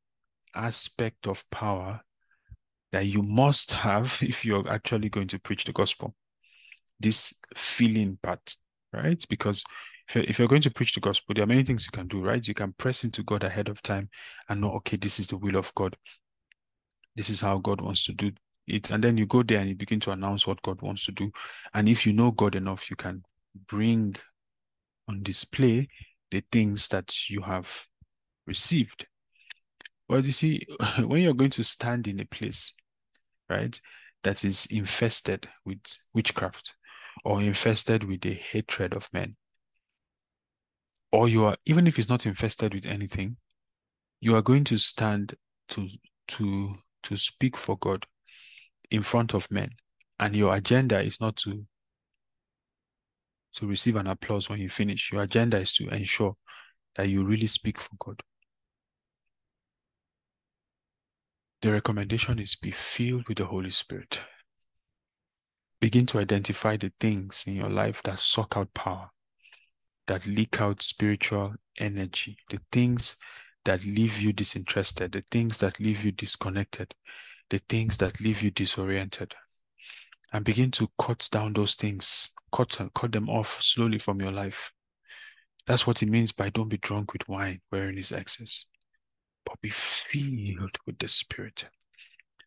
aspect 0.54 1.26
of 1.26 1.48
power 1.50 2.00
that 2.90 3.06
you 3.06 3.22
must 3.22 3.72
have 3.72 4.18
if 4.22 4.44
you're 4.44 4.68
actually 4.68 5.08
going 5.08 5.28
to 5.28 5.38
preach 5.38 5.64
the 5.64 5.72
gospel. 5.72 6.14
This 6.98 7.40
feeling 7.56 8.18
part, 8.22 8.54
right? 8.92 9.24
Because 9.28 9.64
if 10.08 10.14
you're, 10.14 10.24
if 10.24 10.38
you're 10.38 10.48
going 10.48 10.62
to 10.62 10.70
preach 10.70 10.94
the 10.94 11.00
gospel, 11.00 11.34
there 11.34 11.44
are 11.44 11.48
many 11.48 11.62
things 11.62 11.84
you 11.84 11.92
can 11.92 12.08
do, 12.08 12.20
right? 12.20 12.46
You 12.46 12.54
can 12.54 12.72
press 12.72 13.04
into 13.04 13.22
God 13.22 13.44
ahead 13.44 13.68
of 13.68 13.82
time 13.82 14.08
and 14.48 14.60
know, 14.60 14.72
okay, 14.72 14.96
this 14.96 15.18
is 15.18 15.28
the 15.28 15.36
will 15.36 15.56
of 15.56 15.72
God. 15.74 15.96
This 17.14 17.30
is 17.30 17.40
how 17.40 17.58
God 17.58 17.80
wants 17.80 18.04
to 18.06 18.12
do 18.12 18.32
it. 18.66 18.90
And 18.90 19.02
then 19.02 19.16
you 19.16 19.26
go 19.26 19.42
there 19.42 19.60
and 19.60 19.68
you 19.68 19.74
begin 19.74 20.00
to 20.00 20.10
announce 20.10 20.46
what 20.46 20.62
God 20.62 20.80
wants 20.82 21.04
to 21.06 21.12
do. 21.12 21.30
And 21.74 21.88
if 21.88 22.06
you 22.06 22.12
know 22.12 22.30
God 22.30 22.54
enough, 22.54 22.90
you 22.90 22.96
can 22.96 23.22
bring 23.66 24.16
on 25.08 25.22
display 25.22 25.88
the 26.30 26.42
things 26.50 26.88
that 26.88 27.28
you 27.28 27.42
have 27.42 27.86
received. 28.46 29.06
Well, 30.08 30.24
you 30.24 30.32
see, 30.32 30.66
when 30.98 31.22
you're 31.22 31.34
going 31.34 31.50
to 31.50 31.64
stand 31.64 32.08
in 32.08 32.20
a 32.20 32.24
place, 32.24 32.74
right, 33.48 33.78
that 34.24 34.44
is 34.44 34.66
infested 34.66 35.48
with 35.64 35.80
witchcraft 36.14 36.74
or 37.24 37.42
infested 37.42 38.04
with 38.04 38.20
the 38.22 38.34
hatred 38.34 38.94
of 38.94 39.08
men, 39.12 39.36
or 41.10 41.28
you 41.28 41.44
are, 41.44 41.56
even 41.66 41.86
if 41.86 41.98
it's 41.98 42.08
not 42.08 42.24
infested 42.24 42.72
with 42.74 42.86
anything, 42.86 43.36
you 44.20 44.34
are 44.34 44.42
going 44.42 44.64
to 44.64 44.78
stand 44.78 45.34
to, 45.68 45.88
to, 46.28 46.74
to 47.02 47.16
speak 47.16 47.56
for 47.56 47.76
God 47.76 48.06
in 48.93 49.03
front 49.03 49.34
of 49.34 49.51
men. 49.51 49.70
And 50.20 50.36
your 50.36 50.55
agenda 50.55 51.01
is 51.01 51.20
not 51.20 51.36
to 51.38 51.66
to 53.55 53.66
receive 53.66 53.97
an 53.97 54.07
applause 54.07 54.49
when 54.49 54.61
you 54.61 54.68
finish. 54.68 55.12
Your 55.12 55.22
agenda 55.22 55.59
is 55.59 55.72
to 55.72 55.88
ensure 55.88 56.34
that 56.97 57.09
you 57.09 57.24
really 57.24 57.47
speak 57.47 57.78
for 57.78 57.90
God. 57.99 58.22
The 61.61 61.72
recommendation 61.72 62.38
is 62.38 62.55
be 62.55 62.70
filled 62.70 63.28
with 63.28 63.38
the 63.38 63.45
Holy 63.45 63.70
Spirit. 63.70 64.20
Begin 65.80 66.07
to 66.07 66.18
identify 66.18 66.76
the 66.76 66.93
things 66.99 67.45
in 67.47 67.55
your 67.55 67.68
life 67.68 68.03
that 68.05 68.18
suck 68.20 68.57
out 68.57 68.72
power, 68.72 69.11
that 70.07 70.26
leak 70.26 70.61
out 70.61 70.82
spiritual 70.82 71.55
energy, 71.78 72.38
the 72.49 72.61
things 72.70 73.16
that 73.64 73.84
leave 73.84 74.18
you 74.18 74.32
disinterested, 74.32 75.12
the 75.12 75.22
things 75.30 75.59
that 75.59 75.78
leave 75.78 76.05
you 76.05 76.12
disconnected, 76.12 76.95
the 77.53 77.59
things 77.68 77.98
that 77.98 78.18
leave 78.18 78.42
you 78.42 78.50
disoriented. 78.50 79.34
And 80.32 80.42
begin 80.42 80.70
to 80.72 80.88
cut 80.98 81.28
down 81.30 81.53
those 81.53 81.74
things, 81.74 82.30
cut, 82.50 82.80
and 82.80 82.92
cut 82.94 83.12
them 83.12 83.28
off 83.28 83.61
slowly 83.61 83.98
from 83.98 84.18
your 84.22 84.32
life. 84.32 84.72
That's 85.66 85.86
what 85.86 86.03
it 86.03 86.09
means 86.09 86.32
by 86.32 86.48
don't 86.48 86.70
be 86.70 86.78
drunk 86.78 87.12
with 87.12 87.28
wine 87.28 87.61
wherein 87.68 87.98
is 87.98 88.11
excess, 88.11 88.64
but 89.44 89.61
be 89.61 89.68
filled 89.68 90.78
with 90.86 90.98
the 90.98 91.09
Spirit. 91.09 91.68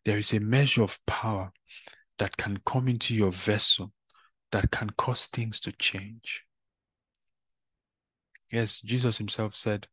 There 0.04 0.18
is 0.18 0.32
a 0.32 0.40
measure 0.40 0.82
of 0.82 0.98
power 1.06 1.52
that 2.18 2.36
can 2.36 2.58
come 2.66 2.88
into 2.88 3.14
your 3.14 3.30
vessel 3.30 3.92
that 4.50 4.72
can 4.72 4.90
cause 4.90 5.26
things 5.26 5.60
to 5.60 5.72
change. 5.72 6.42
Yes, 8.52 8.80
Jesus 8.80 9.18
himself 9.18 9.54
said 9.54 9.86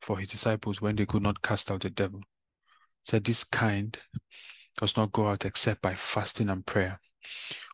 for 0.00 0.18
his 0.18 0.30
disciples 0.30 0.82
when 0.82 0.96
they 0.96 1.06
could 1.06 1.22
not 1.22 1.42
cast 1.42 1.70
out 1.70 1.82
the 1.82 1.90
devil, 1.90 2.22
said, 3.06 3.24
This 3.24 3.44
kind 3.44 3.96
does 4.78 4.96
not 4.96 5.12
go 5.12 5.28
out 5.28 5.44
except 5.44 5.80
by 5.80 5.94
fasting 5.94 6.48
and 6.48 6.66
prayer. 6.66 7.00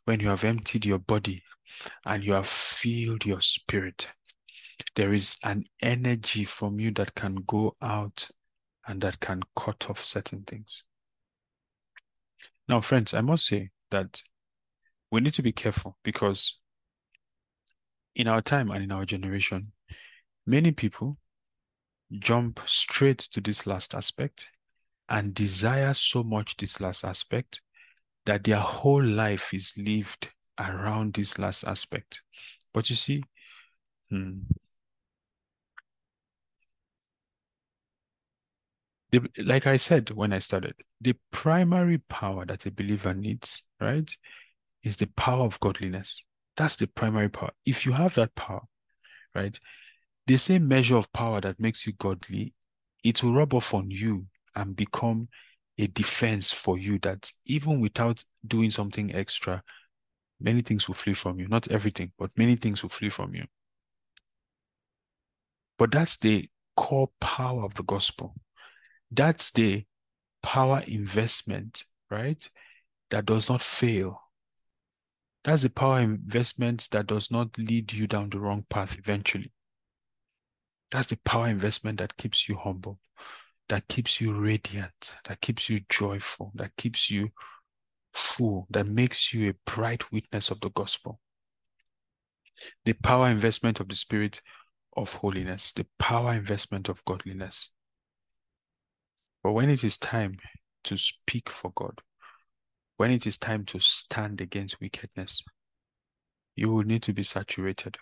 When 0.04 0.20
you 0.20 0.28
have 0.28 0.44
emptied 0.44 0.84
your 0.84 0.98
body 0.98 1.42
and 2.04 2.22
you 2.22 2.34
have 2.34 2.48
filled 2.48 3.24
your 3.24 3.40
spirit, 3.40 4.08
there 4.94 5.14
is 5.14 5.38
an 5.44 5.64
energy 5.80 6.44
from 6.44 6.78
you 6.78 6.90
that 6.92 7.14
can 7.14 7.36
go 7.46 7.76
out 7.80 8.28
and 8.86 9.00
that 9.00 9.20
can 9.20 9.40
cut 9.56 9.88
off 9.88 10.04
certain 10.04 10.42
things. 10.42 10.84
Now, 12.68 12.80
friends, 12.80 13.14
I 13.14 13.22
must 13.22 13.46
say 13.46 13.70
that 13.90 14.22
we 15.10 15.20
need 15.20 15.34
to 15.34 15.42
be 15.42 15.52
careful 15.52 15.96
because 16.02 16.58
in 18.14 18.28
our 18.28 18.42
time 18.42 18.70
and 18.70 18.82
in 18.82 18.92
our 18.92 19.04
generation, 19.04 19.72
many 20.46 20.72
people 20.72 21.16
jump 22.18 22.60
straight 22.66 23.18
to 23.18 23.40
this 23.40 23.66
last 23.66 23.94
aspect 23.94 24.50
and 25.08 25.34
desire 25.34 25.94
so 25.94 26.22
much 26.22 26.56
this 26.56 26.80
last 26.80 27.04
aspect 27.04 27.60
that 28.24 28.44
their 28.44 28.58
whole 28.58 29.04
life 29.04 29.52
is 29.52 29.74
lived 29.76 30.30
around 30.58 31.14
this 31.14 31.38
last 31.38 31.64
aspect. 31.64 32.22
But 32.72 32.88
you 32.88 32.96
see, 32.96 33.22
hmm, 34.10 34.40
the, 39.10 39.22
like 39.38 39.66
I 39.66 39.76
said 39.76 40.10
when 40.10 40.32
I 40.32 40.38
started, 40.38 40.74
the 41.00 41.14
primary 41.30 41.98
power 41.98 42.46
that 42.46 42.66
a 42.66 42.70
believer 42.70 43.12
needs, 43.12 43.64
right, 43.80 44.10
is 44.82 44.96
the 44.96 45.06
power 45.08 45.44
of 45.44 45.60
godliness. 45.60 46.24
That's 46.56 46.76
the 46.76 46.86
primary 46.86 47.28
power. 47.28 47.50
If 47.66 47.84
you 47.84 47.92
have 47.92 48.14
that 48.14 48.34
power, 48.34 48.62
right, 49.34 49.58
the 50.26 50.36
same 50.36 50.68
measure 50.68 50.96
of 50.96 51.12
power 51.12 51.40
that 51.40 51.60
makes 51.60 51.86
you 51.86 51.92
godly, 51.94 52.54
it 53.02 53.22
will 53.22 53.34
rub 53.34 53.54
off 53.54 53.74
on 53.74 53.90
you 53.90 54.26
and 54.54 54.76
become 54.76 55.28
a 55.78 55.86
defense 55.86 56.52
for 56.52 56.78
you 56.78 56.98
that 57.00 57.30
even 57.46 57.80
without 57.80 58.22
doing 58.46 58.70
something 58.70 59.14
extra, 59.14 59.62
many 60.40 60.60
things 60.60 60.86
will 60.86 60.94
flee 60.94 61.14
from 61.14 61.38
you. 61.38 61.48
Not 61.48 61.70
everything, 61.70 62.12
but 62.18 62.30
many 62.36 62.56
things 62.56 62.82
will 62.82 62.90
flee 62.90 63.08
from 63.08 63.34
you. 63.34 63.44
But 65.78 65.90
that's 65.92 66.16
the 66.18 66.48
core 66.76 67.10
power 67.20 67.64
of 67.64 67.74
the 67.74 67.82
gospel. 67.84 68.34
That's 69.10 69.50
the 69.50 69.84
power 70.42 70.82
investment, 70.86 71.84
right? 72.10 72.48
That 73.10 73.26
does 73.26 73.48
not 73.48 73.62
fail. 73.62 74.20
That's 75.44 75.62
the 75.62 75.70
power 75.70 76.00
investment 76.00 76.88
that 76.92 77.06
does 77.06 77.30
not 77.30 77.56
lead 77.58 77.92
you 77.92 78.06
down 78.06 78.30
the 78.30 78.38
wrong 78.38 78.64
path 78.68 78.96
eventually. 78.98 79.52
That's 80.90 81.08
the 81.08 81.16
power 81.24 81.48
investment 81.48 81.98
that 81.98 82.16
keeps 82.16 82.48
you 82.48 82.56
humble, 82.56 83.00
that 83.68 83.88
keeps 83.88 84.20
you 84.20 84.34
radiant, 84.34 85.14
that 85.24 85.40
keeps 85.40 85.68
you 85.68 85.80
joyful, 85.88 86.52
that 86.54 86.76
keeps 86.76 87.10
you 87.10 87.30
full, 88.12 88.66
that 88.70 88.86
makes 88.86 89.32
you 89.32 89.50
a 89.50 89.70
bright 89.70 90.10
witness 90.12 90.50
of 90.50 90.60
the 90.60 90.70
gospel. 90.70 91.20
The 92.84 92.92
power 92.92 93.28
investment 93.28 93.80
of 93.80 93.88
the 93.88 93.96
spirit 93.96 94.40
of 94.96 95.14
holiness, 95.14 95.72
the 95.72 95.86
power 95.98 96.34
investment 96.34 96.88
of 96.88 97.04
godliness. 97.04 97.72
But 99.42 99.52
when 99.52 99.70
it 99.70 99.82
is 99.82 99.96
time 99.96 100.36
to 100.84 100.96
speak 100.96 101.48
for 101.48 101.72
God, 101.74 102.00
when 102.96 103.10
it 103.10 103.26
is 103.26 103.38
time 103.38 103.64
to 103.66 103.80
stand 103.80 104.40
against 104.40 104.80
wickedness, 104.80 105.42
you 106.54 106.70
will 106.70 106.84
need 106.84 107.02
to 107.04 107.12
be 107.12 107.22
saturated 107.22 107.96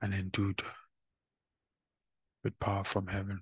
and 0.00 0.14
endued 0.14 0.62
with 2.44 2.58
power 2.60 2.84
from 2.84 3.06
heaven. 3.06 3.40